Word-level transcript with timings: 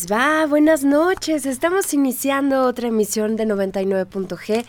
Les 0.00 0.10
va? 0.10 0.46
Buenas 0.46 0.84
noches. 0.84 1.46
Estamos 1.46 1.92
iniciando 1.92 2.64
otra 2.64 2.88
emisión 2.88 3.36
de 3.36 3.44
99.g 3.44 4.64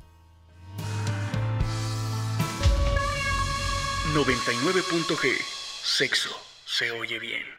99.g, 4.14 5.36
sexo, 5.82 6.30
se 6.64 6.92
oye 6.92 7.18
bien. 7.18 7.57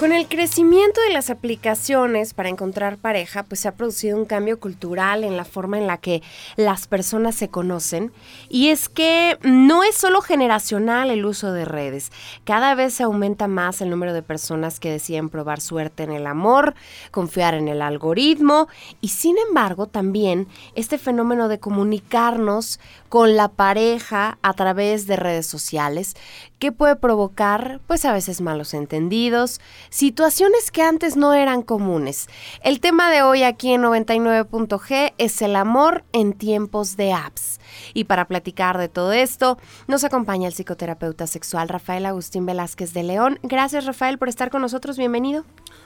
Con 0.00 0.12
el 0.12 0.28
crecimiento 0.28 0.98
de 1.02 1.12
las 1.12 1.28
aplicaciones 1.28 2.32
para 2.32 2.48
encontrar 2.48 2.96
pareja, 2.96 3.42
pues 3.42 3.60
se 3.60 3.68
ha 3.68 3.74
producido 3.74 4.16
un 4.16 4.24
cambio 4.24 4.58
cultural 4.58 5.24
en 5.24 5.36
la 5.36 5.44
forma 5.44 5.76
en 5.76 5.86
la 5.86 5.98
que 5.98 6.22
las 6.56 6.86
personas 6.86 7.34
se 7.34 7.50
conocen. 7.50 8.10
Y 8.48 8.68
es 8.68 8.88
que 8.88 9.36
no 9.42 9.84
es 9.84 9.94
solo 9.94 10.22
generacional 10.22 11.10
el 11.10 11.26
uso 11.26 11.52
de 11.52 11.66
redes. 11.66 12.12
Cada 12.44 12.74
vez 12.74 12.94
se 12.94 13.02
aumenta 13.02 13.46
más 13.46 13.82
el 13.82 13.90
número 13.90 14.14
de 14.14 14.22
personas 14.22 14.80
que 14.80 14.90
deciden 14.90 15.28
probar 15.28 15.60
suerte 15.60 16.04
en 16.04 16.12
el 16.12 16.26
amor, 16.26 16.74
confiar 17.10 17.52
en 17.52 17.68
el 17.68 17.82
algoritmo. 17.82 18.68
Y 19.02 19.08
sin 19.08 19.36
embargo, 19.36 19.86
también 19.86 20.48
este 20.76 20.96
fenómeno 20.96 21.46
de 21.48 21.60
comunicarnos 21.60 22.80
con 23.10 23.36
la 23.36 23.48
pareja 23.48 24.38
a 24.40 24.54
través 24.54 25.06
de 25.06 25.16
redes 25.16 25.46
sociales, 25.46 26.16
que 26.60 26.70
puede 26.72 26.94
provocar, 26.94 27.80
pues 27.86 28.04
a 28.04 28.12
veces 28.12 28.42
malos 28.42 28.74
entendidos, 28.74 29.60
situaciones 29.88 30.70
que 30.70 30.82
antes 30.82 31.16
no 31.16 31.32
eran 31.32 31.62
comunes. 31.62 32.28
El 32.62 32.80
tema 32.80 33.10
de 33.10 33.22
hoy 33.22 33.42
aquí 33.42 33.72
en 33.72 33.82
99.g 33.82 35.14
es 35.16 35.42
el 35.42 35.56
amor 35.56 36.04
en 36.12 36.34
tiempos 36.34 36.96
de 36.98 37.14
apps. 37.14 37.60
Y 37.94 38.04
para 38.04 38.28
platicar 38.28 38.76
de 38.76 38.88
todo 38.88 39.12
esto, 39.12 39.56
nos 39.88 40.04
acompaña 40.04 40.46
el 40.46 40.52
psicoterapeuta 40.52 41.26
sexual 41.26 41.68
Rafael 41.70 42.04
Agustín 42.04 42.44
Velázquez 42.44 42.92
de 42.92 43.04
León. 43.04 43.38
Gracias 43.42 43.86
Rafael 43.86 44.18
por 44.18 44.28
estar 44.28 44.50
con 44.50 44.60
nosotros, 44.60 44.98
bienvenido. 44.98 45.44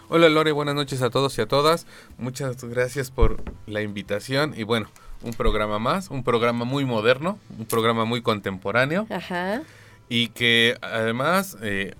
Hola 0.08 0.28
Lore, 0.28 0.50
buenas 0.50 0.74
noches 0.74 1.02
a 1.02 1.10
todos 1.10 1.38
y 1.38 1.40
a 1.40 1.46
todas. 1.46 1.86
Muchas 2.18 2.64
gracias 2.64 3.12
por 3.12 3.40
la 3.66 3.80
invitación 3.80 4.54
y 4.56 4.64
bueno, 4.64 4.88
un 5.22 5.34
programa 5.34 5.78
más, 5.78 6.10
un 6.10 6.24
programa 6.24 6.64
muy 6.64 6.84
moderno, 6.84 7.38
un 7.56 7.64
programa 7.64 8.04
muy 8.04 8.22
contemporáneo. 8.22 9.06
Ajá. 9.08 9.62
Y 10.08 10.28
que 10.28 10.76
además 10.82 11.56
eh, 11.62 11.94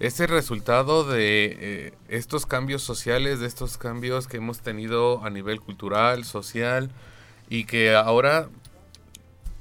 es 0.00 0.20
el 0.20 0.28
resultado 0.28 1.04
de 1.04 1.56
eh, 1.58 1.94
estos 2.08 2.46
cambios 2.46 2.82
sociales, 2.82 3.40
de 3.40 3.46
estos 3.46 3.78
cambios 3.78 4.26
que 4.26 4.38
hemos 4.38 4.60
tenido 4.60 5.24
a 5.24 5.30
nivel 5.30 5.60
cultural, 5.60 6.24
social, 6.24 6.90
y 7.48 7.64
que 7.64 7.94
ahora 7.94 8.48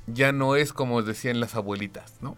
ya 0.08 0.32
no 0.32 0.56
es 0.56 0.74
como 0.74 1.02
decían 1.02 1.40
las 1.40 1.56
abuelitas, 1.56 2.16
¿no? 2.22 2.36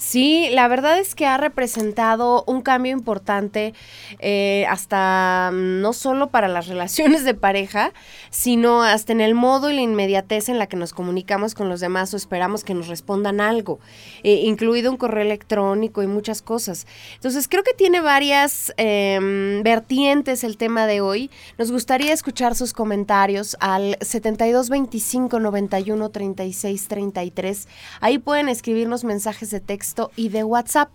Sí, 0.00 0.48
la 0.50 0.66
verdad 0.66 0.98
es 0.98 1.14
que 1.14 1.26
ha 1.26 1.36
representado 1.36 2.42
un 2.46 2.62
cambio 2.62 2.90
importante 2.90 3.74
eh, 4.18 4.64
hasta 4.66 5.50
mm, 5.52 5.82
no 5.82 5.92
solo 5.92 6.30
para 6.30 6.48
las 6.48 6.68
relaciones 6.68 7.22
de 7.22 7.34
pareja, 7.34 7.92
sino 8.30 8.82
hasta 8.82 9.12
en 9.12 9.20
el 9.20 9.34
modo 9.34 9.68
y 9.68 9.74
la 9.74 9.82
inmediatez 9.82 10.48
en 10.48 10.58
la 10.58 10.68
que 10.68 10.78
nos 10.78 10.94
comunicamos 10.94 11.54
con 11.54 11.68
los 11.68 11.80
demás 11.80 12.14
o 12.14 12.16
esperamos 12.16 12.64
que 12.64 12.72
nos 12.72 12.88
respondan 12.88 13.42
algo, 13.42 13.78
eh, 14.22 14.40
incluido 14.46 14.90
un 14.90 14.96
correo 14.96 15.22
electrónico 15.22 16.02
y 16.02 16.06
muchas 16.06 16.40
cosas. 16.40 16.86
Entonces 17.16 17.46
creo 17.46 17.62
que 17.62 17.74
tiene 17.74 18.00
varias 18.00 18.72
em, 18.78 19.62
vertientes 19.62 20.44
el 20.44 20.56
tema 20.56 20.86
de 20.86 21.02
hoy. 21.02 21.30
Nos 21.58 21.70
gustaría 21.70 22.14
escuchar 22.14 22.54
sus 22.54 22.72
comentarios 22.72 23.54
al 23.60 23.98
7225 24.00 25.40
91 25.40 26.08
36 26.08 26.88
33. 26.88 27.68
Ahí 28.00 28.16
pueden 28.16 28.48
escribirnos 28.48 29.04
mensajes 29.04 29.50
de 29.50 29.60
texto 29.60 29.89
y 30.16 30.28
de 30.28 30.44
WhatsApp. 30.44 30.90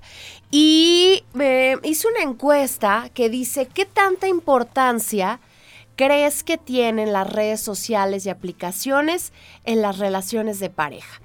Y 0.51 1.23
eh, 1.39 1.77
hice 1.83 2.07
una 2.07 2.21
encuesta 2.21 3.09
que 3.13 3.29
dice, 3.29 3.67
¿qué 3.67 3.85
tanta 3.85 4.27
importancia 4.27 5.39
crees 5.95 6.43
que 6.43 6.57
tienen 6.57 7.13
las 7.13 7.31
redes 7.31 7.61
sociales 7.61 8.25
y 8.25 8.29
aplicaciones 8.29 9.33
en 9.63 9.81
las 9.81 9.97
relaciones 9.97 10.59
de 10.59 10.69
pareja? 10.69 11.21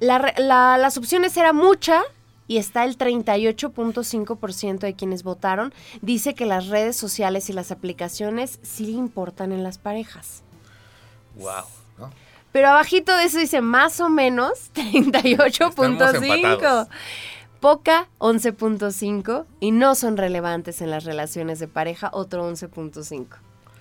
las 0.00 0.96
opciones 0.96 1.36
eran 1.36 1.54
mucha 1.54 2.02
y 2.48 2.58
está 2.58 2.84
el 2.84 2.98
38.5% 2.98 4.78
de 4.80 4.94
quienes 4.94 5.22
votaron, 5.22 5.72
dice 6.00 6.34
que 6.34 6.44
las 6.44 6.66
redes 6.66 6.96
sociales 6.96 7.48
y 7.48 7.52
las 7.52 7.70
aplicaciones 7.70 8.58
sí 8.62 8.90
importan 8.90 9.52
en 9.52 9.62
las 9.62 9.78
parejas. 9.78 10.42
Wow. 11.36 12.10
Pero 12.52 12.68
abajito 12.68 13.16
de 13.16 13.24
eso 13.24 13.38
dice 13.38 13.60
más 13.60 14.00
o 14.00 14.08
menos 14.08 14.52
38.5. 14.74 16.88
Poca 17.60 18.08
11.5 18.18 19.44
y 19.60 19.70
no 19.70 19.94
son 19.94 20.16
relevantes 20.16 20.80
en 20.82 20.90
las 20.90 21.04
relaciones 21.04 21.60
de 21.60 21.68
pareja 21.68 22.10
otro 22.12 22.50
11.5. 22.50 23.26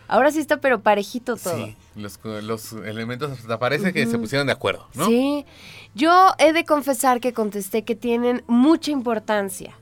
Ahora 0.07 0.31
sí 0.31 0.39
está 0.39 0.57
pero 0.57 0.81
parejito 0.81 1.37
todo. 1.37 1.55
Sí, 1.55 1.75
los, 1.95 2.19
los 2.23 2.73
elementos, 2.73 3.31
hasta 3.31 3.57
parece 3.57 3.91
que 3.93 4.05
se 4.05 4.19
pusieron 4.19 4.45
de 4.45 4.53
acuerdo, 4.53 4.87
¿no? 4.93 5.07
Sí, 5.07 5.45
yo 5.95 6.33
he 6.37 6.53
de 6.53 6.65
confesar 6.65 7.19
que 7.21 7.33
contesté 7.33 7.83
que 7.83 7.95
tienen 7.95 8.43
mucha 8.45 8.91
importancia. 8.91 9.73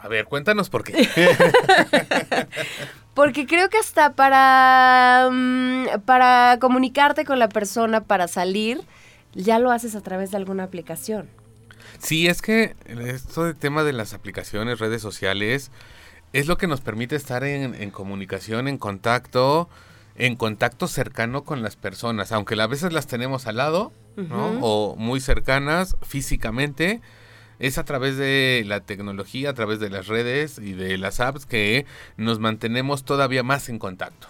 A 0.00 0.08
ver, 0.08 0.24
cuéntanos 0.26 0.70
por 0.70 0.84
qué. 0.84 1.06
Porque 3.14 3.46
creo 3.46 3.68
que 3.68 3.78
hasta 3.78 4.14
para, 4.14 5.28
mm, 5.30 6.00
para 6.04 6.58
comunicarte 6.60 7.24
con 7.24 7.38
la 7.38 7.48
persona, 7.48 8.04
para 8.04 8.28
salir, 8.28 8.82
ya 9.34 9.58
lo 9.58 9.70
haces 9.70 9.94
a 9.94 10.00
través 10.00 10.30
de 10.30 10.38
alguna 10.38 10.64
aplicación. 10.64 11.28
Sí, 11.98 12.26
es 12.26 12.42
que 12.42 12.74
esto 12.86 13.44
del 13.44 13.56
tema 13.56 13.84
de 13.84 13.92
las 13.92 14.14
aplicaciones, 14.14 14.78
redes 14.78 15.02
sociales, 15.02 15.70
es 16.32 16.46
lo 16.46 16.56
que 16.56 16.66
nos 16.66 16.80
permite 16.80 17.16
estar 17.16 17.44
en, 17.44 17.74
en 17.74 17.90
comunicación, 17.90 18.66
en 18.66 18.78
contacto, 18.78 19.68
en 20.16 20.36
contacto 20.36 20.88
cercano 20.88 21.44
con 21.44 21.62
las 21.62 21.76
personas, 21.76 22.32
aunque 22.32 22.60
a 22.60 22.66
veces 22.66 22.92
las 22.92 23.06
tenemos 23.06 23.46
al 23.46 23.56
lado. 23.56 23.92
O 24.60 24.94
muy 24.98 25.20
cercanas 25.20 25.96
físicamente, 26.02 27.00
es 27.62 27.78
a 27.78 27.84
través 27.84 28.16
de 28.16 28.64
la 28.66 28.80
tecnología, 28.80 29.50
a 29.50 29.54
través 29.54 29.78
de 29.78 29.88
las 29.88 30.08
redes 30.08 30.58
y 30.58 30.72
de 30.72 30.98
las 30.98 31.20
apps 31.20 31.46
que 31.46 31.86
nos 32.16 32.40
mantenemos 32.40 33.04
todavía 33.04 33.44
más 33.44 33.68
en 33.68 33.78
contacto. 33.78 34.26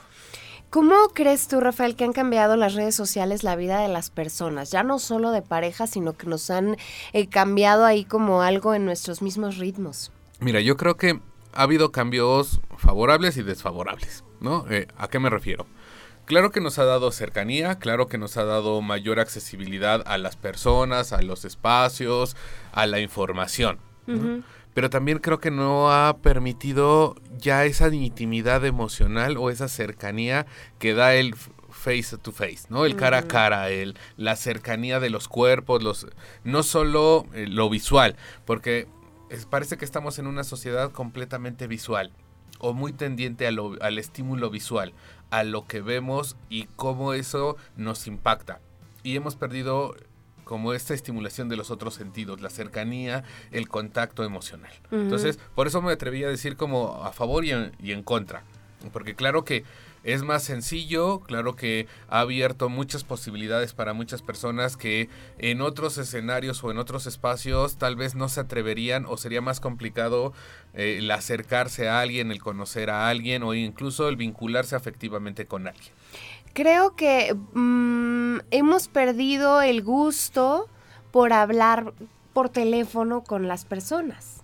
¿Cómo 0.69 0.94
crees 1.14 1.49
tú, 1.49 1.58
Rafael, 1.58 1.96
que 1.96 2.05
han 2.05 2.12
cambiado 2.12 2.56
las 2.56 2.75
redes 2.75 2.94
sociales 2.94 3.43
la 3.43 3.56
vida 3.56 3.81
de 3.81 3.88
las 3.88 4.11
personas? 4.11 4.70
Ya 4.70 4.82
no 4.82 4.99
solo 4.99 5.31
de 5.31 5.40
pareja, 5.40 5.87
sino 5.87 6.12
que 6.12 6.26
nos 6.26 6.50
han 6.50 6.76
eh, 7.14 7.26
cambiado 7.26 7.87
ahí 7.87 8.05
como 8.05 8.43
algo 8.43 8.75
en 8.75 8.84
nuestros 8.84 9.23
mismos 9.23 9.56
ritmos. 9.56 10.12
Mira, 10.40 10.61
yo 10.61 10.76
creo 10.76 10.99
que 10.99 11.19
ha 11.55 11.62
habido 11.62 11.90
cambios 11.90 12.61
favorables 12.76 13.38
y 13.38 13.43
desfavorables, 13.43 14.25
¿no? 14.40 14.67
Eh, 14.70 14.88
¿A 14.99 15.08
qué 15.08 15.19
me 15.19 15.31
refiero? 15.31 15.67
Claro 16.24 16.50
que 16.50 16.60
nos 16.60 16.78
ha 16.78 16.84
dado 16.84 17.10
cercanía, 17.12 17.78
claro 17.78 18.06
que 18.06 18.16
nos 18.16 18.36
ha 18.36 18.44
dado 18.44 18.80
mayor 18.80 19.19
accesibilidad 19.20 20.02
a 20.06 20.19
las 20.19 20.36
personas, 20.36 21.12
a 21.12 21.20
los 21.22 21.44
espacios, 21.44 22.36
a 22.72 22.86
la 22.86 23.00
información. 23.00 23.78
¿no? 24.06 24.14
Pero 24.74 24.88
también 24.88 25.19
creo 25.19 25.38
que 25.38 25.50
no 25.50 25.92
ha 25.92 26.16
permitido 26.22 27.16
ya 27.36 27.64
esa 27.66 27.92
intimidad 27.94 28.64
emocional 28.64 29.36
o 29.36 29.50
esa 29.50 29.69
cercanía 29.69 30.46
que 30.78 30.94
da 30.94 31.14
el 31.14 31.34
face 31.70 32.16
to 32.16 32.32
face, 32.32 32.60
¿no? 32.70 32.84
El 32.86 32.96
cara 32.96 33.19
a 33.19 33.22
cara, 33.28 33.69
el, 33.70 33.98
la 34.16 34.36
cercanía 34.36 34.98
de 35.00 35.10
los 35.10 35.28
cuerpos, 35.28 35.82
los, 35.82 36.06
no 36.44 36.62
solo 36.62 37.26
eh, 37.34 37.46
lo 37.48 37.69
visual, 37.69 38.16
porque 38.46 38.86
es- 39.30 39.44
parece 39.46 39.76
que 39.76 39.84
estamos 39.84 40.19
en 40.19 40.26
una 40.26 40.44
sociedad 40.44 40.90
completamente 40.92 41.66
visual 41.66 42.12
o 42.58 42.72
muy 42.72 42.92
tendiente 42.92 43.46
a 43.46 43.50
lo- 43.50 43.76
al 43.82 43.98
estímulo 43.98 44.48
visual, 44.50 44.92
a 45.32 45.44
lo 45.44 45.67
que 45.67 45.81
vemos 45.81 46.37
y 46.50 46.67
cómo 46.76 47.14
eso 47.14 47.56
nos 47.75 48.06
impacta. 48.06 48.61
Y 49.02 49.17
hemos 49.17 49.34
perdido 49.34 49.96
como 50.44 50.75
esta 50.75 50.93
estimulación 50.93 51.49
de 51.49 51.56
los 51.56 51.70
otros 51.70 51.94
sentidos, 51.94 52.43
la 52.43 52.50
cercanía, 52.50 53.25
el 53.50 53.67
contacto 53.67 54.25
emocional. 54.25 54.73
Entonces, 54.90 55.38
por 55.55 55.67
eso 55.67 55.81
me 55.81 55.90
atreví 55.90 56.23
a 56.23 56.29
decir 56.29 56.56
como 56.56 57.02
a 57.02 57.12
favor 57.12 57.46
y 57.46 57.52
en, 57.52 57.73
y 57.82 57.93
en 57.93 58.02
contra. 58.02 58.43
Porque 58.93 59.14
claro 59.14 59.43
que 59.43 59.64
es 60.04 60.22
más 60.22 60.43
sencillo, 60.43 61.20
claro 61.20 61.54
que 61.54 61.87
ha 62.08 62.20
abierto 62.20 62.69
muchas 62.69 63.04
posibilidades 63.04 63.72
para 63.72 63.93
muchas 63.93 64.22
personas 64.22 64.76
que 64.76 65.08
en 65.38 65.60
otros 65.60 65.99
escenarios 65.99 66.62
o 66.64 66.70
en 66.70 66.78
otros 66.78 67.06
espacios 67.06 67.76
tal 67.76 67.96
vez 67.96 68.14
no 68.14 68.28
se 68.28 68.40
atreverían 68.40 69.06
o 69.06 69.16
sería 69.16 69.40
más 69.40 69.60
complicado 69.60 70.32
eh, 70.75 70.96
el 70.99 71.10
acercarse 71.10 71.88
a 71.88 72.00
alguien, 72.00 72.32
el 72.32 72.40
conocer 72.40 72.90
a 72.90 73.08
alguien 73.08 73.43
o 73.43 73.54
incluso 73.54 74.08
el 74.08 74.16
vincularse 74.16 74.75
afectivamente 74.75 75.46
con 75.46 75.69
alguien. 75.69 75.93
Creo 76.52 76.96
que 76.96 77.34
mm, 77.55 78.40
hemos 78.50 78.88
perdido 78.88 79.62
el 79.62 79.82
gusto 79.82 80.69
por 81.10 81.32
hablar 81.32 81.94
por 82.32 82.48
teléfono 82.48 83.22
con 83.22 83.48
las 83.48 83.64
personas. 83.64 84.41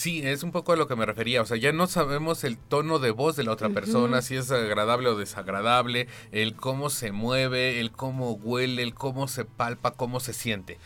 Sí, 0.00 0.22
es 0.24 0.42
un 0.42 0.50
poco 0.50 0.72
a 0.72 0.76
lo 0.76 0.88
que 0.88 0.96
me 0.96 1.04
refería. 1.04 1.42
O 1.42 1.44
sea, 1.44 1.58
ya 1.58 1.72
no 1.72 1.86
sabemos 1.86 2.42
el 2.44 2.56
tono 2.56 3.00
de 3.00 3.10
voz 3.10 3.36
de 3.36 3.44
la 3.44 3.52
otra 3.52 3.68
persona, 3.68 4.22
si 4.22 4.34
es 4.34 4.50
agradable 4.50 5.10
o 5.10 5.14
desagradable, 5.14 6.08
el 6.32 6.54
cómo 6.54 6.88
se 6.88 7.12
mueve, 7.12 7.80
el 7.80 7.92
cómo 7.92 8.32
huele, 8.32 8.82
el 8.82 8.94
cómo 8.94 9.28
se 9.28 9.44
palpa, 9.44 9.90
cómo 9.90 10.18
se 10.20 10.32
siente. 10.32 10.78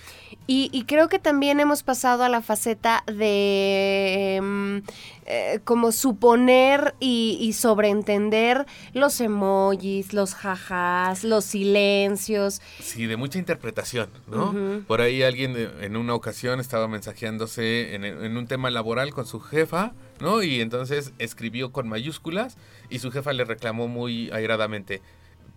Y, 0.46 0.70
y 0.72 0.84
creo 0.84 1.08
que 1.08 1.18
también 1.18 1.60
hemos 1.60 1.82
pasado 1.82 2.24
a 2.24 2.28
la 2.28 2.42
faceta 2.42 3.02
de 3.06 4.40
mm, 4.42 4.76
eh, 5.26 5.60
como 5.64 5.90
suponer 5.90 6.94
y, 7.00 7.38
y 7.40 7.54
sobreentender 7.54 8.66
los 8.92 9.20
emojis, 9.20 10.12
los 10.12 10.34
jajas, 10.34 11.24
los 11.24 11.44
silencios. 11.44 12.60
Sí, 12.80 13.06
de 13.06 13.16
mucha 13.16 13.38
interpretación, 13.38 14.10
¿no? 14.26 14.54
Por 14.86 15.00
ahí 15.00 15.22
alguien 15.22 15.56
en 15.80 15.96
una 15.96 16.14
ocasión 16.14 16.60
estaba 16.60 16.88
mensajeándose 16.88 17.94
en, 17.94 18.04
en 18.04 18.36
un 18.36 18.46
tema 18.46 18.70
laboral 18.70 19.14
con 19.14 19.26
su 19.26 19.40
jefa, 19.40 19.92
¿no? 20.20 20.42
Y 20.42 20.60
entonces 20.60 21.12
escribió 21.18 21.72
con 21.72 21.88
mayúsculas 21.88 22.58
y 22.90 22.98
su 22.98 23.10
jefa 23.10 23.32
le 23.32 23.44
reclamó 23.44 23.88
muy 23.88 24.30
airadamente 24.30 25.00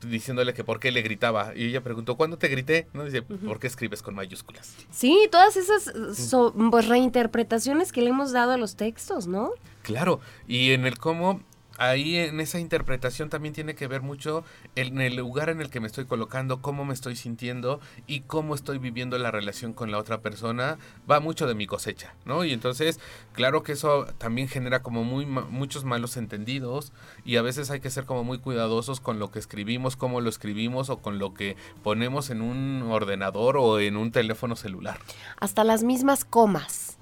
diciéndole 0.01 0.53
que 0.53 0.63
por 0.63 0.79
qué 0.79 0.91
le 0.91 1.01
gritaba 1.01 1.53
y 1.55 1.65
ella 1.65 1.81
preguntó 1.81 2.15
¿cuándo 2.15 2.37
te 2.37 2.47
grité? 2.47 2.87
no 2.93 3.03
dice 3.05 3.21
¿por 3.23 3.59
qué 3.59 3.67
escribes 3.67 4.01
con 4.01 4.13
mayúsculas? 4.15 4.75
Sí, 4.91 5.27
todas 5.31 5.57
esas 5.57 5.91
so- 6.17 6.53
pues, 6.71 6.87
reinterpretaciones 6.87 7.91
que 7.91 8.01
le 8.01 8.09
hemos 8.09 8.31
dado 8.31 8.51
a 8.51 8.57
los 8.57 8.75
textos, 8.75 9.27
¿no? 9.27 9.51
Claro, 9.81 10.19
y 10.47 10.71
en 10.71 10.85
el 10.85 10.97
cómo, 10.97 11.41
ahí 11.77 12.17
en 12.17 12.39
esa 12.39 12.59
interpretación 12.59 13.29
también 13.29 13.53
tiene 13.53 13.75
que 13.75 13.87
ver 13.87 14.01
mucho 14.01 14.43
en 14.75 14.99
el 15.01 15.15
lugar 15.15 15.49
en 15.49 15.61
el 15.61 15.69
que 15.69 15.79
me 15.79 15.87
estoy 15.87 16.05
colocando, 16.05 16.61
cómo 16.61 16.85
me 16.85 16.93
estoy 16.93 17.15
sintiendo 17.15 17.79
y 18.05 18.21
cómo 18.21 18.55
estoy 18.55 18.77
viviendo 18.77 19.17
la 19.17 19.31
relación 19.31 19.73
con 19.73 19.91
la 19.91 19.97
otra 19.97 20.21
persona, 20.21 20.77
va 21.09 21.19
mucho 21.19 21.47
de 21.47 21.55
mi 21.55 21.67
cosecha, 21.67 22.13
¿no? 22.25 22.43
Y 22.43 22.53
entonces, 22.53 22.99
claro 23.33 23.63
que 23.63 23.73
eso 23.73 24.05
también 24.17 24.47
genera 24.47 24.81
como 24.81 25.03
muy 25.03 25.25
muchos 25.25 25.83
malos 25.83 26.17
entendidos 26.17 26.91
y 27.25 27.37
a 27.37 27.41
veces 27.41 27.69
hay 27.71 27.79
que 27.79 27.89
ser 27.89 28.05
como 28.05 28.23
muy 28.23 28.39
cuidadosos 28.39 28.99
con 28.99 29.19
lo 29.19 29.31
que 29.31 29.39
escribimos, 29.39 29.95
cómo 29.95 30.21
lo 30.21 30.29
escribimos 30.29 30.89
o 30.89 30.97
con 30.97 31.19
lo 31.19 31.33
que 31.33 31.55
ponemos 31.83 32.29
en 32.29 32.41
un 32.41 32.83
ordenador 32.89 33.57
o 33.57 33.79
en 33.79 33.97
un 33.97 34.11
teléfono 34.11 34.55
celular. 34.55 34.99
Hasta 35.39 35.63
las 35.63 35.83
mismas 35.83 36.25
comas. 36.25 36.97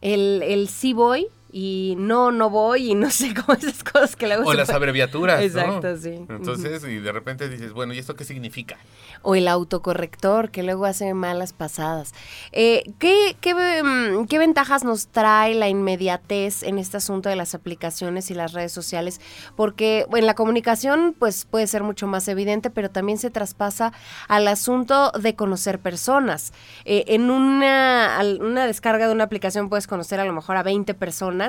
El, 0.00 0.42
el 0.42 0.68
sí 0.68 0.92
voy 0.94 1.28
y 1.52 1.94
no, 1.98 2.30
no 2.32 2.50
voy 2.50 2.92
y 2.92 2.94
no 2.94 3.10
sé 3.10 3.34
cómo 3.34 3.56
esas 3.58 3.82
cosas 3.84 4.16
que 4.16 4.26
luego 4.26 4.44
O 4.48 4.54
las 4.54 4.66
puede- 4.66 4.76
abreviaturas, 4.76 5.38
¿no? 5.40 5.44
Exacto, 5.44 5.96
sí. 5.96 6.24
Entonces, 6.28 6.84
y 6.84 6.98
de 6.98 7.12
repente 7.12 7.48
dices, 7.48 7.72
bueno, 7.72 7.92
¿y 7.94 7.98
esto 7.98 8.14
qué 8.16 8.24
significa? 8.24 8.76
O 9.22 9.34
el 9.34 9.48
autocorrector, 9.48 10.50
que 10.50 10.62
luego 10.62 10.84
hace 10.86 11.12
malas 11.14 11.52
pasadas. 11.52 12.12
Eh, 12.52 12.84
¿qué, 12.98 13.36
qué, 13.40 13.54
mm, 13.54 14.26
qué 14.26 14.38
ventajas 14.38 14.84
nos 14.84 15.08
trae 15.08 15.54
la 15.54 15.68
inmediatez 15.68 16.62
en 16.62 16.78
este 16.78 16.96
asunto 16.96 17.28
de 17.28 17.36
las 17.36 17.54
aplicaciones 17.54 18.30
y 18.30 18.34
las 18.34 18.52
redes 18.52 18.72
sociales? 18.72 19.20
Porque 19.56 20.06
en 20.12 20.26
la 20.26 20.34
comunicación 20.34 21.14
pues 21.18 21.44
puede 21.44 21.66
ser 21.66 21.82
mucho 21.82 22.06
más 22.06 22.28
evidente, 22.28 22.70
pero 22.70 22.90
también 22.90 23.18
se 23.18 23.30
traspasa 23.30 23.92
al 24.28 24.48
asunto 24.48 25.10
de 25.12 25.34
conocer 25.34 25.78
personas. 25.78 26.52
Eh, 26.84 27.04
en 27.08 27.30
una, 27.30 28.18
una 28.40 28.66
descarga 28.66 29.06
de 29.06 29.12
una 29.12 29.24
aplicación 29.24 29.68
puedes 29.68 29.86
conocer 29.86 30.20
a 30.20 30.24
lo 30.24 30.32
mejor 30.32 30.56
a 30.56 30.62
20 30.62 30.94
personas, 30.94 31.39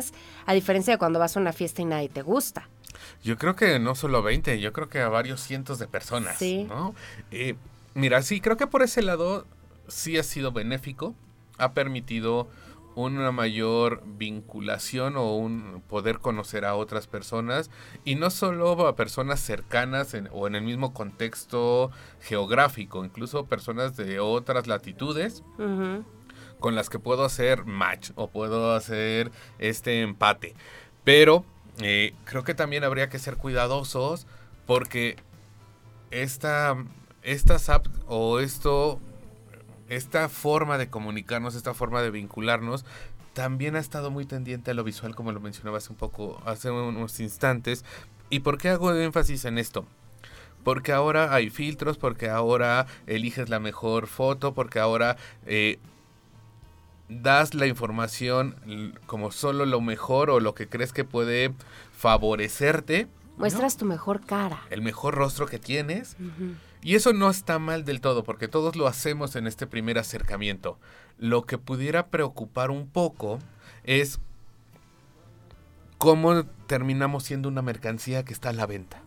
a 0.46 0.54
diferencia 0.54 0.94
de 0.94 0.98
cuando 0.98 1.20
vas 1.20 1.36
a 1.36 1.40
una 1.40 1.54
fiesta 1.54 1.82
y 1.82 1.86
nadie 1.86 2.10
te 2.10 2.22
gusta. 2.22 2.68
Yo 3.24 3.38
creo 3.38 3.56
que 3.56 3.80
no 3.80 3.96
solo 3.96 4.22
20, 4.22 4.60
yo 4.60 4.74
creo 4.74 4.90
que 4.90 5.00
a 5.02 5.10
varios 5.10 5.42
cientos 5.42 5.80
de 5.80 5.88
personas, 5.88 6.38
Sí. 6.38 6.66
¿no? 6.66 6.94
Eh, 7.32 7.56
mira, 7.94 8.22
sí, 8.22 8.42
creo 8.42 8.58
que 8.58 8.68
por 8.68 8.82
ese 8.84 9.02
lado 9.02 9.46
sí 9.88 10.18
ha 10.18 10.24
sido 10.24 10.52
benéfico, 10.52 11.16
ha 11.58 11.74
permitido 11.74 12.48
una 12.94 13.32
mayor 13.32 14.04
vinculación 14.06 15.16
o 15.16 15.36
un 15.38 15.82
poder 15.88 16.20
conocer 16.20 16.66
a 16.66 16.76
otras 16.76 17.08
personas 17.08 17.72
y 18.04 18.16
no 18.16 18.30
solo 18.30 18.86
a 18.86 18.96
personas 18.98 19.40
cercanas 19.40 20.14
en- 20.14 20.28
o 20.34 20.46
en 20.46 20.56
el 20.56 20.64
mismo 20.64 20.94
contexto 20.94 21.90
geográfico, 22.20 23.06
incluso 23.06 23.46
personas 23.46 23.96
de 23.96 24.20
otras 24.20 24.68
latitudes 24.68 25.42
Ujú. 25.58 26.04
Con 26.62 26.76
las 26.76 26.90
que 26.90 27.00
puedo 27.00 27.26
hacer 27.26 27.66
match 27.66 28.12
o 28.16 28.30
puedo 28.30 28.74
hacer 28.74 29.32
este 29.60 30.02
empate. 30.02 30.56
Pero 31.04 31.44
eh, 31.82 32.14
creo 32.24 32.46
que 32.46 32.54
también 32.54 32.86
habría 32.86 33.10
que 33.10 33.20
ser 33.20 33.36
cuidadosos 33.36 34.28
porque 34.66 35.18
esta, 36.12 36.78
estas 37.24 37.68
apps 37.68 37.90
o 38.08 38.40
esto, 38.40 39.02
esta 39.90 40.30
forma 40.30 40.78
de 40.78 40.90
comunicarnos, 40.90 41.56
esta 41.56 41.74
forma 41.74 42.02
de 42.02 42.12
vincularnos, 42.12 42.86
también 43.34 43.76
ha 43.76 43.80
estado 43.80 44.12
muy 44.12 44.26
tendiente 44.26 44.72
a 44.72 44.74
lo 44.74 44.84
visual, 44.84 45.16
como 45.16 45.32
lo 45.32 45.40
mencionaba 45.40 45.80
hace 45.80 45.90
un 45.90 45.98
poco, 45.98 46.42
hace 46.46 46.70
unos 46.70 47.20
instantes. 47.20 47.84
¿Y 48.30 48.40
por 48.42 48.58
qué 48.58 48.70
hago 48.70 48.94
énfasis 48.94 49.46
en 49.46 49.58
esto? 49.58 49.86
Porque 50.64 50.92
ahora 50.92 51.34
hay 51.34 51.50
filtros, 51.50 51.98
porque 51.98 52.30
ahora 52.30 52.86
eliges 53.08 53.50
la 53.50 53.60
mejor 53.60 54.06
foto, 54.06 54.54
porque 54.54 54.80
ahora 54.80 55.18
eh, 55.48 55.80
das 57.12 57.54
la 57.54 57.68
información 57.68 58.96
como 59.06 59.32
solo 59.32 59.66
lo 59.66 59.82
mejor 59.82 60.30
o 60.30 60.40
lo 60.40 60.56
que 60.56 60.70
crees 60.70 60.94
que 60.94 61.04
puede 61.04 61.54
favorecerte. 61.92 63.08
Muestras 63.38 63.76
tu 63.76 63.86
mejor 63.86 64.26
cara. 64.26 64.62
El 64.70 64.82
mejor 64.82 65.16
rostro 65.16 65.46
que 65.46 65.60
tienes. 65.60 66.16
Y 66.82 66.96
eso 66.96 67.14
no 67.14 67.30
está 67.30 67.60
mal 67.60 67.86
del 67.86 68.02
todo, 68.02 68.24
porque 68.24 68.48
todos 68.48 68.76
lo 68.76 68.88
hacemos 68.88 69.36
en 69.36 69.46
este 69.46 69.68
primer 69.68 70.00
acercamiento. 70.00 70.80
Lo 71.18 71.44
que 71.46 71.58
pudiera 71.58 72.08
preocupar 72.08 72.72
un 72.72 72.88
poco 72.88 73.40
es 73.84 74.20
cómo 75.98 76.46
terminamos 76.68 77.24
siendo 77.24 77.50
una 77.50 77.62
mercancía 77.62 78.24
que 78.24 78.34
está 78.34 78.50
a 78.50 78.54
la 78.54 78.66
venta. 78.66 79.04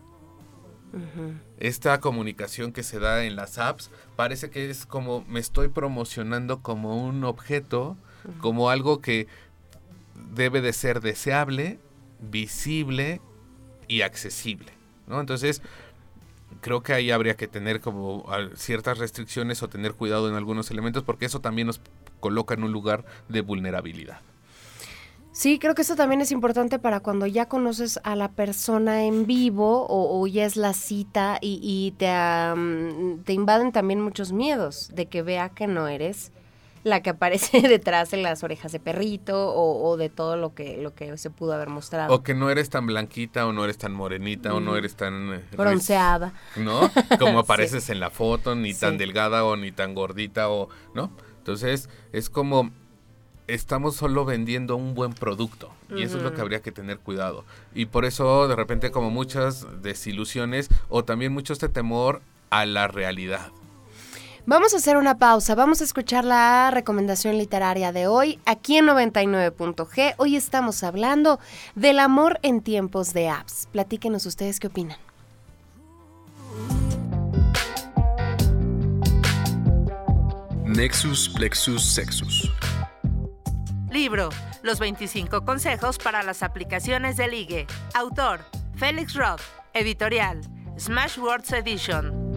Esta 1.57 1.99
comunicación 1.99 2.71
que 2.71 2.83
se 2.83 2.99
da 2.99 3.25
en 3.25 3.35
las 3.35 3.57
apps 3.57 3.89
parece 4.15 4.49
que 4.49 4.69
es 4.69 4.85
como 4.85 5.23
me 5.27 5.39
estoy 5.39 5.67
promocionando 5.67 6.61
como 6.61 7.05
un 7.05 7.23
objeto, 7.23 7.97
como 8.39 8.69
algo 8.69 9.01
que 9.01 9.27
debe 10.33 10.61
de 10.61 10.73
ser 10.73 11.01
deseable, 11.01 11.79
visible 12.19 13.21
y 13.87 14.01
accesible. 14.01 14.71
¿no? 15.07 15.19
Entonces, 15.19 15.61
creo 16.61 16.81
que 16.81 16.93
ahí 16.93 17.11
habría 17.11 17.35
que 17.35 17.47
tener 17.47 17.81
como 17.81 18.25
ciertas 18.55 18.97
restricciones 18.97 19.61
o 19.63 19.69
tener 19.69 19.93
cuidado 19.93 20.29
en 20.29 20.35
algunos 20.35 20.71
elementos 20.71 21.03
porque 21.03 21.25
eso 21.25 21.41
también 21.41 21.67
nos 21.67 21.81
coloca 22.19 22.53
en 22.53 22.63
un 22.63 22.71
lugar 22.71 23.05
de 23.29 23.41
vulnerabilidad. 23.41 24.21
Sí, 25.35 25.59
creo 25.59 25.75
que 25.75 25.81
eso 25.81 25.97
también 25.97 26.21
es 26.21 26.31
importante 26.31 26.79
para 26.79 27.01
cuando 27.01 27.27
ya 27.27 27.49
conoces 27.49 27.99
a 28.05 28.15
la 28.15 28.29
persona 28.29 29.03
en 29.03 29.25
vivo 29.25 29.85
o, 29.89 30.25
ya 30.27 30.45
es 30.45 30.55
la 30.55 30.71
cita 30.71 31.39
y, 31.41 31.93
te, 31.97 32.07
te 33.25 33.33
invaden 33.33 33.73
también 33.73 33.99
muchos 33.99 34.31
miedos 34.31 34.91
de 34.93 35.07
que 35.07 35.23
vea 35.23 35.49
que 35.49 35.67
no 35.67 35.89
eres 35.89 36.31
la 36.85 37.01
que 37.01 37.09
aparece 37.09 37.59
detrás 37.67 38.11
de 38.11 38.17
las 38.17 38.45
orejas 38.45 38.71
de 38.71 38.79
perrito 38.79 39.53
o, 39.53 39.97
de 39.97 40.07
todo 40.07 40.37
lo 40.37 40.55
que, 40.55 40.77
lo 40.77 40.95
que 40.95 41.17
se 41.17 41.29
pudo 41.29 41.51
haber 41.51 41.67
mostrado. 41.67 42.13
O 42.13 42.23
que 42.23 42.33
no 42.33 42.49
eres 42.49 42.69
tan 42.69 42.87
blanquita 42.87 43.45
o 43.45 43.51
no 43.51 43.65
eres 43.65 43.77
tan 43.77 43.91
morenita 43.91 44.53
o 44.53 44.61
no 44.61 44.77
eres 44.77 44.95
tan... 44.95 45.33
Eh, 45.33 45.43
Bronceada. 45.57 46.31
¿No? 46.55 46.89
Como 47.19 47.39
apareces 47.39 47.89
en 47.89 47.99
la 47.99 48.09
foto, 48.09 48.55
ni 48.55 48.73
tan 48.73 48.97
delgada 48.97 49.43
o 49.43 49.57
ni 49.57 49.73
tan 49.73 49.95
gordita 49.95 50.47
o... 50.47 50.69
¿No? 50.93 51.11
Entonces 51.39 51.89
es 52.13 52.29
como 52.29 52.71
estamos 53.47 53.95
solo 53.95 54.25
vendiendo 54.25 54.75
un 54.75 54.93
buen 54.93 55.13
producto 55.13 55.71
y 55.89 56.03
eso 56.03 56.17
es 56.17 56.23
lo 56.23 56.33
que 56.33 56.41
habría 56.41 56.61
que 56.61 56.71
tener 56.71 56.99
cuidado. 56.99 57.45
Y 57.73 57.85
por 57.85 58.05
eso 58.05 58.47
de 58.47 58.55
repente 58.55 58.91
como 58.91 59.09
muchas 59.09 59.65
desilusiones 59.81 60.69
o 60.89 61.03
también 61.03 61.33
mucho 61.33 61.53
este 61.53 61.69
temor 61.69 62.21
a 62.49 62.65
la 62.65 62.87
realidad. 62.87 63.51
Vamos 64.47 64.75
a 64.75 64.77
hacer 64.77 64.97
una 64.97 65.17
pausa, 65.17 65.55
vamos 65.55 65.81
a 65.81 65.83
escuchar 65.85 66.23
la 66.23 66.69
recomendación 66.69 67.37
literaria 67.37 67.91
de 67.91 68.05
hoy 68.05 68.39
aquí 68.45 68.77
en 68.77 68.85
99.g. 68.85 70.13
Hoy 70.17 70.35
estamos 70.35 70.83
hablando 70.83 71.39
del 71.73 71.97
amor 71.97 72.39
en 72.43 72.61
tiempos 72.61 73.11
de 73.13 73.29
apps. 73.29 73.67
Platíquenos 73.71 74.27
ustedes 74.27 74.59
qué 74.59 74.67
opinan. 74.67 74.97
Nexus 80.63 81.29
Plexus 81.29 81.83
Sexus. 81.83 82.51
Libro, 83.95 84.27
Los 84.61 84.79
25 84.79 85.45
consejos 85.45 85.97
para 85.97 86.21
las 86.21 86.43
aplicaciones 86.43 87.15
de 87.15 87.29
ligue. 87.29 87.65
Autor, 87.93 88.41
Félix 88.75 89.13
Roth. 89.13 89.39
Editorial, 89.73 90.41
Smashwords 90.77 91.53
Edition. 91.53 92.34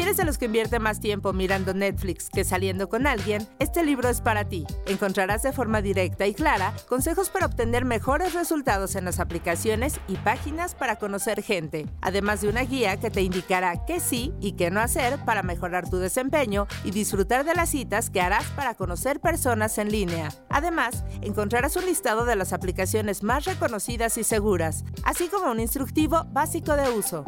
Si 0.00 0.04
eres 0.04 0.16
de 0.16 0.24
los 0.24 0.38
que 0.38 0.46
invierte 0.46 0.78
más 0.78 0.98
tiempo 0.98 1.34
mirando 1.34 1.74
Netflix 1.74 2.30
que 2.30 2.42
saliendo 2.42 2.88
con 2.88 3.06
alguien, 3.06 3.46
este 3.58 3.84
libro 3.84 4.08
es 4.08 4.22
para 4.22 4.48
ti. 4.48 4.64
Encontrarás 4.86 5.42
de 5.42 5.52
forma 5.52 5.82
directa 5.82 6.26
y 6.26 6.32
clara 6.32 6.72
consejos 6.88 7.28
para 7.28 7.44
obtener 7.44 7.84
mejores 7.84 8.32
resultados 8.32 8.96
en 8.96 9.04
las 9.04 9.20
aplicaciones 9.20 10.00
y 10.08 10.16
páginas 10.16 10.74
para 10.74 10.96
conocer 10.96 11.42
gente, 11.42 11.86
además 12.00 12.40
de 12.40 12.48
una 12.48 12.62
guía 12.62 12.98
que 12.98 13.10
te 13.10 13.20
indicará 13.20 13.84
qué 13.84 14.00
sí 14.00 14.32
y 14.40 14.52
qué 14.52 14.70
no 14.70 14.80
hacer 14.80 15.22
para 15.26 15.42
mejorar 15.42 15.90
tu 15.90 15.98
desempeño 15.98 16.66
y 16.82 16.92
disfrutar 16.92 17.44
de 17.44 17.54
las 17.54 17.68
citas 17.68 18.08
que 18.08 18.22
harás 18.22 18.46
para 18.52 18.76
conocer 18.76 19.20
personas 19.20 19.76
en 19.76 19.92
línea. 19.92 20.30
Además, 20.48 21.04
encontrarás 21.20 21.76
un 21.76 21.84
listado 21.84 22.24
de 22.24 22.36
las 22.36 22.54
aplicaciones 22.54 23.22
más 23.22 23.44
reconocidas 23.44 24.16
y 24.16 24.24
seguras, 24.24 24.82
así 25.04 25.28
como 25.28 25.50
un 25.50 25.60
instructivo 25.60 26.24
básico 26.32 26.74
de 26.74 26.88
uso. 26.88 27.22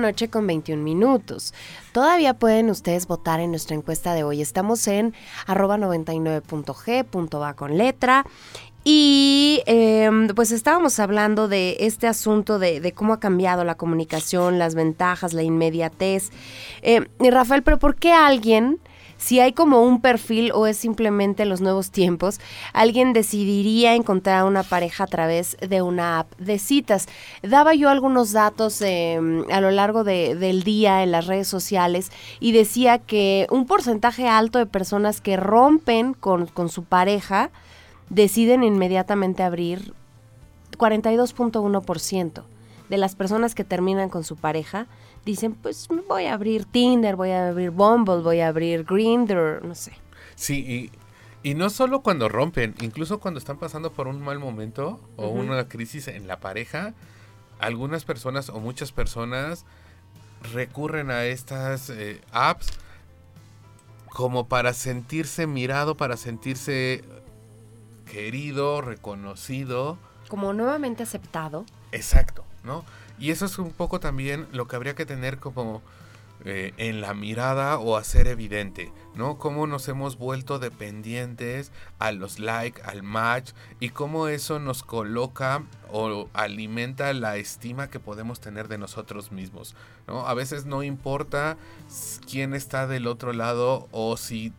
Noche 0.00 0.28
con 0.28 0.46
21 0.46 0.82
minutos. 0.82 1.54
Todavía 1.92 2.34
pueden 2.34 2.70
ustedes 2.70 3.06
votar 3.06 3.40
en 3.40 3.50
nuestra 3.50 3.76
encuesta 3.76 4.14
de 4.14 4.24
hoy. 4.24 4.40
Estamos 4.40 4.86
en 4.88 5.14
arroba 5.46 5.76
99.g, 5.78 7.38
va 7.40 7.54
con 7.54 7.78
letra. 7.78 8.24
Y 8.82 9.62
em, 9.66 10.28
pues 10.28 10.52
estábamos 10.52 10.98
hablando 11.00 11.48
de 11.48 11.76
este 11.80 12.06
asunto 12.06 12.58
de, 12.58 12.92
cómo 12.94 13.12
ha 13.12 13.20
cambiado 13.20 13.62
la 13.64 13.76
comunicación, 13.76 14.58
las 14.58 14.74
ventajas, 14.74 15.34
la 15.34 15.42
inmediatez. 15.42 16.30
Eh, 16.80 17.06
Rafael, 17.18 17.62
pero 17.62 17.78
¿por 17.78 17.96
qué 17.96 18.12
alguien 18.12 18.80
si 19.20 19.38
hay 19.38 19.52
como 19.52 19.82
un 19.82 20.00
perfil 20.00 20.50
o 20.54 20.66
es 20.66 20.78
simplemente 20.78 21.44
los 21.44 21.60
nuevos 21.60 21.90
tiempos, 21.90 22.40
alguien 22.72 23.12
decidiría 23.12 23.94
encontrar 23.94 24.44
una 24.44 24.62
pareja 24.62 25.04
a 25.04 25.06
través 25.06 25.58
de 25.58 25.82
una 25.82 26.20
app 26.20 26.34
de 26.38 26.58
citas. 26.58 27.06
Daba 27.42 27.74
yo 27.74 27.90
algunos 27.90 28.32
datos 28.32 28.80
em, 28.80 29.44
a 29.50 29.60
lo 29.60 29.70
largo 29.70 30.04
del 30.04 30.62
día 30.62 31.02
en 31.02 31.12
las 31.12 31.26
redes 31.26 31.48
sociales 31.48 32.10
y 32.40 32.52
decía 32.52 32.98
que 32.98 33.46
un 33.50 33.66
porcentaje 33.66 34.26
alto 34.26 34.58
de 34.58 34.64
personas 34.64 35.20
que 35.20 35.36
rompen 35.36 36.14
con, 36.14 36.46
con 36.46 36.70
su 36.70 36.84
pareja 36.84 37.50
deciden 38.08 38.64
inmediatamente 38.64 39.42
abrir 39.42 39.92
42.1% 40.78 42.42
de 42.88 42.96
las 42.96 43.14
personas 43.16 43.54
que 43.54 43.64
terminan 43.64 44.08
con 44.08 44.24
su 44.24 44.36
pareja 44.36 44.86
dicen, 45.24 45.54
pues 45.54 45.88
voy 46.08 46.26
a 46.26 46.34
abrir 46.34 46.64
Tinder, 46.64 47.16
voy 47.16 47.30
a 47.30 47.48
abrir 47.48 47.70
Bumble, 47.70 48.22
voy 48.22 48.40
a 48.40 48.48
abrir 48.48 48.84
Grindr, 48.84 49.64
no 49.64 49.74
sé. 49.74 49.92
Sí, 50.34 50.90
y, 51.42 51.48
y, 51.48 51.54
no 51.54 51.70
solo 51.70 52.00
cuando 52.00 52.28
rompen, 52.28 52.74
incluso 52.80 53.20
cuando 53.20 53.38
están 53.38 53.58
pasando 53.58 53.92
por 53.92 54.08
un 54.08 54.20
mal 54.20 54.38
momento 54.38 55.00
o 55.16 55.28
una 55.28 55.68
crisis 55.68 56.08
en 56.08 56.26
la 56.26 56.40
pareja, 56.40 56.94
algunas 57.58 58.04
personas 58.04 58.48
o 58.48 58.58
muchas 58.60 58.92
personas 58.92 59.66
recurren 60.52 61.10
a 61.10 61.24
estas 61.24 61.90
eh, 61.90 62.20
apps 62.32 62.68
como 64.08 64.48
para 64.48 64.72
sentirse 64.72 65.46
mirado, 65.46 65.96
para 65.96 66.16
sentirse 66.16 67.04
querido, 68.10 68.80
reconocido. 68.80 69.98
Como 70.28 70.52
nuevamente 70.52 71.02
aceptado. 71.02 71.64
Exacto, 71.92 72.44
¿no? 72.64 72.84
Y 73.20 73.30
eso 73.30 73.44
es 73.44 73.58
un 73.58 73.70
poco 73.70 74.00
también 74.00 74.48
lo 74.52 74.66
que 74.66 74.76
habría 74.76 74.94
que 74.94 75.06
tener 75.06 75.38
como 75.38 75.82
eh, 76.46 76.72
en 76.78 77.02
la 77.02 77.12
mirada 77.12 77.78
o 77.78 77.98
hacer 77.98 78.26
evidente, 78.26 78.90
¿no? 79.14 79.36
Cómo 79.36 79.66
nos 79.66 79.86
hemos 79.88 80.16
vuelto 80.16 80.58
dependientes 80.58 81.70
a 81.98 82.12
los 82.12 82.38
like, 82.38 82.80
al 82.80 83.02
match 83.02 83.50
y 83.78 83.90
cómo 83.90 84.26
eso 84.26 84.58
nos 84.58 84.82
coloca 84.82 85.62
o 85.92 86.30
alimenta 86.32 87.12
la 87.12 87.36
estima 87.36 87.90
que 87.90 88.00
podemos 88.00 88.40
tener 88.40 88.68
de 88.68 88.78
nosotros 88.78 89.32
mismos, 89.32 89.76
¿no? 90.08 90.26
A 90.26 90.32
veces 90.32 90.64
no 90.64 90.82
importa 90.82 91.58
quién 92.26 92.54
está 92.54 92.86
del 92.86 93.06
otro 93.06 93.34
lado 93.34 93.86
o 93.90 94.16
si 94.16 94.54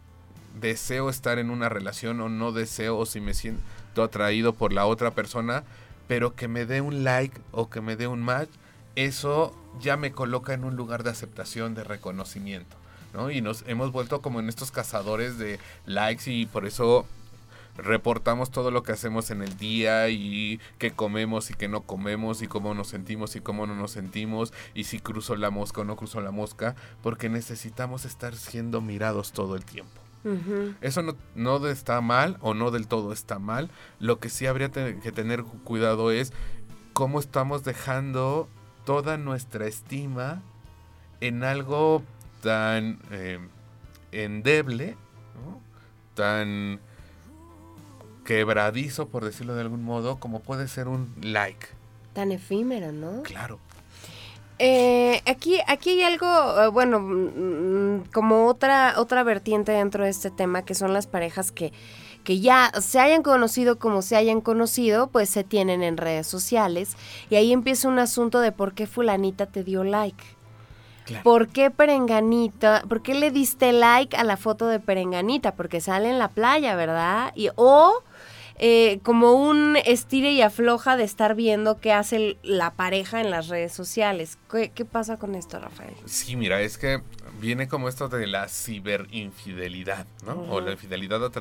deseo 0.60 1.10
estar 1.10 1.40
en 1.40 1.50
una 1.50 1.68
relación 1.68 2.22
o 2.22 2.30
no 2.30 2.52
deseo 2.52 2.96
o 2.96 3.08
si 3.08 3.22
me 3.22 3.34
siento 3.34 4.04
atraído 4.04 4.54
por 4.54 4.72
la 4.72 4.86
otra 4.86 5.12
persona, 5.12 5.64
pero 6.12 6.36
que 6.36 6.50
me 6.50 6.66
dé 6.66 6.82
un 6.82 7.06
like 7.06 7.40
o 7.54 7.70
que 7.70 7.80
me 7.80 7.96
dé 7.96 8.06
un 8.06 8.22
match, 8.22 8.50
eso 8.98 9.56
ya 9.80 9.96
me 9.96 10.12
coloca 10.12 10.54
en 10.54 10.66
un 10.66 10.76
lugar 10.76 11.04
de 11.04 11.10
aceptación, 11.10 11.74
de 11.74 11.86
reconocimiento. 11.86 12.76
¿no? 13.14 13.32
Y 13.32 13.40
nos 13.40 13.64
hemos 13.66 13.94
vuelto 13.94 14.22
como 14.22 14.42
en 14.42 14.50
estos 14.50 14.72
cazadores 14.72 15.38
de 15.38 15.58
likes 15.86 16.30
y 16.30 16.48
por 16.48 16.66
eso 16.66 17.06
reportamos 17.78 18.52
todo 18.52 18.72
lo 18.72 18.84
que 18.84 18.92
hacemos 18.92 19.32
en 19.32 19.42
el 19.42 19.58
día 19.58 20.10
y 20.10 20.60
qué 20.80 20.92
comemos 20.92 21.50
y 21.50 21.54
qué 21.54 21.70
no 21.70 21.80
comemos 21.80 22.42
y 22.42 22.48
cómo 22.48 22.74
nos 22.74 22.90
sentimos 22.90 23.38
y 23.38 23.40
cómo 23.40 23.66
no 23.66 23.76
nos 23.76 23.92
sentimos 23.92 24.52
y 24.74 24.84
si 24.84 25.00
cruzo 25.00 25.38
la 25.38 25.50
mosca 25.50 25.80
o 25.80 25.86
no 25.86 25.96
cruzo 25.96 26.20
la 26.20 26.32
mosca, 26.32 26.76
porque 27.02 27.30
necesitamos 27.30 28.04
estar 28.04 28.36
siendo 28.36 28.82
mirados 28.82 29.32
todo 29.32 29.56
el 29.56 29.64
tiempo. 29.64 30.01
Eso 30.82 31.02
no, 31.02 31.16
no, 31.36 31.66
está 31.68 32.00
mal 32.02 32.38
o 32.42 32.54
no 32.54 32.72
del 32.72 32.88
todo 32.88 33.12
está 33.12 33.40
mal. 33.40 33.70
Lo 34.00 34.20
que 34.20 34.30
sí 34.30 34.46
habría 34.46 34.70
que 34.72 35.12
tener 35.12 35.44
cuidado 35.44 36.12
es 36.12 36.34
cómo 36.94 37.20
estamos 37.20 37.64
dejando 37.64 38.48
toda 38.86 39.18
nuestra 39.18 39.68
estima 39.68 40.42
en 41.22 41.44
algo 41.44 42.04
tan 42.42 43.00
eh, 43.12 43.40
endeble, 44.12 44.96
tan 46.16 46.80
quebradizo, 48.26 49.08
por 49.08 49.26
decirlo 49.26 49.56
de 49.56 49.62
algún 49.62 49.84
modo, 49.84 50.20
como 50.20 50.42
puede 50.42 50.68
ser 50.68 50.88
un 50.88 51.14
like. 51.22 51.68
Tan 52.14 52.32
efímero, 52.32 52.92
¿no? 52.92 53.24
Claro. 53.24 53.60
Eh, 54.64 55.24
aquí, 55.26 55.58
aquí 55.66 55.90
hay 55.90 56.04
algo, 56.04 56.28
eh, 56.62 56.68
bueno, 56.68 57.00
mm, 57.00 57.96
mm, 57.96 58.04
como 58.14 58.46
otra, 58.46 58.94
otra 58.98 59.24
vertiente 59.24 59.72
dentro 59.72 60.04
de 60.04 60.12
este 60.12 60.30
tema, 60.30 60.64
que 60.64 60.76
son 60.76 60.94
las 60.94 61.08
parejas 61.08 61.52
que, 61.52 61.74
que 62.24 62.42
ya 62.42 62.72
se 62.80 63.00
hayan 63.00 63.24
conocido 63.24 63.80
como 63.80 64.04
se 64.04 64.18
hayan 64.18 64.40
conocido, 64.40 65.08
pues 65.08 65.32
se 65.32 65.44
tienen 65.44 65.82
en 65.82 65.98
redes 65.98 66.28
sociales. 66.28 66.96
Y 67.32 67.38
ahí 67.38 67.52
empieza 67.52 67.88
un 67.88 67.98
asunto 67.98 68.40
de 68.40 68.52
por 68.52 68.76
qué 68.76 68.86
fulanita 68.86 69.48
te 69.48 69.64
dio 69.64 69.84
like. 69.84 70.24
¿Por 71.24 71.48
qué 71.48 71.72
Perenganita? 71.72 72.84
¿Por 72.88 73.02
qué 73.02 73.16
le 73.16 73.32
diste 73.32 73.74
like 73.74 74.16
a 74.16 74.24
la 74.24 74.38
foto 74.38 74.68
de 74.68 74.80
Perenganita? 74.80 75.56
Porque 75.56 75.82
sale 75.82 76.08
en 76.08 76.20
la 76.20 76.28
playa, 76.28 76.76
¿verdad? 76.76 77.34
Y 77.36 77.50
o 77.56 78.04
eh, 78.64 79.00
como 79.02 79.34
un 79.34 79.76
estire 79.86 80.34
y 80.34 80.44
afloja 80.44 80.96
de 80.96 81.04
estar 81.04 81.34
viendo 81.34 81.80
qué 81.80 81.94
hace 81.94 82.38
la 82.44 82.76
pareja 82.76 83.20
en 83.20 83.32
las 83.32 83.48
redes 83.48 83.74
sociales. 83.74 84.38
¿Qué, 84.52 84.86
pasa 84.86 85.18
con 85.18 85.34
esto, 85.34 85.60
Rafael? 85.60 85.96
Sí, 86.06 86.36
mira, 86.36 86.62
es 86.62 86.78
que 86.78 87.02
viene 87.40 87.68
como 87.68 87.90
esto 87.90 88.08
de 88.08 88.28
la 88.28 88.48
ciberinfidelidad, 88.48 90.06
¿no? 90.28 90.44
O 90.44 90.62
la 90.62 90.74
infidelidad 90.74 91.32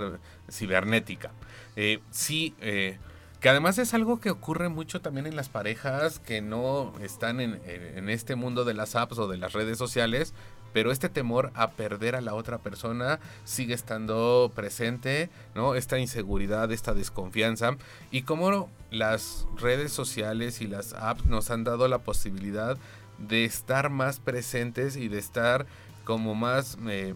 cibernética. 0.50 1.30
Eh, 1.76 2.00
sí, 2.10 2.54
eh, 2.62 2.96
que 3.40 3.50
además 3.50 3.76
es 3.76 3.92
algo 3.92 4.18
que 4.18 4.30
ocurre 4.30 4.70
mucho 4.70 5.02
también 5.02 5.26
en 5.26 5.36
las 5.36 5.50
parejas 5.50 6.20
que 6.20 6.40
no 6.40 6.94
están 7.02 7.40
en, 7.40 7.60
en, 7.66 8.08
este 8.08 8.34
mundo 8.34 8.64
de 8.64 8.72
las 8.72 8.96
apps 8.96 9.18
o 9.18 9.28
de 9.28 9.36
las 9.36 9.52
redes 9.52 9.76
sociales, 9.76 10.32
pero 10.72 10.92
este 10.92 11.08
temor 11.08 11.50
a 11.54 11.70
perder 11.70 12.16
a 12.16 12.20
la 12.20 12.34
otra 12.34 12.58
persona 12.58 13.20
sigue 13.44 13.74
estando 13.74 14.50
presente, 14.54 15.30
¿no? 15.54 15.74
Esta 15.74 15.98
inseguridad, 15.98 16.70
esta 16.72 16.94
desconfianza 16.94 17.76
y 18.10 18.22
cómo 18.22 18.70
las 18.90 19.46
redes 19.56 19.92
sociales 19.92 20.60
y 20.60 20.66
las 20.66 20.92
apps 20.94 21.26
nos 21.26 21.50
han 21.50 21.64
dado 21.64 21.88
la 21.88 21.98
posibilidad 21.98 22.76
de 23.18 23.44
estar 23.44 23.90
más 23.90 24.18
presentes 24.20 24.96
y 24.96 25.08
de 25.08 25.18
estar 25.18 25.66
como 26.04 26.34
más 26.34 26.78
eh, 26.88 27.14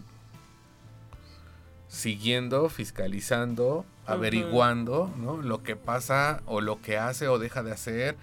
siguiendo, 1.88 2.68
fiscalizando, 2.68 3.84
averiguando, 4.06 5.12
¿no? 5.16 5.40
Lo 5.40 5.62
que 5.62 5.76
pasa 5.76 6.42
o 6.46 6.60
lo 6.60 6.80
que 6.82 6.98
hace 6.98 7.28
o 7.28 7.38
deja 7.38 7.62
de 7.62 7.72
hacer 7.72 8.16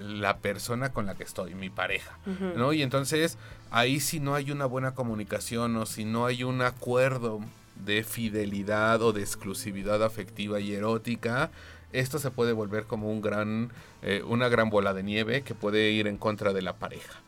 la 0.00 0.38
persona 0.38 0.92
con 0.92 1.06
la 1.06 1.14
que 1.14 1.24
estoy, 1.24 1.54
mi 1.54 1.70
pareja, 1.70 2.18
¿no? 2.56 2.72
Y 2.72 2.82
entonces 2.82 3.38
ahí 3.76 4.00
si 4.00 4.20
no 4.20 4.34
hay 4.34 4.50
una 4.50 4.64
buena 4.64 4.94
comunicación 4.94 5.76
o 5.76 5.84
si 5.84 6.06
no 6.06 6.24
hay 6.24 6.44
un 6.44 6.62
acuerdo 6.62 7.40
de 7.84 8.04
fidelidad 8.04 9.02
o 9.02 9.12
de 9.12 9.20
exclusividad 9.20 10.02
afectiva 10.02 10.60
y 10.60 10.72
erótica, 10.72 11.50
esto 11.92 12.18
se 12.18 12.30
puede 12.30 12.54
volver 12.54 12.84
como 12.84 13.10
un 13.10 13.20
gran, 13.20 13.70
eh, 14.00 14.22
una 14.26 14.48
gran 14.48 14.70
bola 14.70 14.94
de 14.94 15.02
nieve 15.02 15.42
que 15.42 15.54
puede 15.54 15.90
ir 15.90 16.06
en 16.06 16.16
contra 16.16 16.54
de 16.54 16.62
la 16.62 16.72
pareja. 16.72 17.20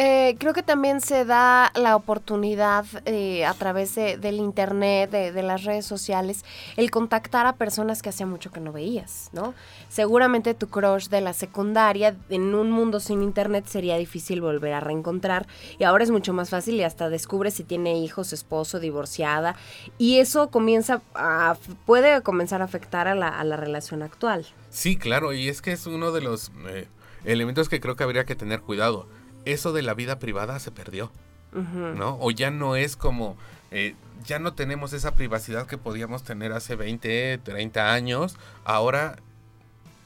Eh, 0.00 0.36
creo 0.38 0.52
que 0.54 0.62
también 0.62 1.00
se 1.00 1.24
da 1.24 1.72
la 1.74 1.96
oportunidad 1.96 2.86
eh, 3.04 3.44
a 3.44 3.52
través 3.54 3.96
del 3.96 4.36
internet, 4.36 5.10
de, 5.10 5.42
las 5.42 5.64
redes 5.64 5.86
sociales, 5.86 6.44
el 6.76 6.88
contactar 6.92 7.46
a 7.46 7.56
personas 7.56 8.00
que 8.00 8.10
hacía 8.10 8.24
mucho 8.24 8.52
que 8.52 8.60
no 8.60 8.70
veías, 8.70 9.28
¿no? 9.32 9.54
Seguramente 9.88 10.54
tu 10.54 10.68
crush 10.68 11.08
de 11.08 11.20
la 11.20 11.32
secundaria, 11.32 12.14
en 12.28 12.54
un 12.54 12.70
mundo 12.70 13.00
sin 13.00 13.22
internet 13.22 13.66
sería 13.66 13.96
difícil 13.96 14.40
volver 14.40 14.72
a 14.72 14.78
reencontrar 14.78 15.48
y 15.80 15.82
ahora 15.82 16.04
es 16.04 16.12
mucho 16.12 16.32
más 16.32 16.50
fácil 16.50 16.76
y 16.76 16.84
hasta 16.84 17.08
descubre 17.08 17.50
si 17.50 17.64
tiene 17.64 17.98
hijos, 17.98 18.32
esposo, 18.32 18.78
divorciada 18.78 19.56
y 19.98 20.18
eso 20.18 20.48
comienza 20.48 21.02
a, 21.16 21.56
puede 21.86 22.22
comenzar 22.22 22.62
a 22.62 22.66
afectar 22.66 23.08
a 23.08 23.16
la, 23.16 23.56
relación 23.56 24.04
actual. 24.04 24.46
Sí, 24.70 24.96
claro, 24.96 25.32
y 25.32 25.48
es 25.48 25.60
que 25.60 25.72
es 25.72 25.88
uno 25.88 26.12
de 26.12 26.20
los 26.20 26.52
eh, 26.68 26.86
elementos 27.24 27.68
que 27.68 27.80
creo 27.80 27.96
que 27.96 28.04
habría 28.04 28.24
que 28.24 28.36
tener 28.36 28.60
cuidado 28.60 29.08
eso 29.52 29.72
de 29.72 29.82
la 29.82 29.94
vida 29.94 30.18
privada 30.18 30.58
se 30.58 30.70
perdió, 30.70 31.10
¿no? 31.52 32.18
O 32.20 32.30
ya 32.30 32.50
no 32.50 32.76
es 32.76 32.96
como, 32.96 33.36
eh, 33.70 33.94
ya 34.24 34.38
no 34.38 34.52
tenemos 34.52 34.92
esa 34.92 35.14
privacidad 35.14 35.66
que 35.66 35.78
podíamos 35.78 36.22
tener 36.22 36.52
hace 36.52 36.76
20, 36.76 37.38
30 37.38 37.92
años, 37.92 38.36
ahora 38.64 39.16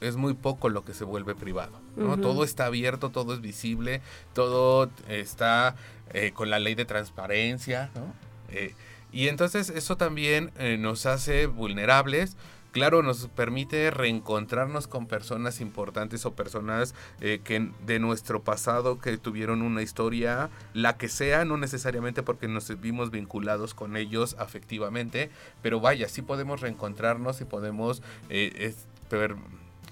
es 0.01 0.17
muy 0.17 0.35
poco 0.35 0.69
lo 0.69 0.85
que 0.85 0.95
se 0.95 1.05
vuelve 1.05 1.35
privado, 1.35 1.81
¿no? 1.97 2.19
Todo 2.19 2.45
está 2.45 2.67
abierto, 2.67 3.11
todo 3.11 3.35
es 3.35 3.41
visible, 3.41 4.01
todo 4.33 4.91
está 5.09 5.75
eh, 6.13 6.33
con 6.33 6.51
la 6.51 6.59
ley 6.59 6.75
de 6.75 6.85
transparencia, 6.85 7.91
¿no? 7.95 8.15
Eh, 8.49 8.75
y 9.13 9.29
entonces 9.29 9.69
eso 9.69 9.97
también 9.97 10.53
nos 10.79 11.05
hace 11.05 11.47
vulnerables 11.47 12.37
claro, 12.73 13.03
nos 13.03 13.29
permite 13.29 13.91
reencontrarnos 13.91 14.89
con 14.89 15.07
personas 15.07 15.61
importantes 15.61 16.27
o 16.27 16.35
personas 16.35 16.95
eh, 17.21 17.41
que 17.45 17.71
de 17.87 17.99
nuestro 18.01 18.43
pasado 18.43 18.99
que 18.99 19.17
tuvieron 19.19 19.63
una 19.63 19.83
historia, 19.83 20.51
la 20.73 20.97
que 20.97 21.09
sea, 21.09 21.45
no 21.45 21.57
necesariamente 21.59 22.23
porque 22.23 22.49
nos 22.49 22.81
vimos 22.81 23.11
vinculados 23.11 23.75
con 23.75 23.97
ellos 23.97 24.35
afectivamente, 24.39 25.31
pero 25.61 25.81
vaya, 25.81 26.09
sí 26.09 26.23
podemos 26.23 26.61
reencontrarnos 26.61 27.41
y 27.41 27.45
podemos 27.45 28.03
eh, 28.31 28.75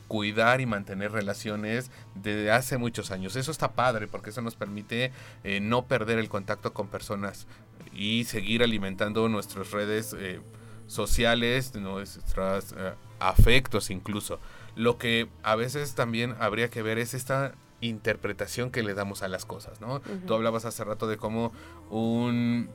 cuidar 0.09 0.61
y 0.61 0.67
mantener 0.67 1.13
relaciones 1.13 1.91
desde 2.15 2.51
hace 2.51 2.79
muchos 2.79 3.11
años. 3.11 3.37
Eso 3.37 3.53
está 3.53 3.73
padre 3.73 4.09
porque 4.09 4.31
eso 4.31 4.43
nos 4.43 4.57
permite 4.57 5.13
eh, 5.45 5.61
no 5.61 5.85
perder 5.85 6.19
el 6.19 6.31
contacto 6.31 6.73
con 6.73 6.89
personas 6.89 7.47
y 7.93 8.25
seguir 8.25 8.63
alimentando 8.63 9.29
nuestras 9.29 9.71
redes 9.71 10.17
sociales, 10.91 11.75
nuestros 11.77 12.73
eh, 12.73 12.93
afectos 13.21 13.91
incluso. 13.91 14.41
Lo 14.75 14.99
que 14.99 15.29
a 15.43 15.55
veces 15.55 15.95
también 15.95 16.35
habría 16.41 16.69
que 16.69 16.83
ver 16.83 16.99
es 16.99 17.15
esta 17.15 17.53
interpretación 17.81 18.71
que 18.71 18.83
le 18.83 18.95
damos 18.95 19.23
a 19.23 19.29
las 19.29 19.45
cosas, 19.45 19.81
¿no? 19.81 20.01
Tú 20.27 20.35
hablabas 20.35 20.65
hace 20.65 20.85
rato 20.85 21.07
de 21.07 21.17
cómo 21.17 21.53
un, 21.89 22.69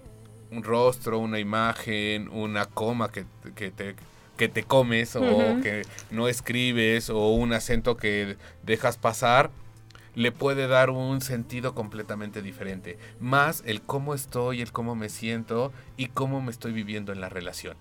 rostro, 0.51 1.19
una 1.19 1.39
imagen, 1.39 2.29
una 2.29 2.65
coma 2.65 3.11
que, 3.11 3.25
te 3.71 3.95
que 4.37 4.49
te 4.49 4.63
comes 4.63 5.15
o 5.15 5.21
que 5.61 5.83
no 6.09 6.27
escribes 6.27 7.09
o 7.09 7.29
un 7.29 7.53
acento 7.53 7.97
que 7.97 8.37
dejas 8.63 8.97
pasar, 8.97 9.51
le 10.15 10.31
puede 10.31 10.67
dar 10.67 10.89
un 10.89 11.21
sentido 11.21 11.75
completamente 11.75 12.41
diferente. 12.41 12.97
Más 13.19 13.61
el 13.65 13.81
cómo 13.81 14.13
estoy, 14.13 14.61
el 14.61 14.71
cómo 14.71 14.95
me 14.95 15.09
siento 15.09 15.71
y 15.97 16.07
cómo 16.07 16.41
me 16.41 16.51
estoy 16.51 16.71
viviendo 16.71 17.11
en 17.11 17.21
la 17.21 17.29
relación. 17.29 17.77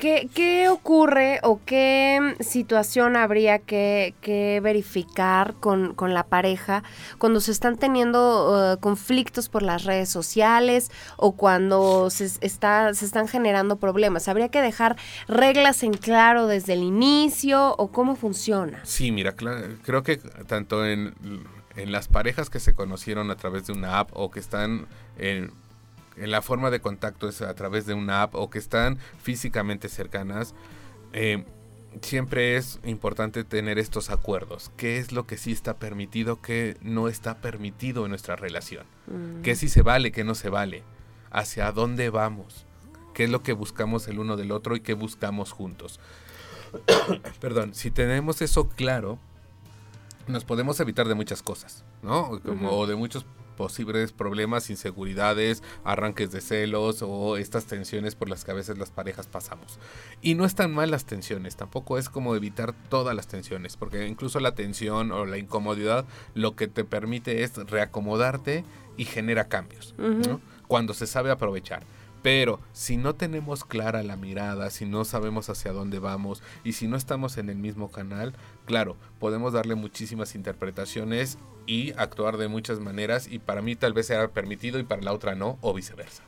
¿Qué, 0.00 0.68
ocurre 0.70 1.40
o 1.42 1.60
qué 1.66 2.34
situación 2.40 3.16
habría 3.16 3.58
que, 3.58 4.60
verificar 4.62 5.54
con, 5.60 5.94
la 6.14 6.24
pareja 6.24 6.82
cuando 7.18 7.40
se 7.40 7.52
están 7.52 7.76
teniendo 7.76 8.72
uh, 8.74 8.80
conflictos 8.80 9.50
por 9.50 9.62
las 9.62 9.84
redes 9.84 10.08
sociales 10.08 10.90
o 11.18 11.36
cuando 11.36 12.08
se 12.08 12.30
están 12.40 13.28
generando 13.28 13.76
problemas? 13.76 14.26
¿Habría 14.28 14.48
que 14.48 14.62
dejar 14.62 14.96
reglas 15.28 15.82
en 15.82 15.92
claro 15.92 16.46
desde 16.46 16.72
el 16.72 16.82
inicio 16.82 17.76
o 17.76 17.92
cómo 17.92 18.16
funciona? 18.16 18.80
Sí, 18.84 19.12
mira, 19.12 19.34
creo 19.34 20.02
que 20.02 20.16
tanto 20.16 20.86
en, 20.86 21.14
en 21.76 21.92
las 21.92 22.08
parejas 22.08 22.48
que 22.48 22.58
se 22.58 22.74
conocieron 22.74 23.30
a 23.30 23.36
través 23.36 23.66
de 23.66 23.74
una 23.74 23.98
app 23.98 24.10
o 24.14 24.30
que 24.30 24.40
están 24.40 24.86
en 25.18 25.52
la 26.26 26.42
forma 26.42 26.70
de 26.70 26.80
contacto 26.80 27.28
es 27.28 27.42
a 27.42 27.54
través 27.54 27.86
de 27.86 27.94
una 27.94 28.22
app 28.22 28.34
o 28.34 28.50
que 28.50 28.58
están 28.58 28.98
físicamente 29.22 29.88
cercanas, 29.88 30.54
eh, 31.12 31.44
siempre 32.02 32.56
es 32.56 32.80
importante 32.84 33.44
tener 33.44 33.78
estos 33.78 34.10
acuerdos. 34.10 34.70
¿Qué 34.76 34.98
es 34.98 35.12
lo 35.12 35.26
que 35.26 35.36
sí 35.36 35.52
está 35.52 35.78
permitido, 35.78 36.40
qué 36.40 36.76
no 36.82 37.08
está 37.08 37.38
permitido 37.38 38.04
en 38.04 38.10
nuestra 38.10 38.36
relación? 38.36 38.86
Mm. 39.06 39.42
¿Qué 39.42 39.56
sí 39.56 39.68
se 39.68 39.82
vale, 39.82 40.12
qué 40.12 40.24
no 40.24 40.34
se 40.34 40.48
vale? 40.48 40.82
¿Hacia 41.30 41.72
dónde 41.72 42.10
vamos? 42.10 42.66
¿Qué 43.14 43.24
es 43.24 43.30
lo 43.30 43.42
que 43.42 43.52
buscamos 43.52 44.06
el 44.08 44.18
uno 44.18 44.36
del 44.36 44.52
otro 44.52 44.76
y 44.76 44.80
qué 44.80 44.94
buscamos 44.94 45.52
juntos? 45.52 46.00
Perdón, 47.40 47.74
si 47.74 47.90
tenemos 47.90 48.40
eso 48.42 48.68
claro, 48.68 49.18
nos 50.28 50.44
podemos 50.44 50.78
evitar 50.80 51.08
de 51.08 51.14
muchas 51.14 51.42
cosas, 51.42 51.84
¿no? 52.02 52.40
Como, 52.40 52.70
O 52.70 52.86
de 52.86 52.94
muchos 52.94 53.26
posibles 53.60 54.12
problemas, 54.12 54.70
inseguridades, 54.70 55.62
arranques 55.84 56.32
de 56.32 56.40
celos 56.40 57.02
o 57.02 57.36
estas 57.36 57.66
tensiones 57.66 58.14
por 58.14 58.30
las 58.30 58.42
que 58.42 58.52
a 58.52 58.54
veces 58.54 58.78
las 58.78 58.90
parejas 58.90 59.26
pasamos. 59.26 59.78
Y 60.22 60.34
no 60.34 60.46
están 60.46 60.72
mal 60.72 60.90
las 60.90 61.04
tensiones, 61.04 61.56
tampoco 61.56 61.98
es 61.98 62.08
como 62.08 62.34
evitar 62.34 62.72
todas 62.88 63.14
las 63.14 63.26
tensiones, 63.26 63.76
porque 63.76 64.06
incluso 64.06 64.40
la 64.40 64.54
tensión 64.54 65.12
o 65.12 65.26
la 65.26 65.36
incomodidad 65.36 66.06
lo 66.32 66.56
que 66.56 66.68
te 66.68 66.84
permite 66.84 67.42
es 67.42 67.54
reacomodarte 67.54 68.64
y 68.96 69.04
genera 69.04 69.48
cambios, 69.48 69.94
cuando 70.66 70.94
se 70.94 71.06
sabe 71.06 71.30
aprovechar. 71.30 71.82
Pero 72.22 72.60
si 72.72 72.96
no 72.96 73.14
tenemos 73.14 73.64
clara 73.64 74.02
la 74.02 74.16
mirada, 74.16 74.70
si 74.70 74.84
no 74.84 75.04
sabemos 75.04 75.48
hacia 75.48 75.72
dónde 75.72 75.98
vamos 75.98 76.42
y 76.64 76.74
si 76.74 76.86
no 76.86 76.96
estamos 76.96 77.38
en 77.38 77.48
el 77.48 77.56
mismo 77.56 77.90
canal, 77.90 78.34
claro, 78.66 78.96
podemos 79.18 79.52
darle 79.52 79.74
muchísimas 79.74 80.34
interpretaciones 80.34 81.38
y 81.66 81.92
actuar 81.92 82.36
de 82.36 82.48
muchas 82.48 82.80
maneras 82.80 83.26
y 83.30 83.38
para 83.38 83.62
mí 83.62 83.76
tal 83.76 83.92
vez 83.92 84.06
sea 84.06 84.28
permitido 84.28 84.78
y 84.78 84.84
para 84.84 85.02
la 85.02 85.12
otra 85.12 85.34
no 85.34 85.58
o 85.60 85.72
viceversa. 85.72 86.22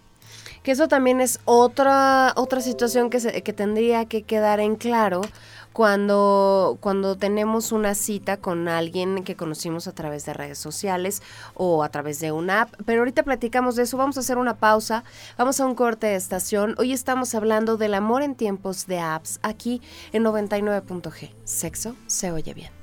Que 0.62 0.70
eso 0.70 0.88
también 0.88 1.20
es 1.20 1.40
otra, 1.44 2.32
otra 2.36 2.60
situación 2.60 3.10
que, 3.10 3.20
se, 3.20 3.42
que 3.42 3.52
tendría 3.52 4.06
que 4.06 4.22
quedar 4.22 4.60
en 4.60 4.76
claro 4.76 5.22
cuando, 5.72 6.78
cuando 6.80 7.16
tenemos 7.16 7.72
una 7.72 7.94
cita 7.94 8.36
con 8.36 8.68
alguien 8.68 9.24
que 9.24 9.36
conocimos 9.36 9.86
a 9.88 9.92
través 9.92 10.24
de 10.24 10.34
redes 10.34 10.58
sociales 10.58 11.22
o 11.54 11.82
a 11.82 11.88
través 11.88 12.20
de 12.20 12.32
una 12.32 12.62
app. 12.62 12.74
Pero 12.84 13.00
ahorita 13.00 13.22
platicamos 13.22 13.76
de 13.76 13.84
eso, 13.84 13.96
vamos 13.96 14.16
a 14.16 14.20
hacer 14.20 14.38
una 14.38 14.56
pausa, 14.56 15.04
vamos 15.38 15.60
a 15.60 15.66
un 15.66 15.74
corte 15.74 16.08
de 16.08 16.16
estación. 16.16 16.74
Hoy 16.78 16.92
estamos 16.92 17.34
hablando 17.34 17.76
del 17.76 17.94
amor 17.94 18.22
en 18.22 18.34
tiempos 18.34 18.86
de 18.86 19.00
apps 19.00 19.40
aquí 19.42 19.80
en 20.12 20.24
99.g. 20.24 21.30
Sexo 21.44 21.96
se 22.06 22.32
oye 22.32 22.54
bien. 22.54 22.81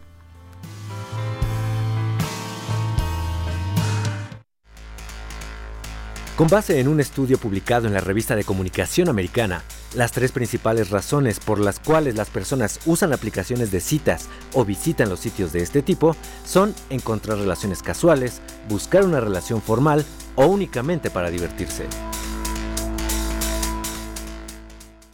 Con 6.40 6.48
base 6.48 6.80
en 6.80 6.88
un 6.88 7.02
estudio 7.02 7.38
publicado 7.38 7.86
en 7.86 7.94
la 7.94 8.00
revista 8.00 8.34
de 8.34 8.46
comunicación 8.46 9.10
americana, 9.10 9.62
las 9.94 10.14
tres 10.14 10.32
principales 10.32 10.90
razones 10.90 11.38
por 11.38 11.60
las 11.60 11.82
cuales 11.82 12.16
las 12.16 12.30
personas 12.30 12.80
usan 12.86 13.12
aplicaciones 13.12 13.72
de 13.72 13.82
citas 13.82 14.30
o 14.54 14.64
visitan 14.64 15.10
los 15.10 15.20
sitios 15.20 15.52
de 15.52 15.62
este 15.62 15.82
tipo 15.82 16.16
son 16.46 16.74
encontrar 16.90 17.40
relaciones 17.40 17.84
casuales, 17.84 18.40
buscar 18.70 19.04
una 19.04 19.20
relación 19.20 19.62
formal 19.62 20.06
o 20.36 20.46
únicamente 20.46 21.10
para 21.10 21.30
divertirse. 21.30 21.88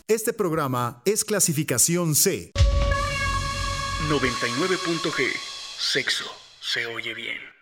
Este 0.07 0.31
programa 0.31 1.01
es 1.05 1.25
clasificación 1.25 2.13
C. 2.13 2.51
99.g. 4.11 5.31
Sexo 5.79 6.25
se 6.61 6.85
oye 6.85 7.15
bien. 7.15 7.54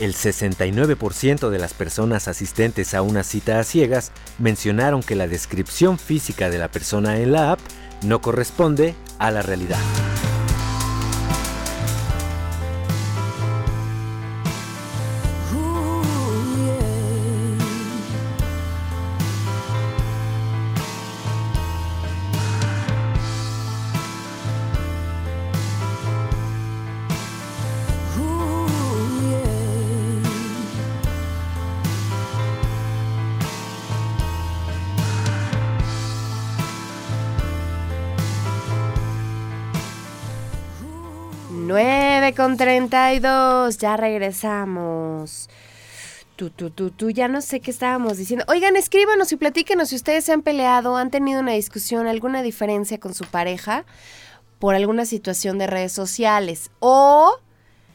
El 0.00 0.14
69% 0.14 1.50
de 1.50 1.58
las 1.58 1.72
personas 1.72 2.26
asistentes 2.26 2.94
a 2.94 3.02
una 3.02 3.22
cita 3.22 3.60
a 3.60 3.64
ciegas 3.64 4.10
mencionaron 4.38 5.02
que 5.02 5.14
la 5.14 5.28
descripción 5.28 5.98
física 5.98 6.50
de 6.50 6.58
la 6.58 6.68
persona 6.68 7.18
en 7.18 7.30
la 7.30 7.52
app 7.52 7.60
no 8.02 8.20
corresponde 8.20 8.96
a 9.18 9.30
la 9.30 9.42
realidad. 9.42 9.78
9 41.66 42.34
con 42.34 42.56
32, 42.56 43.78
ya 43.78 43.96
regresamos. 43.96 45.48
Tú, 46.36 46.50
tú, 46.50 46.70
tú, 46.70 46.90
tú, 46.90 47.10
ya 47.10 47.28
no 47.28 47.40
sé 47.40 47.60
qué 47.60 47.70
estábamos 47.70 48.18
diciendo. 48.18 48.44
Oigan, 48.48 48.76
escríbanos 48.76 49.32
y 49.32 49.36
platíquenos 49.36 49.88
si 49.88 49.96
ustedes 49.96 50.24
se 50.24 50.32
han 50.32 50.42
peleado, 50.42 50.96
han 50.96 51.10
tenido 51.10 51.40
una 51.40 51.52
discusión, 51.52 52.06
alguna 52.06 52.42
diferencia 52.42 52.98
con 52.98 53.14
su 53.14 53.24
pareja 53.24 53.84
por 54.58 54.74
alguna 54.74 55.06
situación 55.06 55.58
de 55.58 55.66
redes 55.66 55.92
sociales 55.92 56.70
o 56.80 57.38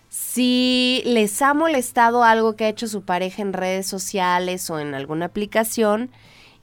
si 0.10 1.03
les 1.05 1.41
ha 1.41 1.53
molestado 1.53 2.23
algo 2.23 2.55
que 2.55 2.65
ha 2.65 2.69
hecho 2.69 2.88
su 2.88 3.03
pareja 3.03 3.41
en 3.41 3.53
redes 3.53 3.88
sociales 3.88 4.69
o 4.69 4.79
en 4.79 4.95
alguna 4.95 5.25
aplicación 5.27 6.10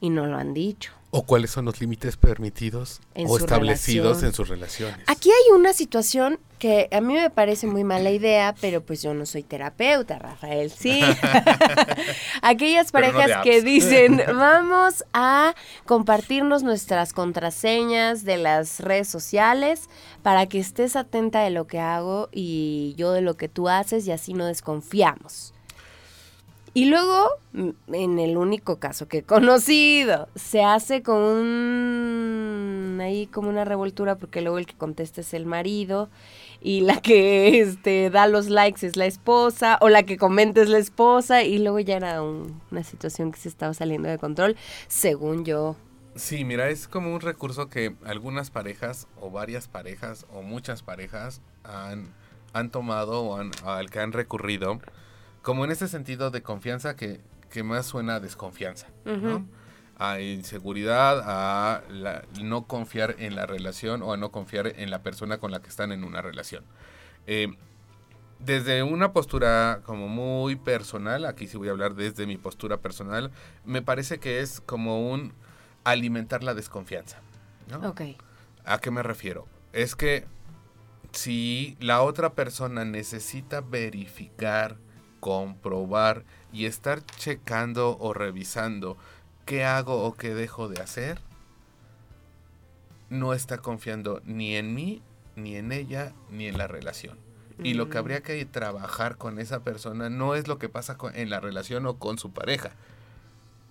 y 0.00 0.10
no 0.10 0.26
lo 0.26 0.38
han 0.38 0.54
dicho. 0.54 0.95
¿O 1.10 1.22
cuáles 1.22 1.50
son 1.50 1.64
los 1.64 1.80
límites 1.80 2.16
permitidos 2.16 3.00
o 3.14 3.38
establecidos 3.38 4.22
en 4.22 4.32
sus 4.32 4.48
relaciones? 4.48 4.98
Aquí 5.06 5.30
hay 5.30 5.54
una 5.54 5.72
situación 5.72 6.38
que 6.58 6.88
a 6.90 7.00
mí 7.00 7.14
me 7.14 7.30
parece 7.30 7.66
muy 7.66 7.84
mala 7.84 8.10
idea, 8.10 8.54
pero 8.60 8.82
pues 8.82 9.02
yo 9.02 9.14
no 9.14 9.26
soy 9.26 9.42
terapeuta, 9.42 10.18
Rafael, 10.18 10.70
sí. 10.70 11.00
Aquellas 12.42 12.92
parejas 12.92 13.42
que 13.42 13.62
dicen, 13.62 14.22
vamos 14.26 15.04
a 15.12 15.54
compartirnos 15.84 16.62
nuestras 16.62 17.12
contraseñas 17.12 18.24
de 18.24 18.38
las 18.38 18.80
redes 18.80 19.08
sociales 19.08 19.88
para 20.22 20.46
que 20.46 20.58
estés 20.58 20.96
atenta 20.96 21.40
de 21.40 21.50
lo 21.50 21.66
que 21.66 21.78
hago 21.78 22.28
y 22.32 22.94
yo 22.96 23.12
de 23.12 23.20
lo 23.20 23.36
que 23.36 23.48
tú 23.48 23.68
haces 23.68 24.06
y 24.06 24.12
así 24.12 24.32
no 24.32 24.46
desconfiamos. 24.46 25.52
Y 26.76 26.84
luego, 26.84 27.30
mm, 27.54 27.94
en 27.94 28.18
el 28.18 28.36
único 28.36 28.78
caso 28.78 29.08
que 29.08 29.18
he 29.18 29.22
conocido, 29.22 30.28
se 30.34 30.62
hace 30.62 31.02
con 31.02 31.22
un, 31.22 32.98
ahí 33.00 33.26
como 33.28 33.48
una 33.48 33.64
revoltura 33.64 34.16
porque 34.16 34.42
luego 34.42 34.58
el 34.58 34.66
que 34.66 34.74
contesta 34.74 35.22
es 35.22 35.32
el 35.32 35.46
marido 35.46 36.10
y 36.60 36.82
la 36.82 37.00
que 37.00 37.60
este, 37.62 38.10
da 38.10 38.26
los 38.26 38.50
likes 38.50 38.86
es 38.86 38.98
la 38.98 39.06
esposa 39.06 39.78
o 39.80 39.88
la 39.88 40.02
que 40.02 40.18
comenta 40.18 40.60
es 40.60 40.68
la 40.68 40.76
esposa 40.76 41.42
y 41.42 41.56
luego 41.60 41.80
ya 41.80 41.96
era 41.96 42.20
una 42.20 42.84
situación 42.84 43.32
que 43.32 43.38
se 43.38 43.48
estaba 43.48 43.72
saliendo 43.72 44.10
de 44.10 44.18
control, 44.18 44.54
según 44.86 45.46
yo. 45.46 45.76
Sí, 46.14 46.44
mira, 46.44 46.68
es 46.68 46.88
como 46.88 47.14
un 47.14 47.22
recurso 47.22 47.70
que 47.70 47.96
algunas 48.04 48.50
parejas 48.50 49.08
o 49.18 49.30
varias 49.30 49.66
parejas 49.66 50.26
o 50.30 50.42
muchas 50.42 50.82
parejas 50.82 51.40
han, 51.64 52.12
han 52.52 52.70
tomado 52.70 53.22
o 53.22 53.40
al 53.64 53.88
que 53.88 53.98
han 53.98 54.12
recurrido 54.12 54.78
como 55.46 55.64
en 55.64 55.70
ese 55.70 55.86
sentido 55.86 56.32
de 56.32 56.42
confianza 56.42 56.96
que, 56.96 57.20
más 57.62 57.86
suena 57.86 58.16
a 58.16 58.20
desconfianza, 58.20 58.88
¿no? 59.04 59.46
A 59.96 60.20
inseguridad, 60.20 61.22
a 61.24 61.82
no 62.42 62.66
confiar 62.66 63.14
en 63.20 63.36
la 63.36 63.46
relación 63.46 64.02
o 64.02 64.12
a 64.12 64.16
no 64.16 64.32
confiar 64.32 64.66
en 64.66 64.90
la 64.90 65.04
persona 65.04 65.38
con 65.38 65.52
la 65.52 65.62
que 65.62 65.68
están 65.68 65.92
en 65.92 66.02
una 66.02 66.20
relación. 66.20 66.64
Eh, 67.28 67.54
desde 68.40 68.82
una 68.82 69.12
postura 69.12 69.82
como 69.84 70.08
muy 70.08 70.56
personal, 70.56 71.24
aquí 71.24 71.46
sí 71.46 71.56
voy 71.56 71.68
a 71.68 71.70
hablar 71.70 71.94
desde 71.94 72.26
mi 72.26 72.38
postura 72.38 72.78
personal, 72.78 73.30
me 73.64 73.82
parece 73.82 74.18
que 74.18 74.40
es 74.40 74.60
como 74.60 75.12
un 75.12 75.32
alimentar 75.84 76.42
la 76.42 76.54
desconfianza. 76.54 77.20
¿no? 77.70 77.88
Ok. 77.88 78.00
¿A 78.64 78.78
qué 78.78 78.90
me 78.90 79.04
refiero? 79.04 79.46
Es 79.72 79.94
que 79.94 80.26
si 81.12 81.76
la 81.78 82.02
otra 82.02 82.34
persona 82.34 82.84
necesita 82.84 83.60
verificar 83.60 84.84
comprobar 85.20 86.24
y 86.52 86.66
estar 86.66 87.04
checando 87.04 87.96
o 87.98 88.14
revisando 88.14 88.96
qué 89.44 89.64
hago 89.64 90.04
o 90.04 90.14
qué 90.14 90.34
dejo 90.34 90.68
de 90.68 90.82
hacer, 90.82 91.20
no 93.10 93.32
está 93.32 93.58
confiando 93.58 94.20
ni 94.24 94.56
en 94.56 94.74
mí, 94.74 95.02
ni 95.36 95.56
en 95.56 95.72
ella, 95.72 96.12
ni 96.30 96.46
en 96.46 96.58
la 96.58 96.66
relación. 96.66 97.18
Y 97.62 97.74
lo 97.74 97.88
que 97.88 97.96
mm. 97.96 98.00
habría 98.00 98.22
que 98.22 98.44
trabajar 98.44 99.16
con 99.16 99.38
esa 99.38 99.60
persona 99.60 100.10
no 100.10 100.34
es 100.34 100.48
lo 100.48 100.58
que 100.58 100.68
pasa 100.68 100.96
en 101.14 101.30
la 101.30 101.40
relación 101.40 101.86
o 101.86 101.98
con 101.98 102.18
su 102.18 102.32
pareja, 102.32 102.72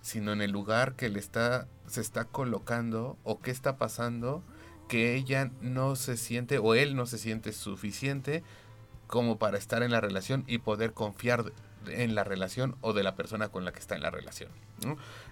sino 0.00 0.32
en 0.32 0.42
el 0.42 0.50
lugar 0.50 0.94
que 0.94 1.08
le 1.08 1.20
está, 1.20 1.68
se 1.86 2.00
está 2.00 2.24
colocando 2.24 3.16
o 3.22 3.40
qué 3.40 3.50
está 3.50 3.76
pasando 3.76 4.42
que 4.88 5.14
ella 5.16 5.50
no 5.60 5.96
se 5.96 6.16
siente 6.16 6.58
o 6.58 6.74
él 6.74 6.94
no 6.94 7.06
se 7.06 7.18
siente 7.18 7.52
suficiente 7.52 8.44
como 9.06 9.38
para 9.38 9.58
estar 9.58 9.82
en 9.82 9.90
la 9.90 10.00
relación 10.00 10.44
y 10.46 10.58
poder 10.58 10.92
confiar 10.92 11.52
en 11.88 12.14
la 12.14 12.24
relación 12.24 12.76
o 12.80 12.92
de 12.92 13.02
la 13.02 13.14
persona 13.14 13.48
con 13.48 13.64
la 13.64 13.72
que 13.72 13.78
está 13.78 13.94
en 13.94 14.02
la 14.02 14.10
relación. 14.10 14.50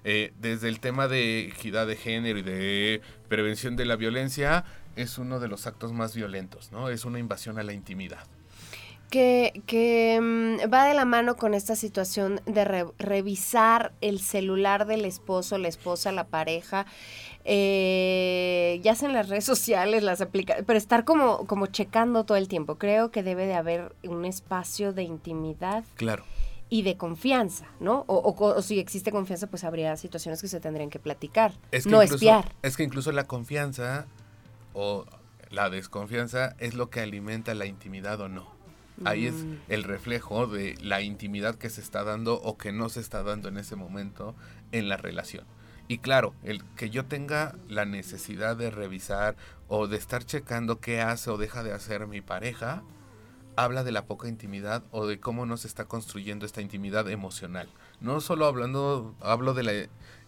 Eh, 0.04 0.32
desde 0.40 0.68
el 0.68 0.80
tema 0.80 1.08
de 1.08 1.48
equidad 1.48 1.86
de 1.86 1.96
género 1.96 2.38
y 2.38 2.42
de 2.42 3.00
prevención 3.28 3.76
de 3.76 3.84
la 3.84 3.96
violencia, 3.96 4.64
es 4.96 5.18
uno 5.18 5.40
de 5.40 5.48
los 5.48 5.66
actos 5.66 5.92
más 5.92 6.14
violentos, 6.14 6.72
¿no? 6.72 6.88
Es 6.88 7.04
una 7.04 7.18
invasión 7.18 7.58
a 7.58 7.62
la 7.62 7.72
intimidad. 7.72 8.24
Que, 9.10 9.62
que 9.66 10.18
mm, 10.20 10.72
va 10.72 10.86
de 10.86 10.94
la 10.94 11.04
mano 11.04 11.36
con 11.36 11.54
esta 11.54 11.76
situación 11.76 12.40
de 12.46 12.86
revisar 12.98 13.92
el 14.00 14.18
celular 14.18 14.86
del 14.86 15.04
esposo, 15.04 15.58
la 15.58 15.68
esposa, 15.68 16.10
la 16.10 16.24
pareja, 16.24 16.86
eh, 17.44 18.80
ya 18.82 18.94
sea 18.94 19.08
en 19.08 19.14
las 19.14 19.28
redes 19.28 19.44
sociales, 19.44 20.02
las 20.02 20.20
aplicaciones, 20.20 20.64
pero 20.66 20.78
estar 20.78 21.04
como, 21.04 21.46
como 21.46 21.66
checando 21.66 22.24
todo 22.24 22.36
el 22.36 22.48
tiempo. 22.48 22.76
Creo 22.78 23.10
que 23.10 23.22
debe 23.22 23.46
de 23.46 23.54
haber 23.54 23.94
un 24.04 24.24
espacio 24.24 24.92
de 24.92 25.02
intimidad 25.04 25.84
Claro. 25.96 26.24
y 26.70 26.82
de 26.82 26.96
confianza, 26.96 27.66
¿no? 27.80 28.04
O, 28.06 28.16
o 28.16 28.34
co- 28.34 28.54
o 28.56 28.62
si 28.62 28.78
existe 28.78 29.10
confianza, 29.12 29.46
pues 29.48 29.64
habría 29.64 29.96
situaciones 29.96 30.40
que 30.40 30.48
se 30.48 30.60
tendrían 30.60 30.90
que 30.90 30.98
platicar, 30.98 31.52
Es 31.70 31.84
que 31.84 31.90
no 31.90 31.98
incluso- 32.02 32.14
espiar. 32.16 32.52
Es 32.62 32.76
que 32.76 32.82
incluso 32.82 33.12
la 33.12 33.24
confianza 33.24 34.06
o 34.72 35.04
la 35.50 35.70
desconfianza 35.70 36.56
es 36.58 36.74
lo 36.74 36.90
que 36.90 37.00
alimenta 37.00 37.54
la 37.54 37.66
intimidad 37.66 38.20
o 38.20 38.28
no. 38.28 38.52
Ahí 39.04 39.26
es 39.26 39.34
Mm. 39.34 39.56
el 39.68 39.82
reflejo 39.84 40.46
de 40.46 40.76
la 40.80 41.00
intimidad 41.02 41.56
que 41.56 41.68
se 41.68 41.80
está 41.80 42.04
dando 42.04 42.40
o 42.40 42.56
que 42.56 42.70
no 42.72 42.88
se 42.88 43.00
está 43.00 43.24
dando 43.24 43.48
en 43.48 43.58
ese 43.58 43.74
momento 43.74 44.34
en 44.70 44.88
la 44.88 44.96
relación. 44.96 45.44
Y 45.86 45.98
claro, 45.98 46.34
el 46.42 46.64
que 46.76 46.88
yo 46.88 47.04
tenga 47.04 47.54
la 47.68 47.84
necesidad 47.84 48.56
de 48.56 48.70
revisar 48.70 49.36
o 49.68 49.86
de 49.86 49.98
estar 49.98 50.24
checando 50.24 50.80
qué 50.80 51.02
hace 51.02 51.30
o 51.30 51.36
deja 51.36 51.62
de 51.62 51.72
hacer 51.72 52.06
mi 52.06 52.22
pareja, 52.22 52.82
habla 53.56 53.84
de 53.84 53.92
la 53.92 54.06
poca 54.06 54.28
intimidad 54.28 54.82
o 54.90 55.06
de 55.06 55.20
cómo 55.20 55.44
no 55.44 55.56
se 55.58 55.68
está 55.68 55.84
construyendo 55.84 56.46
esta 56.46 56.62
intimidad 56.62 57.08
emocional. 57.10 57.68
No 58.00 58.20
solo 58.20 58.46
hablando, 58.46 59.14
hablo 59.20 59.52
de 59.52 59.62
la 59.62 59.72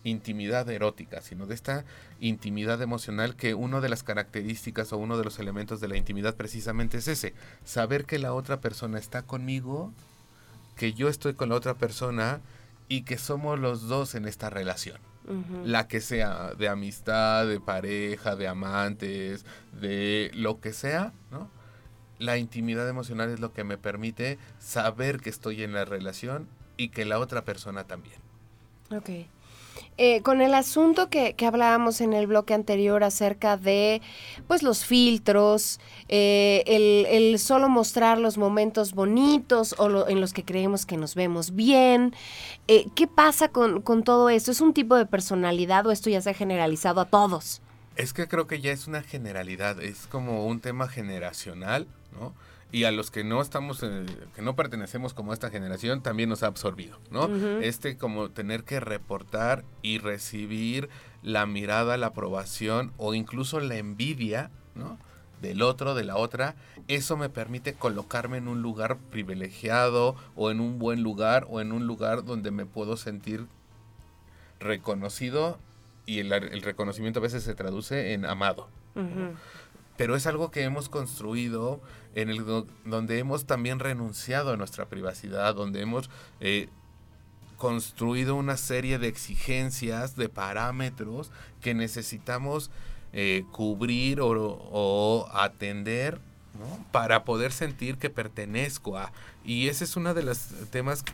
intimidad 0.05 0.69
erótica, 0.69 1.23
sino 1.23 1.47
de 1.47 1.55
esta 1.55 1.85
intimidad 2.21 2.81
emocional 2.83 3.35
que 3.35 3.55
una 3.55 3.81
de 3.81 3.89
las 3.89 4.03
características 4.03 4.93
o 4.93 4.99
uno 4.99 5.17
de 5.17 5.25
los 5.25 5.39
elementos 5.39 5.81
de 5.81 5.89
la 5.89 5.97
intimidad 5.97 6.37
precisamente 6.37 6.99
es 6.99 7.09
ese, 7.09 7.35
saber 7.65 8.05
que 8.05 8.19
la 8.19 8.35
otra 8.35 8.61
persona 8.61 8.99
está 8.99 9.23
conmigo, 9.23 9.93
que 10.77 10.93
yo 10.93 11.09
estoy 11.09 11.33
con 11.33 11.49
la 11.49 11.57
otra 11.57 11.75
persona 11.75 12.41
y 12.89 13.03
que 13.03 13.17
somos 13.17 13.59
los 13.59 13.89
dos 13.89 14.15
en 14.15 14.27
esta 14.27 14.51
relación 14.51 15.01
La 15.65 15.89
que 15.89 16.01
sea, 16.01 16.55
de 16.55 16.69
amistad, 16.69 17.47
de 17.47 17.61
pareja, 17.61 18.37
de 18.37 18.47
amantes, 18.47 19.45
de 19.73 20.31
lo 20.35 20.61
que 20.61 20.73
sea, 20.73 21.13
¿no? 21.31 21.51
La 22.19 22.39
intimidad 22.39 22.89
emocional 22.89 23.31
es 23.31 23.41
lo 23.41 23.53
que 23.53 23.65
me 23.65 23.77
permite 23.77 24.39
saber 24.59 25.21
que 25.21 25.31
estoy 25.31 25.63
en 25.63 25.73
la 25.73 25.85
relación 25.85 26.49
y 26.77 26.89
que 26.91 27.05
la 27.05 27.19
otra 27.19 27.45
persona 27.45 27.85
también. 27.85 28.21
Ok. 28.91 29.11
Eh, 29.99 30.21
con 30.21 30.43
el 30.43 30.53
asunto 30.55 31.09
que, 31.09 31.35
hablábamos 31.47 32.03
en 32.03 32.13
el 32.13 32.27
bloque 32.27 32.53
anterior 32.53 33.03
acerca 33.03 33.57
de 33.57 34.03
pues 34.47 34.63
los 34.63 34.85
filtros, 34.85 35.81
eh, 36.09 36.65
el, 36.67 37.39
solo 37.39 37.71
mostrar 37.71 38.19
los 38.19 38.37
momentos 38.37 38.93
bonitos 38.93 39.75
o 39.79 39.89
lo- 39.89 40.09
en 40.09 40.21
los 40.21 40.35
que 40.35 40.45
creemos 40.45 40.85
que 40.85 40.99
nos 40.99 41.15
vemos 41.15 41.55
bien, 41.55 42.15
eh, 42.69 42.87
¿qué 42.95 43.07
pasa 43.07 43.49
con 43.49 44.03
todo 44.05 44.29
esto? 44.29 44.51
¿Es 44.51 44.61
un 44.61 44.75
tipo 44.75 44.97
de 44.97 45.07
personalidad 45.07 45.87
o 45.87 45.93
esto 45.93 46.11
ya 46.11 46.21
se 46.21 46.31
ha 46.31 46.35
generalizado 46.35 47.01
a 47.01 47.07
todos? 47.07 47.63
Es 47.97 48.13
que 48.13 48.29
creo 48.29 48.47
que 48.47 48.61
ya 48.61 48.73
es 48.73 48.87
una 48.87 49.03
generalidad, 49.03 49.83
es 49.83 50.07
como 50.09 50.47
un 50.47 50.61
tema 50.61 50.89
generacional, 50.89 51.87
¿no? 52.13 52.35
Y 52.73 52.85
a 52.85 52.91
los 52.91 53.11
que 53.11 53.25
no 53.25 53.41
estamos, 53.41 53.83
eh, 53.83 54.05
que 54.35 54.43
no 54.43 54.57
pertenecemos 54.57 55.15
como 55.15 55.31
a 55.31 55.35
esta 55.35 55.51
generación, 55.51 56.03
también 56.03 56.29
nos 56.29 56.43
ha 56.43 56.49
absorbido, 56.49 56.99
¿no? 57.11 57.29
Este 57.63 57.97
como 57.97 58.31
tener 58.31 58.65
que 58.65 58.81
reportar 58.81 59.65
y 59.83 59.99
recibir 59.99 60.89
la 61.23 61.47
mirada, 61.47 61.97
la 61.97 62.09
aprobación 62.09 62.93
o 62.97 63.15
incluso 63.15 63.61
la 63.61 63.77
envidia, 63.77 64.51
¿no? 64.75 64.99
Del 65.41 65.63
otro, 65.63 65.95
de 65.95 66.03
la 66.05 66.17
otra, 66.17 66.57
eso 66.89 67.17
me 67.17 67.29
permite 67.29 67.75
colocarme 67.75 68.39
en 68.39 68.49
un 68.49 68.63
lugar 68.63 68.97
privilegiado 69.11 70.17
o 70.35 70.51
en 70.51 70.61
un 70.61 70.79
buen 70.79 71.03
lugar 71.03 71.47
o 71.49 71.61
en 71.61 71.73
un 71.73 71.87
lugar 71.87 72.25
donde 72.25 72.51
me 72.51 72.67
puedo 72.67 72.97
sentir 72.97 73.47
reconocido 74.61 75.59
y 76.07 76.21
el, 76.21 76.33
el 76.33 76.63
reconocimiento 76.63 77.21
a 77.21 77.23
veces 77.23 77.43
se 77.43 77.55
traduce 77.55 78.13
en 78.13 78.25
amado. 78.25 78.69
Ujú. 78.95 79.35
Pero 79.97 80.15
es 80.17 80.27
algo 80.27 80.51
que 80.51 80.63
hemos 80.63 80.89
construido 80.89 81.81
en 82.15 82.29
el 82.31 82.45
do- 82.45 82.67
donde 82.85 83.19
hemos 83.19 83.47
también 83.47 83.79
renunciado 83.79 84.53
a 84.53 84.57
nuestra 84.57 84.87
privacidad, 84.87 85.55
donde 85.55 85.81
hemos 85.81 86.11
eh, 86.41 86.69
construido 87.57 88.35
una 88.35 88.57
serie 88.57 88.99
de 88.99 89.09
exigencias, 89.09 90.17
de 90.17 90.29
parámetros 90.29 91.31
que 91.61 91.75
necesitamos 91.75 92.71
eh, 93.13 93.45
cubrir 93.53 94.21
o, 94.21 94.29
o 94.31 95.29
atender 95.33 96.21
para 96.93 97.25
poder 97.25 97.53
sentir 97.53 97.97
que 97.99 98.11
pertenezco 98.11 98.97
a. 98.97 99.13
Y 99.45 99.69
ese 99.69 99.85
es 99.85 99.97
uno 99.97 100.15
de 100.15 100.23
los 100.23 100.49
temas 100.71 101.05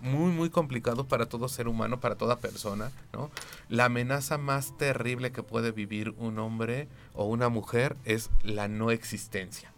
muy, 0.00 0.32
muy 0.32 0.50
complicado 0.50 1.04
para 1.04 1.26
todo 1.26 1.48
ser 1.48 1.68
humano, 1.68 2.00
para 2.00 2.16
toda 2.16 2.38
persona. 2.38 2.90
¿no? 3.12 3.30
La 3.68 3.86
amenaza 3.86 4.38
más 4.38 4.76
terrible 4.78 5.32
que 5.32 5.42
puede 5.42 5.72
vivir 5.72 6.14
un 6.18 6.38
hombre 6.38 6.88
o 7.14 7.24
una 7.24 7.48
mujer 7.48 7.96
es 8.04 8.30
la 8.42 8.68
no 8.68 8.90
existencia. 8.90 9.74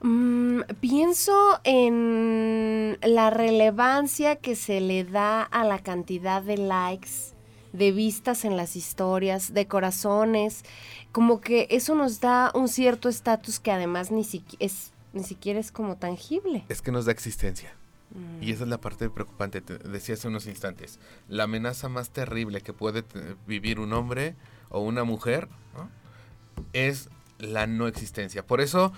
Mm, 0.00 0.60
pienso 0.80 1.58
en 1.64 2.98
la 3.02 3.30
relevancia 3.30 4.36
que 4.36 4.54
se 4.54 4.80
le 4.80 5.04
da 5.04 5.42
a 5.42 5.64
la 5.64 5.78
cantidad 5.78 6.42
de 6.42 6.58
likes, 6.58 7.34
de 7.72 7.92
vistas 7.92 8.44
en 8.44 8.56
las 8.56 8.76
historias, 8.76 9.54
de 9.54 9.66
corazones, 9.66 10.64
como 11.16 11.40
que 11.40 11.66
eso 11.70 11.94
nos 11.94 12.20
da 12.20 12.50
un 12.54 12.68
cierto 12.68 13.08
estatus 13.08 13.58
que 13.58 13.72
además 13.72 14.10
ni, 14.10 14.20
siqui- 14.22 14.58
es, 14.58 14.92
ni 15.14 15.22
siquiera 15.24 15.58
es 15.58 15.72
como 15.72 15.96
tangible. 15.96 16.62
Es 16.68 16.82
que 16.82 16.92
nos 16.92 17.06
da 17.06 17.12
existencia. 17.12 17.72
Mm. 18.10 18.42
Y 18.42 18.52
esa 18.52 18.64
es 18.64 18.68
la 18.68 18.76
parte 18.76 19.08
preocupante, 19.08 19.62
te 19.62 19.78
decía 19.78 20.14
hace 20.14 20.28
unos 20.28 20.46
instantes. 20.46 20.98
La 21.30 21.44
amenaza 21.44 21.88
más 21.88 22.10
terrible 22.10 22.60
que 22.60 22.74
puede 22.74 23.02
vivir 23.46 23.80
un 23.80 23.94
hombre 23.94 24.34
o 24.68 24.80
una 24.80 25.04
mujer 25.04 25.48
¿no? 25.74 25.88
es 26.74 27.08
la 27.38 27.66
no 27.66 27.86
existencia. 27.88 28.46
Por 28.46 28.60
eso, 28.60 28.92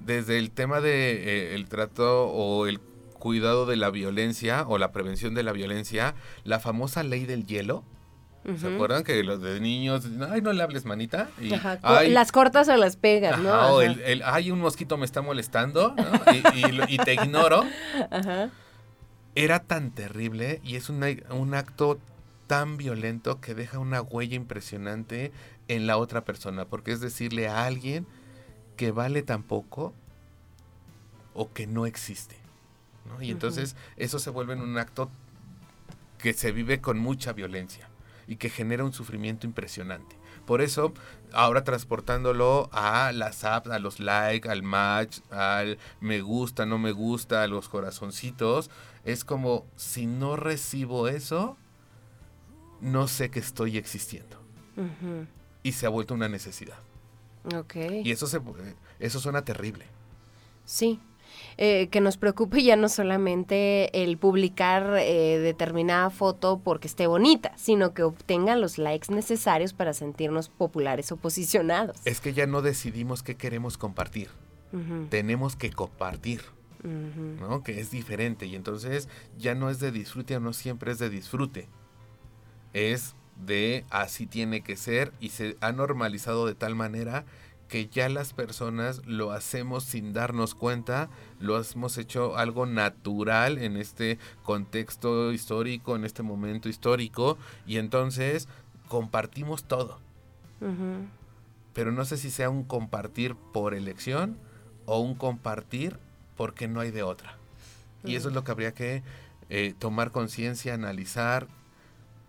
desde 0.00 0.38
el 0.38 0.52
tema 0.52 0.80
de 0.80 0.92
eh, 1.50 1.54
el 1.56 1.68
trato 1.68 2.28
o 2.28 2.68
el 2.68 2.78
cuidado 3.18 3.66
de 3.66 3.74
la 3.74 3.90
violencia 3.90 4.64
o 4.68 4.78
la 4.78 4.92
prevención 4.92 5.34
de 5.34 5.42
la 5.42 5.50
violencia, 5.50 6.14
la 6.44 6.60
famosa 6.60 7.02
ley 7.02 7.26
del 7.26 7.46
hielo, 7.46 7.82
¿se 8.58 8.74
acuerdan 8.74 9.04
que 9.04 9.22
los 9.24 9.40
de 9.40 9.58
niños, 9.60 10.04
ay, 10.30 10.40
no 10.42 10.52
le 10.52 10.62
hables 10.62 10.84
manita? 10.84 11.30
Y, 11.40 11.52
Ajá, 11.54 11.78
co- 11.80 11.88
"Ay, 11.88 12.10
las 12.10 12.30
cortas 12.32 12.68
o 12.68 12.76
las 12.76 12.96
pegas, 12.96 13.38
¿no? 13.40 13.52
ajá, 13.52 13.72
o 13.72 13.80
Ajá. 13.80 13.86
el, 13.86 14.00
el, 14.00 14.22
ay, 14.24 14.50
un 14.50 14.60
mosquito 14.60 14.96
me 14.98 15.04
está 15.06 15.22
molestando 15.22 15.94
¿no? 15.96 16.32
y, 16.32 16.58
y 16.66 16.72
lo- 16.72 16.84
y 16.88 16.98
te 16.98 17.14
ignoro 17.14 17.64
Ajá. 18.10 18.50
era 19.34 19.60
tan 19.60 19.90
terrible 19.92 20.60
y 20.62 20.76
es 20.76 20.88
una- 20.90 21.08
un 21.30 21.54
acto 21.54 21.98
tan 22.46 22.76
violento 22.76 23.40
que 23.40 23.54
deja 23.54 23.78
una 23.78 24.02
huella 24.02 24.36
impresionante 24.36 25.32
en 25.68 25.86
la 25.86 25.96
otra 25.96 26.24
persona, 26.24 26.66
porque 26.66 26.92
es 26.92 27.00
decirle 27.00 27.48
a 27.48 27.64
alguien 27.64 28.06
que 28.76 28.90
vale 28.92 29.22
tan 29.22 29.42
poco 29.42 29.94
o 31.32 31.50
que 31.52 31.66
no 31.66 31.86
existe. 31.86 32.36
¿no? 33.08 33.22
Y 33.22 33.30
entonces 33.30 33.76
eso 33.96 34.18
se 34.18 34.30
vuelve 34.30 34.52
en 34.54 34.60
un 34.60 34.76
acto 34.78 35.10
que 36.18 36.32
se 36.34 36.52
vive 36.52 36.80
con 36.80 36.98
mucha 36.98 37.32
violencia 37.32 37.88
y 38.26 38.36
que 38.36 38.50
genera 38.50 38.84
un 38.84 38.92
sufrimiento 38.92 39.46
impresionante. 39.46 40.16
Por 40.46 40.60
eso, 40.60 40.92
ahora 41.32 41.64
transportándolo 41.64 42.68
a 42.72 43.12
las 43.12 43.44
apps, 43.44 43.70
a 43.70 43.78
los 43.78 43.98
like, 43.98 44.48
al 44.48 44.62
match, 44.62 45.20
al 45.30 45.78
me 46.00 46.20
gusta, 46.20 46.66
no 46.66 46.78
me 46.78 46.92
gusta, 46.92 47.42
a 47.42 47.46
los 47.46 47.68
corazoncitos, 47.68 48.70
es 49.04 49.24
como 49.24 49.66
si 49.76 50.06
no 50.06 50.36
recibo 50.36 51.08
eso, 51.08 51.56
no 52.80 53.08
sé 53.08 53.30
que 53.30 53.40
estoy 53.40 53.78
existiendo. 53.78 54.38
Y 55.62 55.72
se 55.72 55.86
ha 55.86 55.88
vuelto 55.88 56.14
una 56.14 56.28
necesidad. 56.28 56.78
Y 58.04 58.10
eso, 58.10 58.26
se, 58.26 58.40
eso 58.98 59.20
suena 59.20 59.44
terrible. 59.44 59.86
Sí. 60.64 61.00
Eh, 61.56 61.88
que 61.88 62.00
nos 62.00 62.16
preocupe 62.16 62.62
ya 62.62 62.76
no 62.76 62.88
solamente 62.88 64.02
el 64.02 64.18
publicar 64.18 64.96
eh, 64.98 65.38
determinada 65.38 66.10
foto 66.10 66.60
porque 66.62 66.88
esté 66.88 67.06
bonita, 67.06 67.52
sino 67.56 67.94
que 67.94 68.02
obtengan 68.02 68.60
los 68.60 68.78
likes 68.78 69.12
necesarios 69.12 69.72
para 69.72 69.92
sentirnos 69.92 70.48
populares 70.48 71.12
o 71.12 71.16
posicionados. 71.16 71.98
Es 72.04 72.20
que 72.20 72.32
ya 72.32 72.46
no 72.46 72.62
decidimos 72.62 73.22
qué 73.22 73.36
queremos 73.36 73.78
compartir. 73.78 74.28
Tenemos 75.08 75.54
que 75.54 75.70
compartir. 75.70 76.40
¿no? 76.82 77.62
Que 77.62 77.80
es 77.80 77.90
diferente 77.90 78.44
y 78.46 78.56
entonces 78.56 79.08
ya 79.38 79.54
no 79.54 79.70
es 79.70 79.78
de 79.78 79.90
disfrute 79.90 80.36
o 80.36 80.40
no 80.40 80.52
siempre 80.52 80.92
es 80.92 80.98
de 80.98 81.08
disfrute. 81.08 81.68
Es 82.72 83.14
de 83.46 83.84
así 83.90 84.26
tiene 84.26 84.60
que 84.62 84.76
ser 84.76 85.12
y 85.20 85.30
se 85.30 85.56
ha 85.60 85.72
normalizado 85.72 86.46
de 86.46 86.54
tal 86.54 86.74
manera 86.74 87.24
que 87.74 87.88
ya 87.88 88.08
las 88.08 88.34
personas 88.34 89.02
lo 89.04 89.32
hacemos 89.32 89.82
sin 89.82 90.12
darnos 90.12 90.54
cuenta, 90.54 91.10
lo 91.40 91.60
hemos 91.60 91.98
hecho 91.98 92.36
algo 92.36 92.66
natural 92.66 93.58
en 93.58 93.76
este 93.76 94.20
contexto 94.44 95.32
histórico, 95.32 95.96
en 95.96 96.04
este 96.04 96.22
momento 96.22 96.68
histórico 96.68 97.36
y 97.66 97.78
entonces 97.78 98.46
compartimos 98.86 99.64
todo. 99.64 99.98
Pero 101.72 101.90
no 101.90 102.04
sé 102.04 102.16
si 102.16 102.30
sea 102.30 102.48
un 102.48 102.62
compartir 102.62 103.34
por 103.34 103.74
elección 103.74 104.38
o 104.86 105.00
un 105.00 105.16
compartir 105.16 105.98
porque 106.36 106.68
no 106.68 106.78
hay 106.78 106.92
de 106.92 107.02
otra. 107.02 107.38
Y 108.04 108.14
eso 108.14 108.28
es 108.28 108.36
lo 108.36 108.44
que 108.44 108.52
habría 108.52 108.72
que 108.72 109.02
eh, 109.48 109.74
tomar 109.76 110.12
conciencia, 110.12 110.74
analizar 110.74 111.48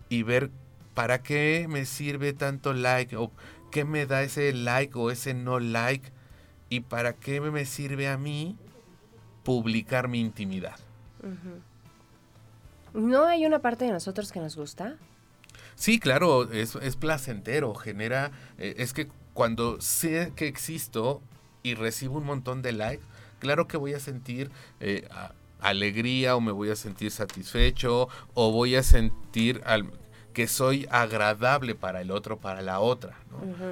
y 0.08 0.24
ver 0.24 0.50
¿para 0.96 1.22
qué 1.22 1.66
me 1.68 1.84
sirve 1.84 2.32
tanto 2.32 2.72
like? 2.72 3.14
¿O 3.16 3.30
qué 3.70 3.84
me 3.84 4.06
da 4.06 4.22
ese 4.22 4.52
like 4.52 4.96
o 4.98 5.10
ese 5.10 5.34
no 5.34 5.60
like? 5.60 6.10
¿Y 6.68 6.80
para 6.80 7.14
qué 7.14 7.40
me 7.40 7.64
sirve 7.64 8.08
a 8.08 8.18
mí 8.18 8.56
publicar 9.44 10.08
mi 10.08 10.20
intimidad? 10.20 10.76
¿No 12.92 13.26
hay 13.26 13.46
una 13.46 13.60
parte 13.60 13.84
de 13.84 13.92
nosotros 13.92 14.32
que 14.32 14.40
nos 14.40 14.56
gusta? 14.56 14.96
Sí, 15.74 16.00
claro, 16.00 16.50
es, 16.50 16.74
es 16.76 16.96
placentero, 16.96 17.74
genera, 17.74 18.32
eh, 18.58 18.74
es 18.78 18.92
que 18.92 19.08
cuando 19.34 19.80
sé 19.80 20.32
que 20.34 20.48
existo 20.48 21.20
y 21.62 21.74
recibo 21.74 22.16
un 22.16 22.24
montón 22.24 22.62
de 22.62 22.72
likes, 22.72 23.04
claro 23.38 23.68
que 23.68 23.76
voy 23.76 23.92
a 23.92 24.00
sentir 24.00 24.50
eh, 24.80 25.06
alegría 25.60 26.36
o 26.36 26.40
me 26.40 26.52
voy 26.52 26.70
a 26.70 26.76
sentir 26.76 27.10
satisfecho 27.10 28.08
o 28.34 28.52
voy 28.52 28.76
a 28.76 28.82
sentir 28.82 29.60
al, 29.66 29.90
que 30.36 30.48
soy 30.48 30.86
agradable 30.90 31.74
para 31.74 32.02
el 32.02 32.10
otro, 32.10 32.38
para 32.38 32.60
la 32.60 32.80
otra. 32.80 33.16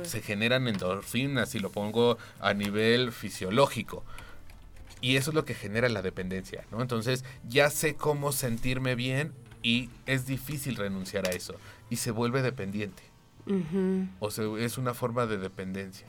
Se 0.03 0.23
generan 0.23 0.67
endorfinas, 0.67 1.55
y 1.55 1.59
lo 1.59 1.71
pongo 1.71 2.17
a 2.41 2.55
nivel 2.55 3.13
fisiológico. 3.13 4.03
Y 5.03 5.17
eso 5.17 5.31
es 5.31 5.35
lo 5.35 5.45
que 5.45 5.53
genera 5.53 5.91
la 5.91 6.01
dependencia, 6.01 6.65
¿no? 6.71 6.81
Entonces 6.81 7.23
ya 7.47 7.69
sé 7.69 7.97
cómo 7.97 8.33
sentirme 8.33 8.95
bien 8.95 9.35
y 9.63 9.91
es 10.07 10.25
difícil 10.25 10.77
renunciar 10.77 11.29
a 11.29 11.33
eso. 11.33 11.57
Y 11.91 11.97
se 11.97 12.13
vuelve 12.13 12.41
dependiente. 12.41 13.03
O 14.21 14.31
sea, 14.31 14.47
es 14.57 14.79
una 14.79 14.95
forma 14.95 15.27
de 15.27 15.37
dependencia. 15.37 16.07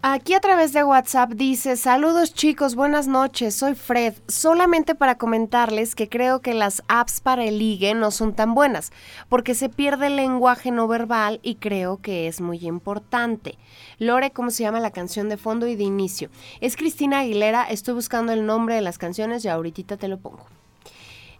Aquí 0.00 0.34
a 0.34 0.40
través 0.40 0.72
de 0.72 0.84
WhatsApp 0.84 1.32
dice, 1.32 1.76
saludos 1.76 2.32
chicos, 2.32 2.76
buenas 2.76 3.08
noches, 3.08 3.56
soy 3.56 3.74
Fred. 3.74 4.14
Solamente 4.28 4.94
para 4.94 5.18
comentarles 5.18 5.96
que 5.96 6.08
creo 6.08 6.40
que 6.40 6.54
las 6.54 6.84
apps 6.86 7.20
para 7.20 7.44
el 7.44 7.58
ligue 7.58 7.92
no 7.94 8.12
son 8.12 8.32
tan 8.32 8.54
buenas, 8.54 8.92
porque 9.28 9.56
se 9.56 9.68
pierde 9.68 10.06
el 10.06 10.14
lenguaje 10.14 10.70
no 10.70 10.86
verbal 10.86 11.40
y 11.42 11.56
creo 11.56 11.96
que 12.00 12.28
es 12.28 12.40
muy 12.40 12.64
importante. 12.64 13.58
Lore, 13.98 14.30
¿cómo 14.30 14.50
se 14.50 14.62
llama 14.62 14.78
la 14.78 14.92
canción 14.92 15.28
de 15.28 15.36
fondo 15.36 15.66
y 15.66 15.74
de 15.74 15.82
inicio? 15.82 16.30
Es 16.60 16.76
Cristina 16.76 17.18
Aguilera, 17.18 17.64
estoy 17.64 17.94
buscando 17.94 18.32
el 18.32 18.46
nombre 18.46 18.76
de 18.76 18.82
las 18.82 18.98
canciones 18.98 19.44
y 19.44 19.48
ahorita 19.48 19.96
te 19.96 20.06
lo 20.06 20.20
pongo. 20.20 20.46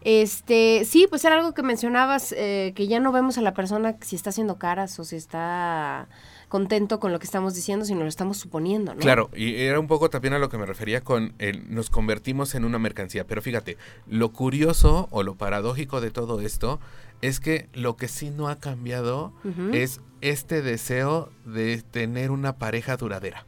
Este, 0.00 0.84
sí, 0.84 1.06
pues 1.08 1.24
era 1.24 1.36
algo 1.36 1.54
que 1.54 1.62
mencionabas, 1.62 2.32
eh, 2.36 2.72
que 2.74 2.86
ya 2.88 2.98
no 2.98 3.12
vemos 3.12 3.38
a 3.38 3.42
la 3.42 3.54
persona 3.54 3.96
si 4.00 4.16
está 4.16 4.30
haciendo 4.30 4.58
caras 4.58 4.98
o 4.98 5.04
si 5.04 5.16
está 5.16 6.08
contento 6.48 6.98
con 6.98 7.12
lo 7.12 7.18
que 7.18 7.26
estamos 7.26 7.54
diciendo, 7.54 7.84
sino 7.84 8.00
lo 8.00 8.08
estamos 8.08 8.38
suponiendo, 8.38 8.94
¿no? 8.94 9.00
Claro, 9.00 9.30
y 9.34 9.54
era 9.56 9.78
un 9.78 9.86
poco 9.86 10.10
también 10.10 10.34
a 10.34 10.38
lo 10.38 10.48
que 10.48 10.58
me 10.58 10.66
refería 10.66 11.02
con 11.02 11.34
el, 11.38 11.72
nos 11.72 11.90
convertimos 11.90 12.54
en 12.54 12.64
una 12.64 12.78
mercancía. 12.78 13.26
Pero 13.26 13.42
fíjate, 13.42 13.76
lo 14.06 14.32
curioso 14.32 15.08
o 15.10 15.22
lo 15.22 15.34
paradójico 15.34 16.00
de 16.00 16.10
todo 16.10 16.40
esto 16.40 16.80
es 17.20 17.40
que 17.40 17.68
lo 17.72 17.96
que 17.96 18.08
sí 18.08 18.30
no 18.30 18.48
ha 18.48 18.56
cambiado 18.56 19.32
es 19.72 20.00
este 20.20 20.62
deseo 20.62 21.30
de 21.44 21.82
tener 21.82 22.30
una 22.30 22.56
pareja 22.56 22.96
duradera. 22.96 23.44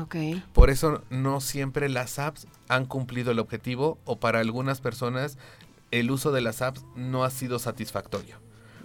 Ok. 0.00 0.16
Por 0.52 0.70
eso 0.70 1.02
no 1.10 1.40
siempre 1.40 1.88
las 1.88 2.18
apps 2.18 2.46
han 2.68 2.86
cumplido 2.86 3.30
el 3.30 3.38
objetivo 3.38 3.98
o 4.04 4.18
para 4.18 4.40
algunas 4.40 4.80
personas 4.80 5.38
el 5.90 6.10
uso 6.10 6.32
de 6.32 6.40
las 6.40 6.62
apps 6.62 6.84
no 6.96 7.24
ha 7.24 7.30
sido 7.30 7.58
satisfactorio. 7.58 8.36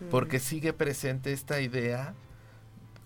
Porque 0.10 0.40
sigue 0.40 0.74
presente 0.74 1.32
esta 1.32 1.62
idea 1.62 2.16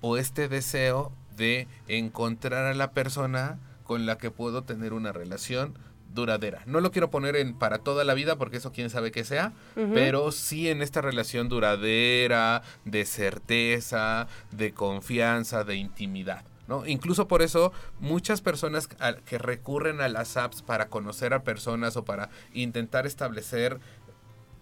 o 0.08 0.18
este 0.18 0.48
deseo 0.48 1.12
de 1.36 1.68
encontrar 1.88 2.68
a 2.68 2.76
la 2.76 2.92
persona 2.92 3.58
con 3.84 4.06
la 4.06 4.20
que 4.20 4.30
puedo 4.30 4.64
tener 4.64 4.94
una 4.94 5.12
relación 5.12 5.74
duradera. 6.14 6.62
No 6.68 6.80
lo 6.80 6.92
quiero 6.92 7.10
poner 7.10 7.36
en 7.36 7.56
para 7.56 7.80
toda 7.80 8.04
la 8.04 8.14
vida 8.14 8.36
porque 8.36 8.58
eso 8.58 8.72
quién 8.72 8.92
sabe 8.92 9.12
que 9.12 9.24
sea, 9.24 9.54
pero 9.74 10.32
sí 10.32 10.70
en 10.70 10.84
esta 10.84 11.02
relación 11.02 11.50
duradera, 11.50 12.62
de 12.86 13.04
certeza, 13.06 14.28
de 14.52 14.74
confianza, 14.74 15.64
de 15.64 15.76
intimidad. 15.76 16.46
¿No? 16.68 16.86
Incluso 16.86 17.28
por 17.28 17.42
eso 17.42 17.74
muchas 18.00 18.42
personas 18.42 18.88
que 19.26 19.38
recurren 19.40 20.02
a 20.02 20.08
las 20.08 20.38
apps 20.38 20.62
para 20.62 20.88
conocer 20.88 21.34
a 21.34 21.44
personas 21.44 21.98
o 21.98 22.06
para 22.06 22.30
intentar 22.54 23.08
establecer 23.08 23.80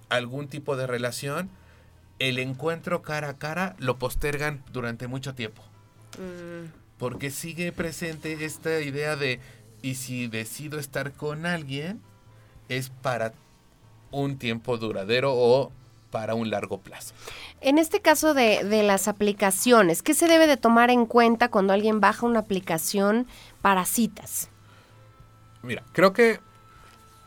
algún 0.07 0.47
tipo 0.47 0.77
de 0.77 0.87
relación, 0.87 1.49
el 2.19 2.39
encuentro 2.39 3.01
cara 3.01 3.29
a 3.29 3.37
cara 3.37 3.75
lo 3.79 3.97
postergan 3.97 4.63
durante 4.71 5.07
mucho 5.07 5.35
tiempo. 5.35 5.61
Mm. 6.17 6.71
Porque 6.97 7.31
sigue 7.31 7.71
presente 7.71 8.45
esta 8.45 8.79
idea 8.81 9.15
de, 9.15 9.39
y 9.81 9.95
si 9.95 10.27
decido 10.27 10.79
estar 10.79 11.11
con 11.13 11.45
alguien, 11.45 12.01
es 12.69 12.89
para 12.89 13.33
un 14.11 14.37
tiempo 14.37 14.77
duradero 14.77 15.33
o 15.33 15.71
para 16.11 16.35
un 16.35 16.51
largo 16.51 16.79
plazo. 16.79 17.15
En 17.59 17.79
este 17.79 17.99
caso 17.99 18.35
de, 18.35 18.63
de, 18.63 18.83
las 18.83 19.07
aplicaciones, 19.07 20.03
¿qué 20.03 20.13
se 20.13 20.27
debe 20.27 20.45
de 20.45 20.57
tomar 20.57 20.91
en 20.91 21.07
cuenta 21.07 21.49
cuando 21.49 21.73
alguien 21.73 21.99
baja 21.99 22.27
una 22.27 22.39
aplicación 22.39 23.25
para 23.61 23.83
citas? 23.85 24.49
Mira, 25.63 25.83
creo 25.91 26.13
que 26.13 26.39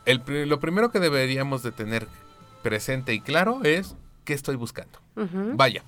el, 0.05 0.21
lo 0.47 0.59
primero 0.59 0.89
que 0.89 0.99
deberíamos 0.99 1.63
de 1.63 1.71
tener 1.73 2.07
presente 2.63 3.13
y 3.13 3.19
claro 3.19 3.59
es 3.63 3.95
qué 4.27 4.33
estoy 4.33 4.57
buscando. 4.57 4.99
Vaya, 5.55 5.83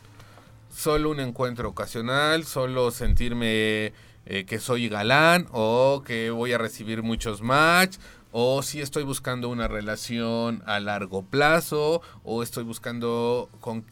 solo 0.74 1.12
un 1.12 1.20
encuentro 1.20 1.68
ocasional, 1.68 2.46
solo 2.46 2.90
sentirme 2.90 3.92
eh, 4.26 4.46
que 4.48 4.60
soy 4.60 4.88
galán 4.88 5.48
o 5.52 6.04
que 6.06 6.32
voy 6.32 6.54
a 6.54 6.58
recibir 6.58 7.04
muchos 7.04 7.42
match 7.42 7.98
o 8.32 8.64
si 8.64 8.80
estoy 8.80 9.04
buscando 9.04 9.50
una 9.50 9.68
relación 9.68 10.64
a 10.66 10.80
largo 10.80 11.22
plazo 11.24 12.02
o 12.24 12.42
estoy 12.42 12.64
buscando 12.64 13.50
con 13.60 13.84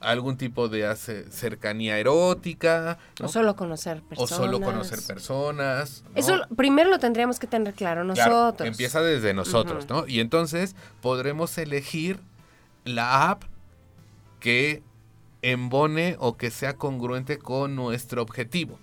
algún 0.00 0.36
tipo 0.36 0.68
de 0.68 0.94
cercanía 1.30 1.98
erótica. 1.98 2.98
O 3.22 3.28
solo 3.28 3.56
conocer 3.56 4.02
personas. 4.02 4.32
O 4.32 4.36
solo 4.36 4.60
conocer 4.60 4.98
personas. 5.06 6.04
Eso 6.14 6.42
primero 6.54 6.90
lo 6.90 6.98
tendríamos 6.98 7.38
que 7.38 7.46
tener 7.46 7.72
claro 7.72 8.04
nosotros. 8.04 8.68
empieza 8.68 9.00
desde 9.00 9.32
nosotros, 9.32 9.88
¿no? 9.88 10.06
Y 10.06 10.20
entonces 10.20 10.76
podremos 11.00 11.56
elegir 11.56 12.20
la 12.84 13.30
app 13.30 13.44
que 14.40 14.82
embone 15.42 16.16
o 16.18 16.36
que 16.36 16.50
sea 16.50 16.76
congruente 16.76 17.38
con 17.38 17.76
nuestro 17.76 18.22
objetivo. 18.22 18.78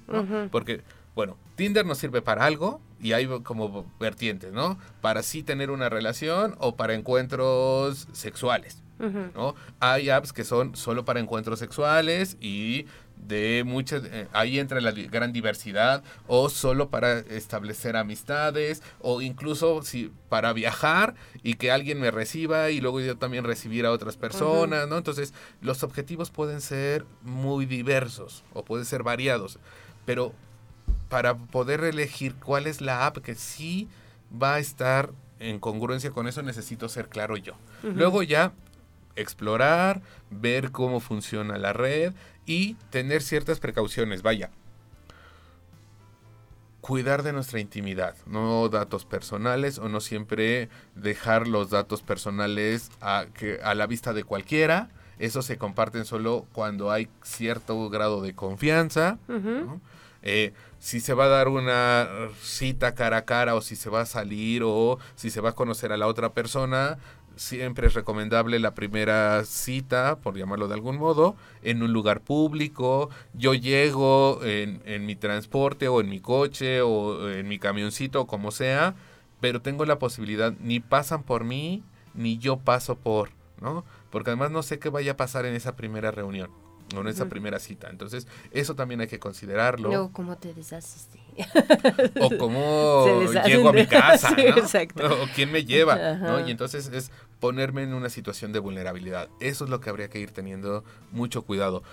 Porque, 0.51 0.81
bueno, 1.15 1.37
Tinder 1.55 1.85
nos 1.85 1.97
sirve 1.97 2.21
para 2.21 2.45
algo 2.45 2.81
y 3.01 3.13
hay 3.13 3.27
como 3.43 3.85
vertientes, 3.99 4.53
¿no? 4.53 4.77
Para 5.01 5.23
sí 5.23 5.43
tener 5.43 5.71
una 5.71 5.89
relación 5.89 6.55
o 6.59 6.75
para 6.75 6.93
encuentros 6.93 8.07
sexuales. 8.13 8.83
¿no? 8.99 9.55
Hay 9.79 10.09
apps 10.09 10.31
que 10.31 10.43
son 10.45 10.75
solo 10.75 11.03
para 11.03 11.19
encuentros 11.19 11.59
sexuales 11.59 12.37
y 12.39 12.85
de 13.27 13.63
muchas, 13.65 14.03
eh, 14.05 14.27
ahí 14.33 14.59
entra 14.59 14.81
la 14.81 14.91
gran 14.91 15.33
diversidad, 15.33 16.03
o 16.27 16.49
solo 16.49 16.89
para 16.89 17.19
establecer 17.19 17.95
amistades, 17.95 18.83
o 18.99 19.21
incluso 19.21 19.81
si 19.83 20.11
para 20.29 20.53
viajar 20.53 21.15
y 21.41 21.55
que 21.55 21.71
alguien 21.71 21.99
me 21.99 22.11
reciba 22.11 22.69
y 22.69 22.81
luego 22.81 22.99
yo 22.99 23.17
también 23.17 23.43
recibir 23.43 23.85
a 23.85 23.91
otras 23.91 24.17
personas, 24.17 24.87
¿no? 24.87 24.97
Entonces, 24.97 25.33
los 25.61 25.83
objetivos 25.83 26.31
pueden 26.31 26.61
ser 26.61 27.05
muy 27.21 27.65
diversos 27.65 28.43
o 28.53 28.63
pueden 28.63 28.85
ser 28.85 29.03
variados, 29.03 29.59
pero 30.05 30.33
para 31.09 31.35
poder 31.35 31.83
elegir 31.83 32.35
cuál 32.35 32.67
es 32.67 32.81
la 32.81 33.05
app 33.05 33.19
que 33.19 33.35
sí 33.35 33.87
va 34.41 34.55
a 34.55 34.59
estar 34.59 35.11
en 35.39 35.59
congruencia 35.59 36.11
con 36.11 36.27
eso, 36.27 36.41
necesito 36.41 36.89
ser 36.89 37.09
claro 37.09 37.37
yo. 37.37 37.53
Luego 37.83 38.23
ya 38.23 38.53
explorar, 39.15 40.01
ver 40.29 40.71
cómo 40.71 40.99
funciona 40.99 41.57
la 41.57 41.73
red 41.73 42.13
y 42.45 42.75
tener 42.89 43.21
ciertas 43.21 43.59
precauciones. 43.59 44.21
Vaya, 44.21 44.49
cuidar 46.83 47.23
de 47.23 47.31
nuestra 47.31 47.61
intimidad, 47.61 48.15
no 48.25 48.67
datos 48.67 49.05
personales 49.05 49.79
o 49.79 49.87
no 49.87 50.01
siempre 50.01 50.67
dejar 50.95 51.47
los 51.47 51.69
datos 51.69 52.01
personales 52.01 52.91
a, 52.99 53.25
que, 53.33 53.59
a 53.63 53.73
la 53.73 53.87
vista 53.87 54.11
de 54.11 54.25
cualquiera. 54.25 54.89
Eso 55.17 55.41
se 55.41 55.57
comparten 55.57 56.03
solo 56.03 56.45
cuando 56.51 56.91
hay 56.91 57.07
cierto 57.21 57.89
grado 57.89 58.21
de 58.21 58.35
confianza. 58.35 59.17
Eh, 60.23 60.53
si 60.79 60.99
se 60.99 61.13
va 61.13 61.25
a 61.25 61.29
dar 61.29 61.47
una 61.47 62.09
cita 62.41 62.95
cara 62.95 63.17
a 63.17 63.25
cara 63.25 63.55
o 63.55 63.61
si 63.61 63.77
se 63.77 63.89
va 63.89 64.01
a 64.01 64.05
salir 64.05 64.63
o 64.65 64.99
si 65.15 65.29
se 65.29 65.39
va 65.39 65.51
a 65.51 65.55
conocer 65.55 65.93
a 65.93 65.97
la 65.97 66.07
otra 66.07 66.33
persona, 66.33 66.97
siempre 67.35 67.87
es 67.87 67.93
recomendable 67.93 68.59
la 68.59 68.73
primera 68.75 69.43
cita, 69.45 70.17
por 70.17 70.37
llamarlo 70.37 70.67
de 70.67 70.75
algún 70.75 70.97
modo, 70.97 71.35
en 71.61 71.83
un 71.83 71.93
lugar 71.93 72.21
público. 72.21 73.09
Yo 73.33 73.53
llego 73.53 74.39
en, 74.43 75.05
mi 75.05 75.15
transporte 75.15 75.87
o 75.87 76.01
en 76.01 76.09
mi 76.09 76.19
coche 76.19 76.81
o 76.81 77.29
en 77.29 77.47
mi 77.47 77.59
camioncito, 77.59 78.27
como 78.27 78.51
sea, 78.51 78.95
pero 79.39 79.61
tengo 79.61 79.85
la 79.85 79.99
posibilidad, 79.99 80.53
ni 80.59 80.79
pasan 80.79 81.23
por 81.23 81.43
mí, 81.43 81.83
ni 82.13 82.37
yo 82.37 82.57
paso 82.57 82.95
por, 82.95 83.31
¿no? 83.61 83.83
Porque 84.09 84.29
además 84.29 84.51
no 84.51 84.63
sé 84.63 84.79
qué 84.79 84.89
vaya 84.89 85.13
a 85.13 85.17
pasar 85.17 85.45
en 85.45 85.55
esa 85.55 85.75
primera 85.75 86.11
reunión 86.11 86.62
en 87.01 87.07
esa 87.07 87.27
primera 87.27 87.59
cita. 87.59 87.89
Entonces, 87.89 88.27
eso 88.51 88.75
también 88.75 89.01
hay 89.01 89.07
que 89.07 89.19
considerarlo. 89.19 89.89
Luego, 89.89 90.11
¿cómo 90.11 90.37
te 90.37 90.53
deshaces 90.53 91.07
O 92.21 92.37
cómo 92.37 93.05
llego 93.45 93.69
a 93.69 93.73
mi 93.73 93.85
casa, 93.85 94.35
¿no? 94.95 95.05
O 95.23 95.27
quién 95.35 95.51
me 95.51 95.65
lleva, 95.65 96.15
¿no? 96.15 96.47
Y 96.47 96.51
entonces 96.51 96.87
es 96.93 97.11
ponerme 97.39 97.83
en 97.83 97.93
una 97.93 98.09
situación 98.09 98.53
de 98.53 98.59
vulnerabilidad. 98.59 99.29
Eso 99.39 99.63
es 99.65 99.69
lo 99.69 99.79
que 99.79 99.89
habría 99.89 100.09
que 100.09 100.19
ir 100.19 100.31
teniendo 100.31 100.83
mucho 101.11 101.43
cuidado 101.43 101.83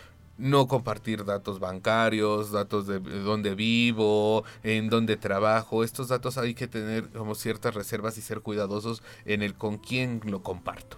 no 0.40 0.66
compartir 0.66 1.26
datos 1.26 1.60
bancarios, 1.60 2.50
datos 2.50 2.86
de 2.86 2.98
dónde 2.98 3.54
vivo, 3.54 4.44
en 4.62 4.88
dónde 4.88 5.16
trabajo. 5.18 5.84
Estos 5.84 6.08
datos 6.08 6.38
hay 6.38 6.54
que 6.54 6.66
tener 6.66 7.10
como 7.10 7.34
ciertas 7.34 7.74
reservas 7.74 8.16
y 8.16 8.22
ser 8.22 8.40
cuidadosos 8.40 9.02
en 9.26 9.42
el 9.42 9.54
con 9.54 9.76
quién 9.76 10.22
lo 10.24 10.42
comparto. 10.42 10.96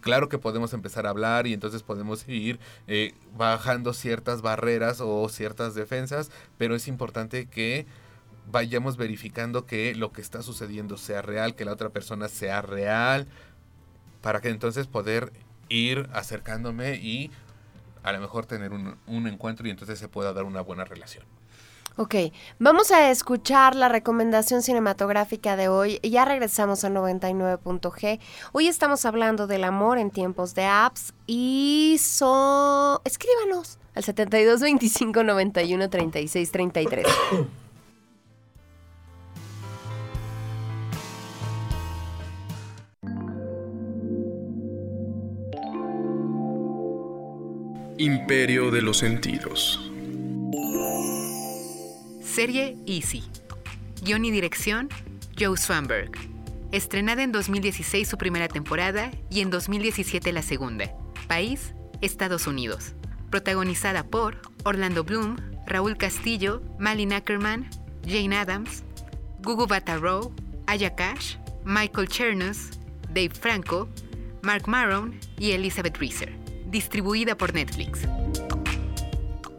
Claro 0.00 0.28
que 0.28 0.38
podemos 0.38 0.72
empezar 0.72 1.06
a 1.06 1.10
hablar 1.10 1.46
y 1.46 1.52
entonces 1.52 1.82
podemos 1.82 2.28
ir 2.28 2.58
eh, 2.86 3.14
bajando 3.36 3.92
ciertas 3.92 4.42
barreras 4.42 5.00
o 5.00 5.28
ciertas 5.28 5.74
defensas, 5.74 6.30
pero 6.58 6.74
es 6.74 6.88
importante 6.88 7.46
que 7.46 7.86
vayamos 8.50 8.96
verificando 8.96 9.66
que 9.66 9.94
lo 9.94 10.12
que 10.12 10.20
está 10.20 10.42
sucediendo 10.42 10.96
sea 10.96 11.22
real, 11.22 11.54
que 11.54 11.64
la 11.64 11.72
otra 11.72 11.90
persona 11.90 12.28
sea 12.28 12.62
real, 12.62 13.26
para 14.22 14.40
que 14.40 14.48
entonces 14.48 14.86
poder 14.86 15.32
ir 15.68 16.08
acercándome 16.12 16.96
y 16.96 17.30
a 18.02 18.12
lo 18.12 18.20
mejor 18.20 18.46
tener 18.46 18.72
un, 18.72 18.96
un 19.06 19.26
encuentro 19.26 19.66
y 19.66 19.70
entonces 19.70 19.98
se 19.98 20.08
pueda 20.08 20.32
dar 20.32 20.44
una 20.44 20.62
buena 20.62 20.84
relación. 20.84 21.24
Ok, 21.96 22.14
vamos 22.58 22.92
a 22.92 23.10
escuchar 23.10 23.74
la 23.74 23.88
recomendación 23.88 24.62
cinematográfica 24.62 25.56
de 25.56 25.68
hoy. 25.68 25.98
Ya 26.02 26.24
regresamos 26.24 26.84
a 26.84 26.88
99.g. 26.88 28.20
Hoy 28.52 28.68
estamos 28.68 29.04
hablando 29.04 29.46
del 29.46 29.64
amor 29.64 29.98
en 29.98 30.10
tiempos 30.10 30.54
de 30.54 30.64
apps 30.64 31.12
y 31.26 31.96
son... 32.00 33.00
Escríbanos 33.04 33.78
al 33.94 34.04
72 34.04 34.60
25 34.60 35.24
91 35.24 35.90
36 35.90 36.52
33. 36.52 37.06
Imperio 47.98 48.70
de 48.70 48.80
los 48.80 48.96
Sentidos. 48.96 49.89
Serie 52.30 52.76
Easy. 52.86 53.24
Guión 54.02 54.24
y 54.24 54.30
dirección, 54.30 54.88
Joe 55.36 55.56
Swanberg. 55.56 56.12
Estrenada 56.70 57.24
en 57.24 57.32
2016 57.32 58.06
su 58.06 58.16
primera 58.18 58.46
temporada 58.46 59.10
y 59.30 59.40
en 59.40 59.50
2017 59.50 60.32
la 60.32 60.42
segunda. 60.42 60.94
País, 61.26 61.74
Estados 62.00 62.46
Unidos. 62.46 62.94
Protagonizada 63.30 64.04
por 64.04 64.40
Orlando 64.62 65.02
Bloom, 65.02 65.38
Raúl 65.66 65.96
Castillo, 65.96 66.62
Malin 66.78 67.12
Ackerman, 67.12 67.68
Jane 68.06 68.36
Adams, 68.36 68.84
Gugu 69.42 69.66
Rowe, 70.00 70.32
Aya 70.66 70.94
Cash, 70.94 71.34
Michael 71.64 72.08
Chernus, 72.08 72.70
Dave 73.08 73.30
Franco, 73.30 73.88
Mark 74.42 74.68
Maron 74.68 75.18
y 75.36 75.50
Elizabeth 75.50 75.96
Reeser 75.98 76.40
distribuida 76.70 77.36
por 77.36 77.52
Netflix. 77.52 78.06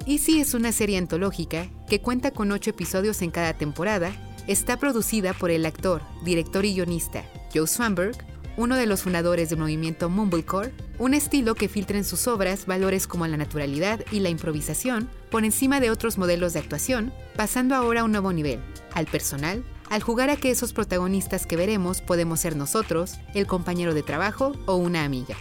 Easy 0.08 0.40
es 0.40 0.56
una 0.56 0.72
serie 0.72 0.98
antológica 0.98 1.68
que 1.88 2.02
cuenta 2.02 2.32
con 2.32 2.52
ocho 2.52 2.72
episodios 2.72 3.22
en 3.22 3.30
cada 3.30 3.54
temporada, 3.54 4.12
está 4.48 4.78
producida 4.78 5.34
por 5.34 5.52
el 5.52 5.64
actor, 5.64 6.02
director 6.26 6.66
y 6.66 6.74
guionista 6.74 7.24
Joe 7.54 7.68
Swanberg, 7.68 8.18
uno 8.58 8.76
de 8.78 8.88
los 8.88 9.04
fundadores 9.04 9.52
del 9.52 9.60
movimiento 9.60 10.10
Mumblecore, 10.10 10.74
un 10.98 11.14
estilo 11.14 11.54
que 11.54 11.70
filtra 11.70 12.00
en 12.00 12.04
sus 12.04 12.28
obras 12.28 12.66
valores 12.66 13.06
como 13.06 13.28
la 13.28 13.38
naturalidad 13.38 14.04
y 14.12 14.22
la 14.22 14.30
improvisación 14.30 15.08
por 15.30 15.46
encima 15.46 15.80
de 15.80 15.92
otros 15.92 16.18
modelos 16.18 16.54
de 16.54 16.60
actuación, 16.60 17.14
pasando 17.36 17.76
ahora 17.76 18.02
a 18.02 18.04
un 18.04 18.12
nuevo 18.12 18.34
nivel, 18.34 18.60
al 18.94 19.06
personal, 19.06 19.64
al 19.92 20.02
jugar 20.02 20.32
a 20.32 20.36
que 20.36 20.50
esos 20.50 20.74
protagonistas 20.74 21.46
que 21.46 21.58
veremos 21.58 22.02
podemos 22.02 22.40
ser 22.40 22.56
nosotros, 22.56 23.20
el 23.36 23.46
compañero 23.46 23.94
de 23.94 24.04
trabajo 24.04 24.54
o 24.66 24.78
una 24.78 25.04
amiga. 25.04 25.38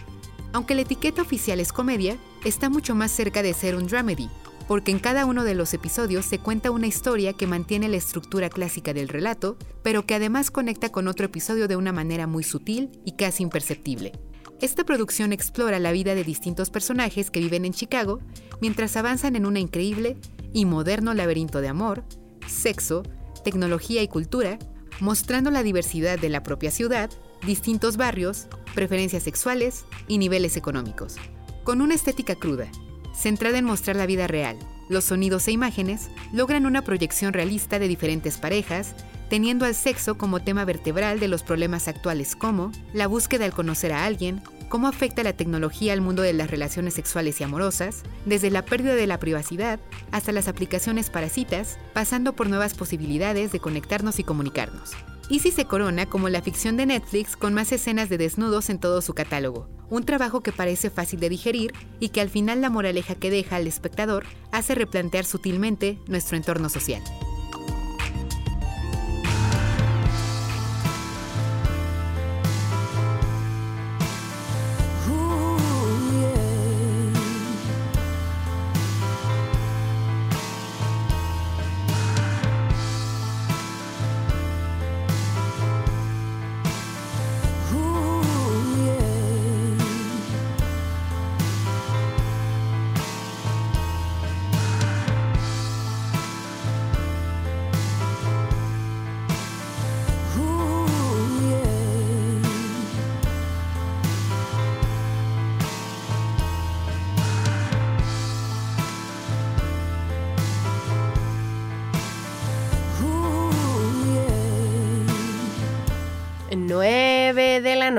Aunque 0.53 0.75
la 0.75 0.81
etiqueta 0.81 1.21
oficial 1.21 1.59
es 1.59 1.73
comedia, 1.73 2.17
está 2.45 2.69
mucho 2.69 2.93
más 2.93 3.11
cerca 3.11 3.41
de 3.41 3.53
ser 3.53 3.75
un 3.75 3.87
dramedy, 3.87 4.29
porque 4.67 4.91
en 4.91 4.99
cada 4.99 5.25
uno 5.25 5.43
de 5.43 5.55
los 5.55 5.73
episodios 5.73 6.25
se 6.25 6.39
cuenta 6.39 6.71
una 6.71 6.87
historia 6.87 7.33
que 7.33 7.47
mantiene 7.47 7.89
la 7.89 7.97
estructura 7.97 8.49
clásica 8.49 8.93
del 8.93 9.07
relato, 9.07 9.57
pero 9.83 10.05
que 10.05 10.15
además 10.15 10.51
conecta 10.51 10.89
con 10.89 11.07
otro 11.07 11.25
episodio 11.25 11.67
de 11.67 11.75
una 11.75 11.91
manera 11.91 12.27
muy 12.27 12.43
sutil 12.43 12.91
y 13.05 13.13
casi 13.13 13.43
imperceptible. 13.43 14.13
Esta 14.61 14.83
producción 14.83 15.33
explora 15.33 15.79
la 15.79 15.91
vida 15.91 16.13
de 16.13 16.23
distintos 16.23 16.69
personajes 16.69 17.31
que 17.31 17.39
viven 17.39 17.65
en 17.65 17.73
Chicago 17.73 18.19
mientras 18.61 18.95
avanzan 18.95 19.35
en 19.35 19.47
un 19.47 19.57
increíble 19.57 20.17
y 20.53 20.65
moderno 20.65 21.13
laberinto 21.13 21.61
de 21.61 21.67
amor, 21.67 22.03
sexo, 22.47 23.03
tecnología 23.43 24.03
y 24.03 24.07
cultura, 24.07 24.59
mostrando 24.99 25.49
la 25.49 25.63
diversidad 25.63 26.19
de 26.19 26.29
la 26.29 26.43
propia 26.43 26.69
ciudad, 26.69 27.09
distintos 27.45 27.97
barrios, 27.97 28.47
preferencias 28.75 29.23
sexuales 29.23 29.85
y 30.07 30.19
niveles 30.19 30.55
económicos. 30.57 31.15
Con 31.63 31.81
una 31.81 31.95
estética 31.95 32.35
cruda, 32.35 32.69
centrada 33.13 33.57
en 33.57 33.65
mostrar 33.65 33.95
la 33.95 34.05
vida 34.05 34.27
real, 34.27 34.57
los 34.91 35.05
sonidos 35.05 35.47
e 35.47 35.51
imágenes 35.51 36.09
logran 36.33 36.65
una 36.65 36.81
proyección 36.81 37.31
realista 37.31 37.79
de 37.79 37.87
diferentes 37.87 38.37
parejas, 38.37 38.93
teniendo 39.29 39.65
al 39.65 39.73
sexo 39.73 40.17
como 40.17 40.41
tema 40.41 40.65
vertebral 40.65 41.19
de 41.21 41.29
los 41.29 41.43
problemas 41.43 41.87
actuales 41.87 42.35
como 42.35 42.73
la 42.93 43.07
búsqueda 43.07 43.45
al 43.45 43.53
conocer 43.53 43.93
a 43.93 44.03
alguien, 44.03 44.41
cómo 44.67 44.89
afecta 44.89 45.23
la 45.23 45.33
tecnología 45.33 45.93
al 45.93 46.01
mundo 46.01 46.21
de 46.21 46.33
las 46.33 46.51
relaciones 46.51 46.93
sexuales 46.93 47.39
y 47.39 47.45
amorosas, 47.45 48.03
desde 48.25 48.51
la 48.51 48.65
pérdida 48.65 48.95
de 48.95 49.07
la 49.07 49.19
privacidad 49.19 49.79
hasta 50.11 50.33
las 50.33 50.49
aplicaciones 50.49 51.09
para 51.09 51.29
citas, 51.29 51.77
pasando 51.93 52.33
por 52.33 52.49
nuevas 52.49 52.73
posibilidades 52.73 53.51
de 53.51 53.59
conectarnos 53.59 54.19
y 54.19 54.23
comunicarnos. 54.23 54.91
Easy 55.31 55.49
se 55.49 55.63
corona 55.63 56.07
como 56.07 56.27
la 56.27 56.41
ficción 56.41 56.75
de 56.75 56.85
Netflix 56.85 57.37
con 57.37 57.53
más 57.53 57.71
escenas 57.71 58.09
de 58.09 58.17
desnudos 58.17 58.69
en 58.69 58.79
todo 58.79 59.01
su 59.01 59.13
catálogo, 59.13 59.69
un 59.89 60.03
trabajo 60.03 60.41
que 60.41 60.51
parece 60.51 60.89
fácil 60.89 61.21
de 61.21 61.29
digerir 61.29 61.71
y 62.01 62.09
que 62.09 62.19
al 62.19 62.29
final 62.29 62.59
la 62.59 62.69
moraleja 62.69 63.15
que 63.15 63.31
deja 63.31 63.55
al 63.55 63.65
espectador 63.65 64.25
hace 64.51 64.75
replantear 64.75 65.23
sutilmente 65.23 65.97
nuestro 66.05 66.35
entorno 66.35 66.67
social. 66.67 67.01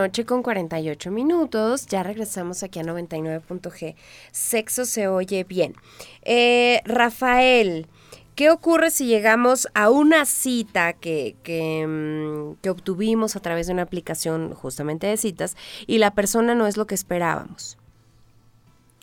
Noche 0.02 0.24
con 0.26 0.42
48 0.42 1.10
minutos. 1.12 1.86
Ya 1.86 2.02
regresamos 2.02 2.62
aquí 2.62 2.80
a 2.80 2.82
99.g. 2.82 3.94
Sexo 4.32 4.84
se 4.84 5.06
oye 5.06 5.44
bien. 5.44 5.74
Eh, 6.22 6.80
Rafael, 6.84 7.86
¿qué 8.34 8.50
ocurre 8.50 8.90
si 8.90 9.06
llegamos 9.06 9.68
a 9.74 9.90
una 9.90 10.24
cita 10.24 10.92
que, 10.92 11.36
mm, 11.46 12.60
que 12.60 12.70
obtuvimos 12.70 13.36
a 13.36 13.40
través 13.40 13.68
de 13.68 13.74
una 13.74 13.82
aplicación 13.82 14.54
justamente 14.54 15.06
de 15.06 15.16
citas 15.16 15.56
y 15.86 15.98
la 15.98 16.12
persona 16.12 16.56
no 16.56 16.66
es 16.66 16.76
lo 16.76 16.86
que 16.86 16.96
esperábamos? 16.96 17.78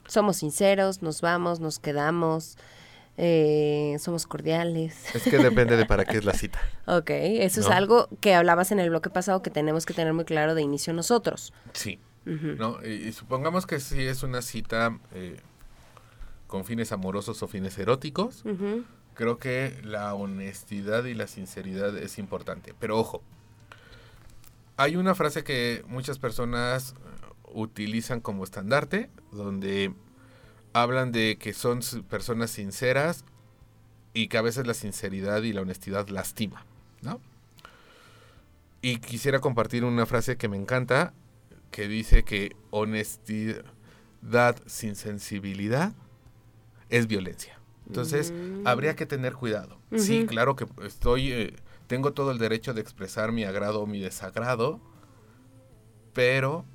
Somos 0.06 0.38
sinceros, 0.38 1.02
nos 1.02 1.22
vamos, 1.22 1.62
nos 1.62 1.80
quedamos 1.80 2.58
eh, 3.22 3.97
somos 3.99 4.26
cordiales. 4.26 5.13
Es 5.13 5.24
que 5.24 5.38
depende 5.38 5.76
de 5.76 5.86
para 5.86 6.05
qué 6.05 6.17
es 6.17 6.24
la 6.24 6.34
cita. 6.36 6.59
ok, 6.88 7.09
eso 7.09 7.59
es 7.59 7.67
algo 7.67 8.07
que 8.22 8.34
hablabas 8.34 8.72
en 8.72 8.80
el 8.80 8.89
bloque 8.89 9.09
pasado 9.09 9.41
que 9.41 9.49
tenemos 9.49 9.86
que 9.86 9.93
tener 9.93 10.13
muy 10.13 10.24
claro 10.24 10.55
de 10.55 10.61
inicio 10.61 10.93
nosotros. 10.93 11.53
Sí. 11.74 11.99
¿no? 12.26 12.82
Y, 12.86 13.11
supongamos 13.11 13.65
que 13.65 13.80
si 13.80 14.05
es 14.05 14.24
una 14.24 14.41
cita 14.41 14.97
eh, 15.13 15.38
con 16.47 16.63
fines 16.63 16.93
amorosos 16.93 17.43
o 17.43 17.47
fines 17.47 17.78
eróticos, 17.78 18.43
creo 19.15 19.38
que 19.38 19.82
la 19.84 20.13
honestidad 20.13 21.03
y 21.03 21.13
la 21.13 21.28
sinceridad 21.28 21.97
es 21.97 22.20
importante. 22.20 22.74
Pero 22.80 22.97
ojo, 22.97 23.22
hay 24.78 24.95
una 24.95 25.13
frase 25.13 25.43
que 25.43 25.84
muchas 25.88 26.20
personas 26.20 26.95
utilizan 27.51 28.22
como 28.22 28.45
estandarte, 28.45 29.09
donde 29.34 29.93
hablan 30.74 31.11
de 31.11 31.38
que 31.39 31.53
son 31.53 31.80
personas 32.09 32.51
sinceras 32.51 33.26
y 34.13 34.28
que 34.28 34.38
a 34.38 34.41
veces 34.41 34.65
la 34.67 34.74
sinceridad 34.74 35.41
y 35.43 35.53
la 35.53 35.61
honestidad 35.61 36.07
lastima, 36.09 36.65
¿no? 37.01 37.20
Y 38.82 38.97
quisiera 38.97 39.39
compartir 39.39 39.84
una 39.84 40.05
frase 40.05 40.38
que 40.38 40.47
me 40.47 40.57
encanta, 40.57 41.13
que 41.72 41.88
dice 41.88 42.24
que 42.24 42.55
honestidad 42.72 43.63
sin 44.65 44.95
sensibilidad 44.95 45.93
es 46.89 47.07
violencia. 47.07 47.59
Entonces, 47.88 48.34
Mm. 48.63 48.67
habría 48.67 48.95
que 48.95 49.05
tener 49.05 49.34
cuidado. 49.34 49.80
Sí, 49.95 50.26
claro 50.26 50.55
que 50.55 50.65
estoy, 50.84 51.32
eh, 51.32 51.55
tengo 51.88 52.13
todo 52.13 52.32
el 52.32 52.38
derecho 52.38 52.74
de 52.74 52.82
expresar 52.82 53.32
mi 53.32 53.43
agrado 53.43 53.82
o 53.82 53.88
mi 53.88 53.99
desagrado, 53.99 54.80
pero 56.13 56.65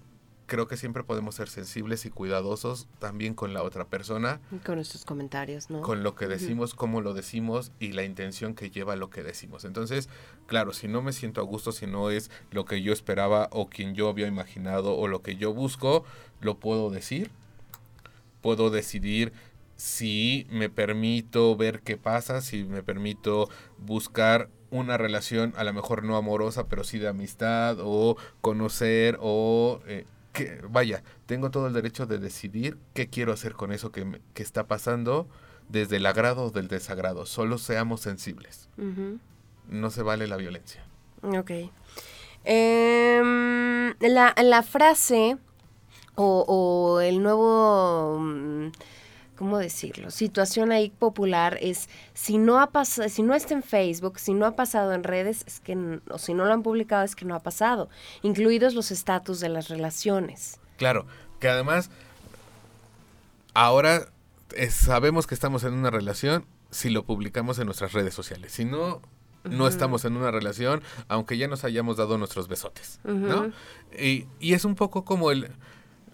creo 0.54 0.68
que 0.68 0.76
siempre 0.76 1.02
podemos 1.02 1.34
ser 1.34 1.48
sensibles 1.48 2.06
y 2.06 2.10
cuidadosos 2.10 2.86
también 3.00 3.34
con 3.34 3.52
la 3.54 3.64
otra 3.64 3.86
persona, 3.86 4.40
Con 4.64 4.76
nuestros 4.76 5.04
comentarios, 5.04 5.68
¿no? 5.68 5.82
con 5.82 6.04
lo 6.04 6.14
que 6.14 6.28
decimos, 6.28 6.74
cómo 6.74 7.00
lo 7.00 7.12
decimos 7.12 7.72
y 7.80 7.90
la 7.90 8.04
intención 8.04 8.54
que 8.54 8.70
lleva 8.70 8.94
lo 8.94 9.10
que 9.10 9.24
decimos. 9.24 9.64
Entonces, 9.64 10.08
claro, 10.46 10.72
si 10.72 10.86
no 10.86 11.02
me 11.02 11.12
siento 11.12 11.40
a 11.40 11.44
gusto, 11.44 11.72
si 11.72 11.88
no 11.88 12.08
es 12.08 12.30
lo 12.52 12.66
que 12.66 12.82
yo 12.82 12.92
esperaba 12.92 13.48
o 13.50 13.68
quien 13.68 13.96
yo 13.96 14.08
había 14.08 14.28
imaginado 14.28 14.96
o 14.96 15.08
lo 15.08 15.22
que 15.22 15.34
yo 15.34 15.52
busco, 15.52 16.04
lo 16.40 16.60
puedo 16.60 16.88
decir. 16.90 17.32
Puedo 18.40 18.70
decidir 18.70 19.32
si 19.74 20.46
me 20.50 20.68
permito 20.70 21.56
ver 21.56 21.80
qué 21.80 21.96
pasa, 21.96 22.40
si 22.40 22.62
me 22.62 22.84
permito 22.84 23.48
buscar 23.78 24.48
una 24.70 24.98
relación 24.98 25.52
a 25.56 25.64
lo 25.64 25.72
mejor 25.72 26.04
no 26.04 26.16
amorosa, 26.16 26.68
pero 26.68 26.84
sí 26.84 27.00
de 27.00 27.08
amistad 27.08 27.78
o 27.80 28.16
conocer 28.40 29.18
o... 29.20 29.80
eh, 29.88 30.06
que, 30.34 30.60
vaya, 30.68 31.02
tengo 31.24 31.50
todo 31.50 31.66
el 31.68 31.72
derecho 31.72 32.04
de 32.06 32.18
decidir 32.18 32.76
qué 32.92 33.08
quiero 33.08 33.32
hacer 33.32 33.54
con 33.54 33.72
eso 33.72 33.90
que, 33.90 34.04
me- 34.04 34.20
que 34.34 34.42
está 34.42 34.66
pasando 34.66 35.26
desde 35.70 35.96
el 35.96 36.04
agrado 36.04 36.42
o 36.44 36.50
del 36.50 36.68
desagrado. 36.68 37.24
Solo 37.24 37.56
seamos 37.56 38.02
sensibles. 38.02 38.68
No 39.70 39.90
se 39.90 40.02
vale 40.02 40.26
la 40.28 40.36
violencia. 40.36 40.84
Ok. 41.22 41.50
Em, 42.44 43.94
la, 44.00 44.34
la 44.42 44.62
frase 44.62 45.38
o, 46.14 46.44
o 46.46 47.00
el 47.00 47.22
nuevo, 47.22 48.18
mm, 48.20 48.70
¿cómo 49.36 49.58
decirlo? 49.58 50.10
Situación 50.10 50.72
ahí 50.72 50.90
popular 50.90 51.58
es, 51.60 51.88
si 52.14 52.38
no 52.38 52.60
ha 52.60 52.70
pasado, 52.70 53.08
si 53.08 53.22
no 53.22 53.34
está 53.34 53.54
en 53.54 53.62
Facebook, 53.62 54.18
si 54.18 54.34
no 54.34 54.46
ha 54.46 54.56
pasado 54.56 54.92
en 54.92 55.04
redes, 55.04 55.44
es 55.46 55.60
que, 55.60 56.00
o 56.10 56.18
si 56.18 56.34
no 56.34 56.44
lo 56.44 56.52
han 56.52 56.62
publicado, 56.62 57.04
es 57.04 57.16
que 57.16 57.24
no 57.24 57.34
ha 57.34 57.40
pasado, 57.40 57.88
incluidos 58.22 58.74
los 58.74 58.90
estatus 58.90 59.40
de 59.40 59.48
las 59.48 59.68
relaciones. 59.68 60.58
Claro, 60.76 61.06
que 61.40 61.48
además 61.48 61.90
ahora 63.54 64.08
eh, 64.56 64.70
sabemos 64.70 65.26
que 65.26 65.34
estamos 65.34 65.64
en 65.64 65.74
una 65.74 65.90
relación 65.90 66.44
si 66.70 66.90
lo 66.90 67.04
publicamos 67.04 67.58
en 67.58 67.66
nuestras 67.66 67.92
redes 67.92 68.14
sociales. 68.14 68.52
Si 68.52 68.64
no, 68.64 69.00
no 69.44 69.68
estamos 69.68 70.04
en 70.04 70.16
una 70.16 70.32
relación, 70.32 70.82
aunque 71.06 71.38
ya 71.38 71.46
nos 71.46 71.62
hayamos 71.62 71.96
dado 71.96 72.18
nuestros 72.18 72.48
besotes, 72.48 72.98
¿no? 73.04 73.52
Y, 73.96 74.26
y 74.40 74.54
es 74.54 74.64
un 74.64 74.74
poco 74.74 75.04
como 75.04 75.30
el, 75.30 75.52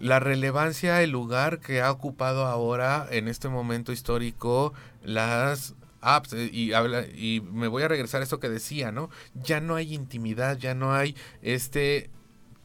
la 0.01 0.19
relevancia, 0.19 1.03
el 1.03 1.11
lugar 1.11 1.61
que 1.61 1.83
ha 1.83 1.91
ocupado 1.91 2.47
ahora 2.47 3.07
en 3.11 3.29
este 3.29 3.49
momento 3.49 3.93
histórico 3.93 4.73
las 5.05 5.75
apps 6.01 6.33
eh, 6.33 6.51
y 6.53 6.73
habla 6.73 7.03
y 7.07 7.43
me 7.53 7.69
voy 7.69 7.83
a 7.83 7.89
regresar 7.89 8.23
a 8.23 8.25
eso 8.25 8.41
que 8.41 8.49
decía, 8.49 8.91
¿no? 8.91 9.11
Ya 9.35 9.61
no 9.61 9.77
hay 9.77 9.95
intimidad, 9.95 10.57
ya 10.59 10.75
no 10.75 10.95
hay 10.95 11.15
este 11.43 12.11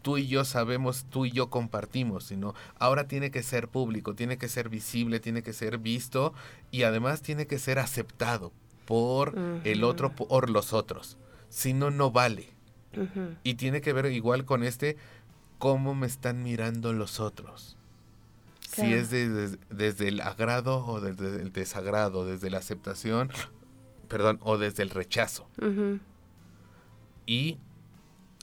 tú 0.01 0.17
y 0.17 0.27
yo 0.27 0.45
sabemos, 0.45 1.05
tú 1.09 1.25
y 1.25 1.31
yo 1.31 1.49
compartimos, 1.49 2.25
sino 2.25 2.53
ahora 2.79 3.07
tiene 3.07 3.31
que 3.31 3.43
ser 3.43 3.67
público, 3.67 4.13
tiene 4.13 4.37
que 4.37 4.47
ser 4.47 4.69
visible, 4.69 5.19
tiene 5.19 5.43
que 5.43 5.51
ser 5.51 5.77
visto 5.77 6.33
y 6.71 6.83
además 6.83 7.21
tiene 7.21 7.47
que 7.47 7.59
ser 7.59 7.79
aceptado 7.79 8.53
por 8.85 9.35
el 9.63 9.83
otro, 9.83 10.15
por 10.15 10.49
los 10.49 10.73
otros. 10.73 11.17
Si 11.49 11.73
no, 11.73 11.89
no 11.89 12.11
vale. 12.11 12.49
Y 13.43 13.55
tiene 13.55 13.81
que 13.81 13.93
ver 13.93 14.05
igual 14.05 14.45
con 14.45 14.63
este, 14.63 14.95
cómo 15.65 15.95
me 15.95 16.05
están 16.05 16.43
mirando 16.43 16.93
los 16.93 17.19
otros. 17.19 17.75
Si 18.59 18.93
es 18.93 19.09
desde, 19.09 19.57
desde 19.71 20.09
el 20.09 20.21
agrado 20.21 20.85
o 20.85 21.01
desde 21.01 21.41
el 21.41 21.51
desagrado, 21.51 22.23
desde 22.23 22.51
la 22.51 22.59
aceptación, 22.59 23.31
perdón, 24.07 24.37
o 24.43 24.59
desde 24.59 24.83
el 24.83 24.91
rechazo. 24.91 25.49
Y 27.25 27.57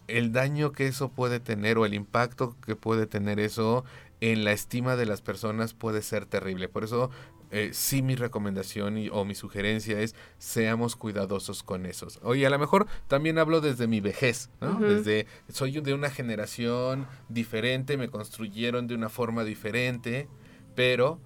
el 0.09 0.33
daño 0.33 0.73
que 0.73 0.89
eso 0.89 1.11
puede 1.11 1.39
tener 1.39 1.79
o 1.79 1.87
el 1.87 1.95
impacto 1.95 2.57
que 2.67 2.75
puede 2.75 3.07
tener 3.07 3.39
eso 3.39 3.85
en 4.21 4.43
la 4.43 4.51
estima 4.51 4.97
de 4.97 5.07
las 5.07 5.23
personas 5.23 5.75
puede 5.75 6.03
ser 6.03 6.27
terrible. 6.27 6.69
Por 6.69 6.83
eso 6.83 7.11
eh, 7.53 7.71
sí 7.73 8.03
mi 8.03 8.15
recomendación 8.17 8.99
y- 8.99 9.09
o 9.11 9.25
mi 9.25 9.35
sugerencia 9.35 10.01
es 10.01 10.15
seamos 10.39 10.97
cuidadosos 10.97 11.63
con 11.63 11.87
esos. 11.87 12.19
Oye, 12.25 12.47
a 12.47 12.51
lo 12.51 12.59
mejor 12.59 12.87
también 13.09 13.39
hablo 13.39 13.61
desde 13.61 13.87
mi 13.87 14.01
vejez, 14.01 14.49
¿no? 14.61 14.81
Desde 14.81 15.27
soy 15.53 15.81
de 15.81 15.95
una 15.95 16.11
generación 16.11 17.07
diferente, 17.29 17.97
me 17.97 18.09
construyeron 18.09 18.87
de 18.89 18.95
una 18.95 19.09
forma 19.09 19.45
diferente, 19.45 20.29
pero 20.75 21.21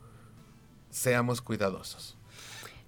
seamos 0.90 1.40
cuidadosos. 1.40 2.16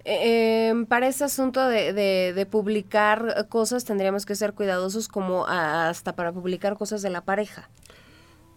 Eh, 0.05 0.69
em, 0.69 0.87
para 0.87 1.09
ese 1.09 1.25
asunto 1.25 1.67
de, 1.67 1.93
de- 1.93 2.33
de 2.35 2.47
publicar 2.47 3.47
cosas 3.49 3.85
tendríamos 3.85 4.25
que 4.27 4.35
ser 4.37 4.55
cuidadosos 4.55 5.07
como 5.09 5.47
hasta 5.47 6.15
para 6.15 6.33
publicar 6.33 6.77
cosas 6.77 7.03
de 7.03 7.11
la 7.11 7.21
pareja. 7.25 7.69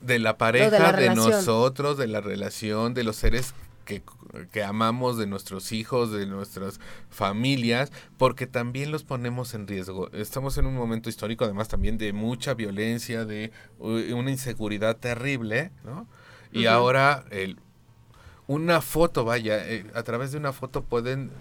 de 0.02 0.18
la 0.18 0.36
pareja, 0.38 0.70
de 0.72 0.80
la 0.80 0.92
de, 0.94 1.10
nosotros, 1.14 1.96
de 1.98 2.08
la 2.08 2.22
relación, 2.22 2.96
de 2.96 3.04
los 3.04 3.18
seres 3.18 3.54
que, 3.86 4.04
que 4.52 4.64
amamos, 4.64 5.18
de 5.18 5.28
nuestros 5.28 5.72
hijos, 5.72 6.12
de 6.12 6.26
nuestras 6.26 6.80
familias, 7.10 7.92
porque 8.18 8.48
también 8.48 8.92
los 8.92 9.04
ponemos 9.04 9.54
en 9.54 9.68
riesgo. 9.68 10.12
Estamos 10.12 10.58
en 10.58 10.66
un 10.66 10.76
momento 10.76 11.10
histórico, 11.10 11.46
además 11.46 11.68
también 11.68 11.98
de 11.98 12.14
mucha 12.14 12.54
violencia, 12.54 13.26
de 13.26 13.52
una 13.80 14.32
inseguridad 14.32 14.98
terrible, 14.98 15.72
¿no? 15.84 16.08
Y 16.54 16.66
ahora 16.66 17.24
el, 17.32 17.58
una 18.48 18.82
foto, 18.82 19.24
vaya, 19.24 19.66
eh, 19.66 19.86
a 19.94 20.04
través 20.04 20.32
de 20.32 20.38
una 20.38 20.52
foto 20.52 20.84
pueden 20.84 21.32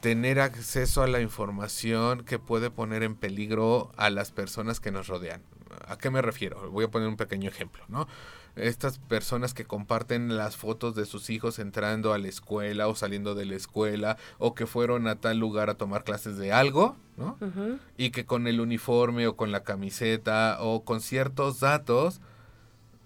tener 0.00 0.40
acceso 0.40 1.02
a 1.02 1.06
la 1.06 1.20
información 1.20 2.24
que 2.24 2.38
puede 2.38 2.70
poner 2.70 3.02
en 3.02 3.14
peligro 3.14 3.92
a 3.96 4.10
las 4.10 4.32
personas 4.32 4.80
que 4.80 4.90
nos 4.90 5.06
rodean. 5.06 5.40
¿A 5.86 5.96
qué 5.96 6.10
me 6.10 6.20
refiero? 6.20 6.70
Voy 6.70 6.84
a 6.84 6.88
poner 6.88 7.08
un 7.08 7.16
pequeño 7.16 7.48
ejemplo, 7.48 7.84
¿no? 7.88 8.06
Estas 8.56 8.98
personas 8.98 9.52
que 9.52 9.64
comparten 9.64 10.36
las 10.36 10.56
fotos 10.56 10.94
de 10.94 11.06
sus 11.06 11.28
hijos 11.28 11.58
entrando 11.58 12.12
a 12.12 12.18
la 12.18 12.28
escuela 12.28 12.86
o 12.86 12.94
saliendo 12.94 13.34
de 13.34 13.44
la 13.46 13.56
escuela 13.56 14.16
o 14.38 14.54
que 14.54 14.66
fueron 14.66 15.08
a 15.08 15.16
tal 15.16 15.38
lugar 15.38 15.70
a 15.70 15.74
tomar 15.74 16.04
clases 16.04 16.36
de 16.36 16.52
algo, 16.52 16.96
¿no? 17.16 17.36
Y 17.96 18.10
que 18.10 18.26
con 18.26 18.46
el 18.46 18.60
uniforme 18.60 19.26
o 19.26 19.36
con 19.36 19.50
la 19.50 19.64
camiseta 19.64 20.58
o 20.60 20.84
con 20.84 21.00
ciertos 21.00 21.60
datos 21.60 22.20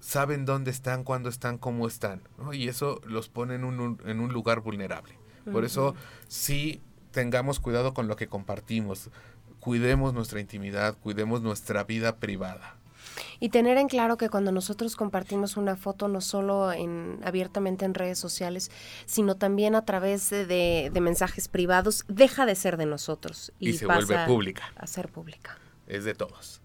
saben 0.00 0.44
dónde 0.44 0.70
están, 0.70 1.02
cuándo 1.02 1.28
están, 1.28 1.58
cómo 1.58 1.86
están, 1.86 2.22
¿no? 2.36 2.52
Y 2.52 2.68
eso 2.68 3.00
los 3.04 3.28
pone 3.28 3.54
en 3.54 3.64
un, 3.64 4.00
en 4.04 4.20
un 4.20 4.32
lugar 4.32 4.60
vulnerable. 4.60 5.18
Por 5.50 5.64
eso 5.64 5.94
sí 6.26 6.82
tengamos 7.10 7.58
cuidado 7.58 7.94
con 7.94 8.06
lo 8.06 8.16
que 8.16 8.28
compartimos, 8.28 9.10
cuidemos 9.60 10.12
nuestra 10.14 10.40
intimidad, 10.40 10.96
cuidemos 10.98 11.42
nuestra 11.42 11.84
vida 11.84 12.16
privada. 12.16 12.77
Y 13.40 13.48
tener 13.50 13.78
en 13.78 13.88
claro 13.88 14.16
que 14.16 14.28
cuando 14.28 14.52
nosotros 14.52 14.96
compartimos 14.96 15.56
una 15.56 15.76
foto, 15.76 16.08
no 16.08 16.20
solo 16.20 16.72
en, 16.72 17.18
abiertamente 17.24 17.84
en 17.84 17.94
redes 17.94 18.18
sociales, 18.18 18.70
sino 19.06 19.36
también 19.36 19.74
a 19.74 19.84
través 19.84 20.30
de, 20.30 20.46
de- 20.46 20.90
de 20.92 21.00
mensajes 21.00 21.48
privados, 21.48 22.04
deja 22.08 22.46
de 22.46 22.54
ser 22.54 22.76
de 22.76 22.86
nosotros. 22.86 23.52
Y 23.58 23.72
se 23.74 23.86
pasa 23.86 24.04
vuelve 24.06 24.26
pública. 24.26 24.72
A 24.76 24.86
ser 24.86 25.08
pública. 25.08 25.58
Es 25.86 26.04
de 26.04 26.14
todos. 26.14 26.60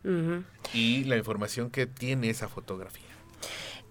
Y 0.74 1.06
la 1.06 1.16
información 1.18 1.70
que 1.70 1.86
tiene 1.86 2.30
esa 2.30 2.47
fotografía. 2.49 3.04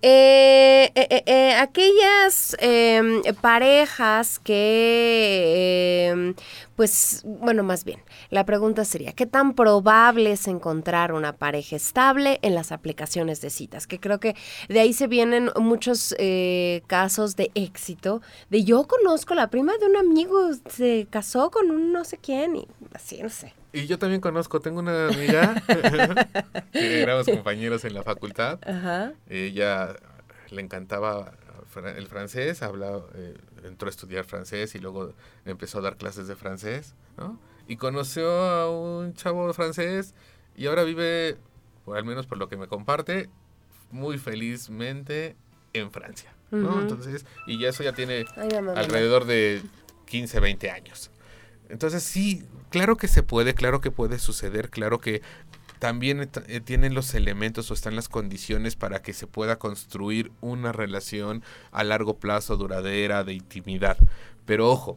Eh, 0.05 0.91
eh, 0.97 1.07
eh, 1.11 1.23
eh, 1.27 1.55
aquellas 1.55 2.57
em, 2.59 3.23
parejas 3.41 4.41
que, 4.41 6.09
em, 6.11 6.35
pues, 6.77 7.23
bueno, 7.25 7.63
más 7.63 7.85
bien, 7.85 8.01
la 8.31 8.45
pregunta 8.47 8.85
sería, 8.85 9.13
¿qué 9.13 9.27
tan 9.27 9.55
probable 9.55 10.33
es 10.33 10.49
encontrar 10.49 11.13
una 11.13 11.35
pareja 11.37 11.77
estable 11.77 12.39
en 12.43 12.55
las 12.55 12.73
aplicaciones 12.73 13.41
de 13.41 13.51
citas? 13.51 13.87
Que 13.87 14.01
creo 14.01 14.21
que 14.21 14.35
de 14.69 14.81
ahí 14.81 14.93
se 14.93 15.07
vienen 15.07 15.51
muchos 15.57 16.15
eh, 16.19 16.83
casos 16.87 17.37
de 17.37 17.51
éxito, 17.55 18.23
de 18.51 18.65
yo 18.65 18.87
conozco 18.87 19.35
la 19.35 19.51
prima 19.51 19.77
de 19.79 19.87
un 19.87 19.97
amigo, 19.97 20.51
se 20.69 21.07
casó 21.11 21.51
con 21.51 21.71
un 21.71 21.93
no 21.93 22.05
sé 22.05 22.19
quién 22.19 22.57
y 22.57 22.69
así, 22.95 23.23
no 23.23 23.29
sé. 23.29 23.55
Y 23.73 23.87
yo 23.87 23.99
también 23.99 24.21
conozco, 24.21 24.61
tengo 24.61 24.81
una 24.81 25.09
amiga 25.09 25.55
que 26.73 27.03
éramos 27.03 27.27
compañeros 27.27 27.85
en 27.85 27.95
la 27.95 28.03
facultad. 28.03 28.59
Ajá. 28.67 29.13
Ella 29.29 29.97
le 30.51 30.61
encantaba 30.61 31.33
el 31.77 32.07
francés, 32.07 32.63
hablaba, 32.63 33.05
eh, 33.15 33.35
entró 33.65 33.89
a 33.89 33.91
estudiar 33.91 34.25
francés 34.25 34.75
y 34.75 34.79
luego 34.79 35.15
empezó 35.45 35.79
a 35.79 35.83
dar 35.83 35.97
clases 35.97 36.29
de 36.29 36.37
francés, 36.37 36.95
¿no? 37.17 37.39
Y 37.69 37.77
conoció 37.77 38.29
a 38.31 38.71
un 38.71 39.15
chavo 39.15 39.53
francés 39.53 40.15
y 40.57 40.67
ahora 40.67 40.83
vive, 40.85 41.37
o 41.87 41.95
al 41.95 42.05
menos 42.05 42.27
por 42.27 42.39
lo 42.39 42.49
que 42.49 42.57
me 42.57 42.67
comparte, 42.67 43.31
muy 43.91 44.19
felizmente 44.19 45.37
en 45.73 45.91
Francia, 45.91 46.35
¿no? 46.51 46.81
Entonces, 46.81 47.25
y 47.47 47.59
ya 47.59 47.69
eso 47.71 47.83
ya 47.83 47.93
tiene 47.93 48.25
Ay, 48.37 48.49
mamá, 48.51 48.61
mamá. 48.69 48.81
alrededor 48.81 49.25
de 49.25 49.63
15, 50.07 50.41
20 50.41 50.71
años. 50.71 51.11
Entonces 51.69 52.03
sí, 52.03 52.45
claro 52.71 52.97
que 52.97 53.09
se 53.09 53.23
puede, 53.23 53.55
claro 53.55 53.81
que 53.81 53.91
puede 53.91 54.19
suceder, 54.19 54.69
claro 54.69 55.01
que 55.01 55.23
también 55.83 56.31
eh, 56.47 56.61
tienen 56.61 56.95
los 56.95 57.13
elementos 57.13 57.69
o 57.69 57.75
están 57.75 57.97
las 57.97 58.09
condiciones 58.09 58.77
para 58.77 59.03
que 59.03 59.13
se 59.13 59.27
pueda 59.27 59.59
construir 59.59 60.31
una 60.41 60.71
relación 60.71 61.43
a 61.73 61.83
largo 61.83 62.19
plazo, 62.19 62.57
duradera, 62.57 63.25
de 63.25 63.33
intimidad. 63.33 63.97
Pero 64.47 64.71
ojo, 64.71 64.97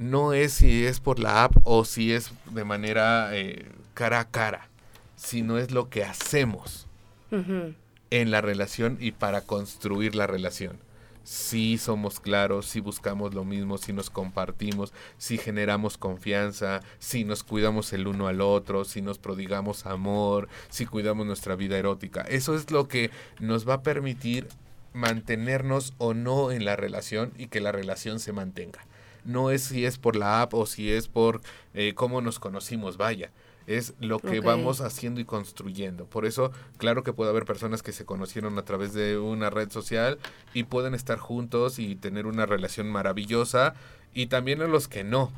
no 0.00 0.32
es 0.32 0.54
si 0.54 0.84
es 0.86 0.98
por 0.98 1.20
la 1.20 1.44
app 1.44 1.58
o 1.62 1.84
si 1.84 2.12
es 2.12 2.32
de 2.50 2.64
manera 2.64 3.28
eh, 3.36 3.66
cara 3.94 4.18
a 4.18 4.28
cara, 4.28 4.66
sino 5.14 5.56
es 5.56 5.70
lo 5.70 5.88
que 5.88 6.02
hacemos 6.02 6.88
en 7.30 8.30
la 8.32 8.40
relación 8.40 8.96
y 8.98 9.12
para 9.12 9.42
construir 9.42 10.16
la 10.16 10.26
relación 10.26 10.80
si 11.28 11.76
somos 11.76 12.20
claros, 12.20 12.64
si 12.64 12.80
buscamos 12.80 13.34
lo 13.34 13.44
mismo, 13.44 13.76
si 13.76 13.92
nos 13.92 14.08
compartimos, 14.08 14.94
si 15.18 15.36
generamos 15.36 15.98
confianza, 15.98 16.80
si 17.00 17.24
nos 17.24 17.44
cuidamos 17.44 17.92
el 17.92 18.06
uno 18.06 18.28
al 18.28 18.40
otro, 18.40 18.86
si 18.86 19.02
nos 19.02 19.18
prodigamos 19.18 19.84
amor, 19.84 20.48
si 20.70 20.86
cuidamos 20.86 21.26
nuestra 21.26 21.54
vida 21.54 21.76
erótica. 21.76 22.22
Eso 22.22 22.56
es 22.56 22.70
lo 22.70 22.88
que 22.88 23.10
nos 23.40 23.68
va 23.68 23.74
a 23.74 23.82
permitir 23.82 24.48
mantenernos 24.94 25.92
o 25.98 26.14
no 26.14 26.50
en 26.50 26.64
la 26.64 26.76
relación 26.76 27.34
y 27.36 27.48
que 27.48 27.60
la 27.60 27.72
relación 27.72 28.20
se 28.20 28.32
mantenga. 28.32 28.86
No 29.26 29.50
es 29.50 29.64
si 29.64 29.84
es 29.84 29.98
por 29.98 30.16
la 30.16 30.40
app 30.40 30.54
o 30.54 30.64
si 30.64 30.90
es 30.90 31.08
por 31.08 31.42
eh, 31.74 31.92
cómo 31.94 32.22
nos 32.22 32.38
conocimos, 32.38 32.96
vaya 32.96 33.30
es 33.68 33.92
lo 34.00 34.18
que 34.18 34.40
vamos 34.40 34.80
haciendo 34.80 35.20
y 35.20 35.26
construyendo. 35.26 36.06
Por 36.06 36.24
eso, 36.24 36.50
claro 36.78 37.02
que 37.02 37.12
puede 37.12 37.30
haber 37.30 37.44
personas 37.44 37.82
que 37.82 37.92
se 37.92 38.06
conocieron 38.06 38.58
a 38.58 38.64
través 38.64 38.94
de 38.94 39.18
una 39.18 39.50
red 39.50 39.70
social 39.70 40.18
y 40.54 40.64
pueden 40.64 40.94
estar 40.94 41.18
juntos 41.18 41.78
y 41.78 41.94
tener 41.94 42.26
una 42.26 42.46
relación 42.46 42.90
maravillosa, 42.90 43.74
y 44.14 44.28
también 44.28 44.62
a 44.62 44.68
los 44.68 44.88
que 44.88 45.04
no, 45.04 45.30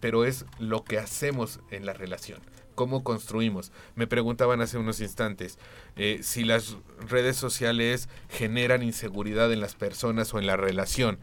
pero 0.00 0.24
es 0.24 0.44
lo 0.58 0.82
que 0.82 0.98
hacemos 0.98 1.60
en 1.70 1.86
la 1.86 1.92
relación. 1.92 2.40
¿Cómo 2.74 3.04
construimos? 3.04 3.70
Me 3.94 4.08
preguntaban 4.08 4.60
hace 4.60 4.76
unos 4.76 5.00
instantes 5.00 5.56
eh, 5.94 6.18
si 6.22 6.42
las 6.42 6.76
redes 7.08 7.36
sociales 7.36 8.08
generan 8.28 8.82
inseguridad 8.82 9.52
en 9.52 9.60
las 9.60 9.76
personas 9.76 10.34
o 10.34 10.40
en 10.40 10.46
la 10.46 10.56
relación. 10.56 11.20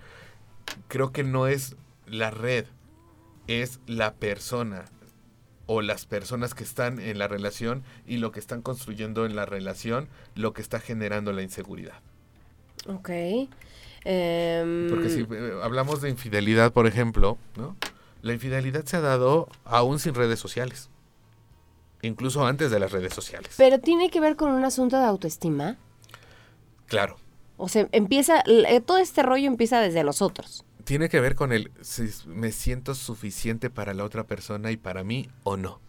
Creo 0.88 1.12
que 1.12 1.24
no 1.24 1.48
es 1.48 1.76
la 2.08 2.32
red, 2.32 2.66
es 3.48 3.82
la 3.88 4.14
persona 4.14 4.86
o 5.68 5.82
las 5.82 6.06
personas 6.06 6.54
que 6.54 6.64
están 6.64 7.00
en 7.00 7.18
la 7.18 7.28
relación 7.28 7.84
y 8.06 8.18
lo 8.18 8.32
que 8.32 8.40
están 8.40 8.62
construyendo 8.62 9.26
en 9.26 9.36
la 9.36 9.46
relación, 9.46 10.08
lo 10.36 10.54
que 10.54 10.62
está 10.62 10.80
generando 10.80 11.32
la 11.34 11.42
inseguridad. 11.42 12.00
Ok. 12.88 13.10
Em, 14.04 14.90
Porque 14.90 15.10
si 15.10 15.22
eh, 15.22 15.60
hablamos 15.64 16.02
de 16.02 16.10
infidelidad, 16.10 16.72
por 16.72 16.86
ejemplo, 16.86 17.38
¿no? 17.56 17.76
La 18.22 18.34
infidelidad 18.34 18.86
se 18.86 18.98
ha 18.98 19.02
dado 19.02 19.48
aún 19.66 20.00
sin 20.00 20.14
redes 20.14 20.40
sociales. 20.40 20.90
Incluso 22.02 22.46
antes 22.46 22.70
de 22.70 22.80
las 22.80 22.92
redes 22.92 23.14
sociales. 23.14 23.54
Pero 23.58 23.80
tiene 23.80 24.12
que 24.12 24.20
ver 24.20 24.36
con 24.36 24.52
un 24.52 24.64
asunto 24.64 24.98
de 24.98 25.06
autoestima. 25.06 25.78
Claro. 26.88 27.18
O 27.58 27.68
sea, 27.68 27.88
empieza, 27.92 28.44
eh, 28.46 28.82
todo 28.82 28.98
este 28.98 29.24
rollo 29.24 29.48
empieza 29.48 29.80
desde 29.80 30.04
nosotros 30.04 30.66
tiene 30.86 31.10
que 31.10 31.20
ver 31.20 31.36
con 31.36 31.52
el 31.52 31.72
si 31.82 32.10
me 32.28 32.52
siento 32.52 32.96
suficiente 32.96 33.70
para 33.70 33.94
la 33.94 34.04
otra 34.04 34.26
persona 34.26 34.72
y 34.72 34.78
para 34.78 35.04
mí 35.04 35.28
o 35.44 35.58
no. 35.58 35.82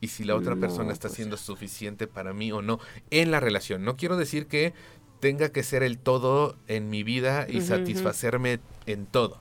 Y 0.00 0.08
si 0.08 0.24
la 0.24 0.36
otra 0.36 0.56
persona 0.56 0.92
está 0.92 1.08
pues 1.08 1.16
siendo 1.16 1.36
suficiente 1.36 2.06
para 2.06 2.32
mí 2.32 2.52
o 2.52 2.60
no 2.60 2.80
en 3.10 3.30
la 3.30 3.40
relación. 3.40 3.84
No 3.84 3.96
quiero 3.96 4.16
decir 4.16 4.46
que 4.46 4.74
tenga 5.20 5.50
que 5.50 5.62
ser 5.62 5.82
el 5.82 5.98
todo 5.98 6.56
en 6.66 6.90
mi 6.90 7.02
vida 7.02 7.46
y 7.48 7.60
satisfacerme 7.60 8.60
en 8.86 9.06
todo. 9.06 9.40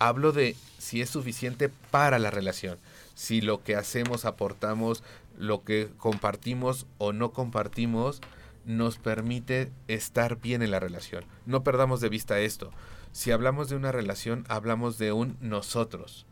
Hablo 0.00 0.32
de 0.32 0.56
si 0.78 1.00
es 1.00 1.08
suficiente 1.08 1.70
para 1.90 2.18
la 2.18 2.30
relación. 2.30 2.78
Si 3.14 3.40
lo 3.40 3.62
que 3.62 3.76
hacemos, 3.76 4.24
aportamos, 4.24 5.04
lo 5.38 5.62
que 5.62 5.88
compartimos 5.96 6.86
o 6.98 7.12
no 7.12 7.32
compartimos, 7.32 8.20
nos 8.66 8.98
permite 8.98 9.70
estar 9.86 10.40
bien 10.40 10.62
en 10.62 10.72
la 10.72 10.80
relación. 10.80 11.24
No 11.46 11.62
perdamos 11.62 12.00
de 12.00 12.08
vista 12.08 12.40
esto 12.40 12.70
si 13.12 13.30
hablamos 13.30 13.68
de 13.68 13.76
una 13.76 13.92
relación, 13.92 14.44
hablamos 14.48 14.98
de 14.98 15.12
un 15.12 15.36
nosotros. 15.40 16.26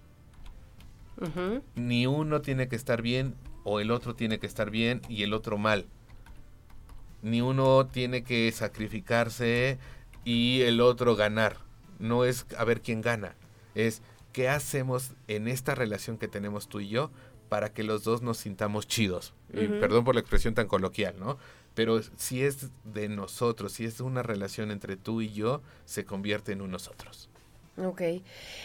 Ni 1.75 2.07
uno 2.07 2.41
tiene 2.41 2.69
que 2.69 2.77
estar 2.77 3.03
bien 3.03 3.35
o 3.65 3.81
el 3.81 3.91
otro 3.91 4.15
tiene 4.15 4.39
que 4.39 4.47
estar 4.47 4.71
bien 4.71 5.03
y 5.09 5.23
el 5.23 5.35
otro 5.35 5.59
mal. 5.59 5.87
Ni 7.23 7.43
uno 7.43 7.87
tiene 7.87 8.23
que 8.23 8.51
sacrificarse 8.53 9.79
y 10.25 10.63
el 10.63 10.81
otro 10.81 11.17
ganar. 11.17 11.59
No 11.99 12.25
es 12.25 12.47
a 12.57 12.65
ver 12.65 12.81
quién 12.81 13.03
gana. 13.03 13.35
Es 13.75 14.03
qué 14.33 14.49
hacemos 14.49 15.13
en 15.29 15.49
esta 15.49 15.75
relación 15.75 16.17
que 16.17 16.29
tenemos 16.29 16.69
tú 16.69 16.81
y 16.81 16.89
yo 16.89 17.11
para 17.51 17.73
que 17.75 17.83
los 17.83 18.05
dos 18.05 18.23
nos 18.23 18.39
sintamos 18.39 18.87
chidos. 18.87 19.35
perdón 19.53 20.05
por 20.05 20.15
la 20.15 20.21
expresión 20.23 20.55
tan 20.55 20.69
coloquial, 20.69 21.17
¿no? 21.19 21.37
Pero 21.75 22.01
si 22.17 22.43
es 22.43 22.69
de 22.85 23.09
nosotros, 23.09 23.73
si 23.73 23.85
es 23.85 24.01
una 24.01 24.23
relación 24.23 24.71
entre 24.71 24.97
tú 24.97 25.21
y 25.21 25.33
yo, 25.33 25.63
se 25.85 26.05
convierte 26.05 26.53
en 26.53 26.63
un 26.63 26.71
nosotros. 26.71 27.29
Ok. 27.77 28.03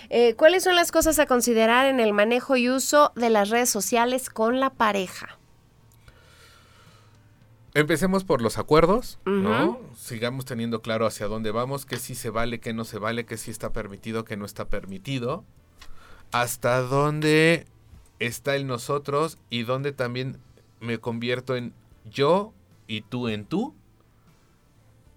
Eh, 0.09 0.35
¿Cuáles 0.35 0.63
son 0.63 0.75
las 0.75 0.91
cosas 0.91 1.19
a 1.19 1.25
considerar 1.25 1.85
en 1.85 1.99
el 1.99 2.13
manejo 2.13 2.55
y 2.55 2.69
uso 2.69 3.11
de 3.15 3.29
las 3.29 3.49
redes 3.49 3.69
sociales 3.69 4.29
con 4.29 4.59
la 4.59 4.71
pareja? 4.71 5.37
Empecemos 7.73 8.23
por 8.23 8.41
los 8.41 8.57
acuerdos, 8.57 9.19
¿no? 9.25 9.81
Sigamos 9.97 10.45
teniendo 10.45 10.81
claro 10.81 11.05
hacia 11.05 11.27
dónde 11.27 11.51
vamos, 11.51 11.85
qué 11.85 11.97
sí 11.97 12.15
se 12.15 12.29
vale, 12.29 12.61
qué 12.61 12.71
no 12.71 12.85
se 12.85 12.99
vale, 12.99 13.25
qué 13.25 13.35
sí 13.35 13.51
está 13.51 13.73
permitido, 13.73 14.23
qué 14.23 14.37
no 14.37 14.45
está 14.45 14.69
permitido. 14.69 15.43
Hasta 16.31 16.79
dónde 16.79 17.65
está 18.19 18.55
el 18.55 18.65
nosotros 18.65 19.37
y 19.49 19.63
dónde 19.63 19.91
también 19.91 20.37
me 20.79 20.99
convierto 20.99 21.57
en 21.57 21.73
yo 22.05 22.53
y 22.87 23.01
tú 23.01 23.27
en 23.27 23.45
tú. 23.45 23.75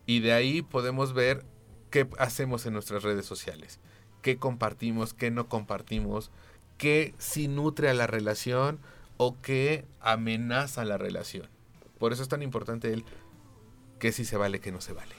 Y 0.07 0.21
de 0.21 0.33
ahí 0.33 0.63
podemos 0.63 1.13
ver 1.13 1.45
qué 1.91 2.09
hacemos 2.19 2.67
en 2.67 2.73
nuestras 2.73 3.03
redes 3.03 3.27
sociales, 3.27 3.79
qué 4.23 4.39
compartimos, 4.39 5.15
qué 5.15 5.31
no 5.31 5.49
compartimos, 5.49 6.31
qué 6.77 7.15
sí 7.19 7.49
nutre 7.49 7.91
a 7.91 7.95
la 7.95 8.07
relación 8.07 8.79
o 9.17 9.37
qué 9.41 9.85
amenaza 10.01 10.85
la 10.85 10.97
relación. 10.97 11.49
Por 11.99 12.13
eso 12.13 12.23
es 12.23 12.29
tan 12.29 12.43
importante 12.43 12.93
el 12.93 13.05
qué 13.99 14.13
sí 14.13 14.25
se 14.25 14.37
vale, 14.37 14.61
qué 14.61 14.73
no 14.73 14.81
se 14.81 14.93
vale. 14.93 15.15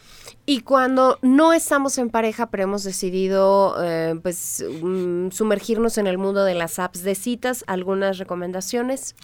Y 0.45 0.62
cuando 0.62 1.20
no 1.22 1.54
estamos 1.54 1.97
en 1.97 2.10
pareja, 2.10 2.50
pero 2.50 2.64
hemos 2.64 2.84
decidido 2.84 3.76
eh, 3.84 4.20
pues 4.22 4.64
mm, 4.82 5.30
sumergirnos 5.30 5.97
en 5.97 6.08
el 6.08 6.18
mundo 6.18 6.43
de 6.43 6.56
las 6.56 6.80
apps 6.80 7.04
de 7.04 7.14
citas, 7.14 7.64
algunas 7.68 8.18
recomendaciones. 8.18 9.16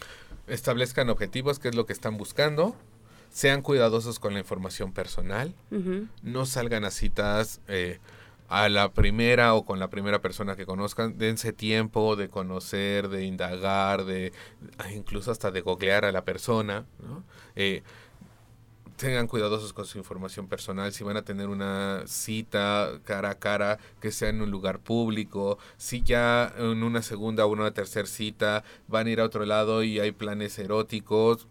Establezcan 0.48 1.10
objetivos, 1.10 1.58
qué 1.58 1.70
es 1.70 1.76
lo 1.76 1.86
que 1.86 1.94
están 1.94 2.18
buscando 2.18 2.76
sean 3.36 3.62
cuidadosos 3.62 4.18
con 4.18 4.32
la 4.34 4.40
información 4.40 4.94
personal, 4.94 5.54
no 6.24 6.46
salgan 6.46 6.86
a 6.86 6.90
citas 6.90 7.60
eh, 7.68 8.00
a 8.48 8.70
la 8.70 8.94
primera 8.94 9.56
o 9.56 9.66
con 9.66 9.78
la 9.78 9.90
primera 9.90 10.22
persona 10.22 10.56
que 10.56 10.66
conozcan, 10.66 11.18
dense 11.18 11.52
tiempo 11.52 12.16
de 12.16 12.30
conocer, 12.30 13.10
de 13.10 13.26
indagar, 13.26 14.06
de 14.06 14.32
incluso 14.96 15.32
hasta 15.32 15.52
de 15.52 15.60
googlear 15.60 16.06
a 16.06 16.14
la 16.14 16.24
persona, 16.24 16.86
¿no? 17.06 17.26
Eh, 17.58 17.84
tengan 18.96 19.28
cuidadosos 19.28 19.74
con 19.74 19.86
su 19.86 19.98
información 19.98 20.48
personal, 20.48 20.94
si 20.94 21.04
van 21.04 21.18
a 21.18 21.26
tener 21.26 21.50
una 21.50 22.04
cita 22.08 23.02
cara 23.04 23.32
a 23.32 23.36
cara, 23.36 23.80
que 24.00 24.14
sea 24.14 24.30
en 24.30 24.42
un 24.42 24.50
lugar 24.50 24.80
público, 24.80 25.58
si 25.76 26.04
ya 26.04 26.54
en 26.58 26.84
una 26.84 27.02
segunda 27.02 27.46
o 27.46 27.50
una 27.50 27.72
tercera 27.72 28.08
cita 28.08 28.64
van 28.88 29.08
a 29.08 29.10
ir 29.10 29.20
a 29.20 29.26
otro 29.26 29.46
lado 29.46 29.84
y 29.84 30.00
hay 30.00 30.14
planes 30.14 30.58
eróticos, 30.58 31.50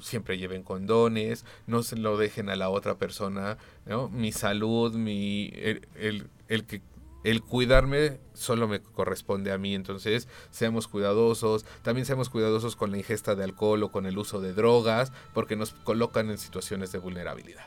siempre 0.00 0.38
lleven 0.38 0.62
condones, 0.62 1.44
no 1.66 1.82
se 1.82 1.96
lo 1.96 2.16
dejen 2.16 2.48
a 2.50 2.56
la 2.56 2.68
otra 2.68 2.96
persona, 2.96 3.58
¿no? 3.84 4.08
Mi 4.08 4.32
salud, 4.32 4.94
mi, 4.94 5.50
el, 5.54 6.28
el, 6.48 6.64
que 6.64 6.82
el 7.24 7.42
cuidarme 7.42 8.20
solo 8.34 8.68
me 8.68 8.80
corresponde 8.80 9.52
a 9.52 9.58
mí, 9.58 9.74
entonces 9.74 10.28
seamos 10.50 10.86
cuidadosos, 10.86 11.64
también 11.82 12.06
seamos 12.06 12.28
cuidadosos 12.28 12.76
con 12.76 12.90
la 12.90 12.98
ingesta 12.98 13.34
de 13.34 13.44
alcohol 13.44 13.82
o 13.82 13.90
con 13.90 14.06
el 14.06 14.18
uso 14.18 14.40
de 14.40 14.52
drogas, 14.52 15.12
porque 15.34 15.56
nos 15.56 15.72
colocan 15.72 16.30
en 16.30 16.38
situaciones 16.38 16.92
de 16.92 16.98
vulnerabilidad. 16.98 17.66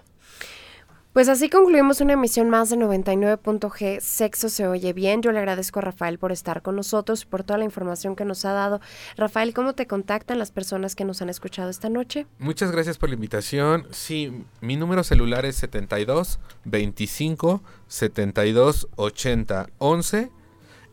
Pues 1.13 1.27
así 1.27 1.49
concluimos 1.49 2.01
una 2.01 2.13
emisión 2.13 2.51
más 2.51 2.69
de 2.69 2.77
99.g 2.77 3.99
Sexo 3.99 4.47
se 4.47 4.67
oye 4.67 4.93
bien. 4.93 5.23
Yo 5.23 5.31
le 5.31 5.39
agradezco 5.39 5.79
a 5.79 5.81
Rafael 5.81 6.19
por 6.19 6.31
estar 6.31 6.61
con 6.61 6.75
nosotros, 6.75 7.25
por 7.25 7.43
toda 7.43 7.57
la 7.57 7.65
información 7.65 8.15
que 8.15 8.25
nos 8.25 8.45
ha 8.45 8.53
dado. 8.53 8.79
Rafael, 9.17 9.55
¿cómo 9.55 9.73
te 9.73 9.87
contactan 9.87 10.37
las 10.37 10.51
personas 10.51 10.95
que 10.95 11.05
nos 11.05 11.23
han 11.23 11.29
escuchado 11.29 11.71
esta 11.71 11.89
noche? 11.89 12.27
Muchas 12.37 12.71
gracias 12.71 12.99
por 12.99 13.09
la 13.09 13.15
invitación. 13.15 13.87
Sí, 13.89 14.45
mi 14.61 14.75
número 14.75 15.03
celular 15.03 15.45
es 15.45 15.55
72 15.55 16.39
25 16.65 17.63
72 17.87 18.87
80 18.95 19.67
11 19.79 20.31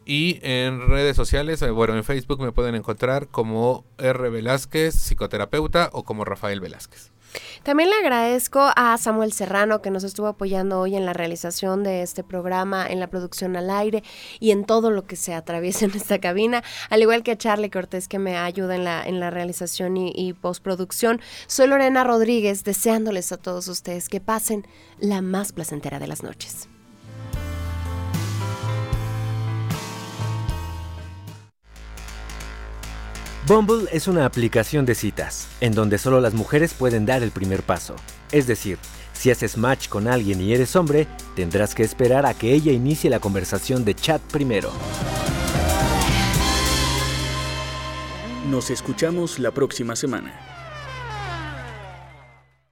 y 0.06 0.38
en 0.42 0.88
redes 0.88 1.14
sociales, 1.16 1.60
eh, 1.60 1.70
bueno, 1.70 1.94
en 1.94 2.04
Facebook 2.04 2.40
me 2.40 2.52
pueden 2.52 2.74
encontrar 2.74 3.26
como 3.26 3.84
R 3.98 4.30
Velázquez, 4.30 4.94
psicoterapeuta 4.94 5.90
o 5.92 6.04
como 6.04 6.24
Rafael 6.24 6.60
Velázquez. 6.60 7.10
También 7.62 7.90
le 7.90 7.96
agradezco 7.96 8.70
a 8.76 8.96
Samuel 8.98 9.32
Serrano 9.32 9.82
que 9.82 9.90
nos 9.90 10.04
estuvo 10.04 10.26
apoyando 10.28 10.80
hoy 10.80 10.96
en 10.96 11.04
la 11.04 11.12
realización 11.12 11.82
de 11.82 12.02
este 12.02 12.22
programa, 12.22 12.86
en 12.86 13.00
la 13.00 13.08
producción 13.08 13.56
al 13.56 13.70
aire 13.70 14.02
y 14.40 14.52
en 14.52 14.64
todo 14.64 14.90
lo 14.90 15.06
que 15.06 15.16
se 15.16 15.34
atraviesa 15.34 15.86
en 15.86 15.92
esta 15.92 16.20
cabina, 16.20 16.62
al 16.90 17.02
igual 17.02 17.22
que 17.22 17.32
a 17.32 17.38
Charlie 17.38 17.70
Cortés 17.70 18.08
que 18.08 18.18
me 18.18 18.36
ayuda 18.36 18.76
en 18.76 18.84
la, 18.84 19.04
en 19.04 19.20
la 19.20 19.30
realización 19.30 19.96
y, 19.96 20.12
y 20.14 20.32
postproducción. 20.32 21.20
Soy 21.46 21.66
Lorena 21.66 22.04
Rodríguez, 22.04 22.64
deseándoles 22.64 23.32
a 23.32 23.36
todos 23.36 23.68
ustedes 23.68 24.08
que 24.08 24.20
pasen 24.20 24.66
la 24.98 25.20
más 25.20 25.52
placentera 25.52 25.98
de 25.98 26.06
las 26.06 26.22
noches. 26.22 26.68
Bumble 33.46 33.88
es 33.92 34.08
una 34.08 34.24
aplicación 34.24 34.86
de 34.86 34.96
citas, 34.96 35.46
en 35.60 35.72
donde 35.72 35.98
solo 35.98 36.20
las 36.20 36.34
mujeres 36.34 36.74
pueden 36.74 37.06
dar 37.06 37.22
el 37.22 37.30
primer 37.30 37.62
paso. 37.62 37.94
Es 38.32 38.48
decir, 38.48 38.76
si 39.12 39.30
haces 39.30 39.56
match 39.56 39.88
con 39.88 40.08
alguien 40.08 40.40
y 40.40 40.52
eres 40.52 40.74
hombre, 40.74 41.06
tendrás 41.36 41.72
que 41.72 41.84
esperar 41.84 42.26
a 42.26 42.34
que 42.34 42.52
ella 42.52 42.72
inicie 42.72 43.08
la 43.08 43.20
conversación 43.20 43.84
de 43.84 43.94
chat 43.94 44.20
primero. 44.20 44.72
Nos 48.50 48.70
escuchamos 48.70 49.38
la 49.38 49.52
próxima 49.52 49.94
semana. 49.94 50.45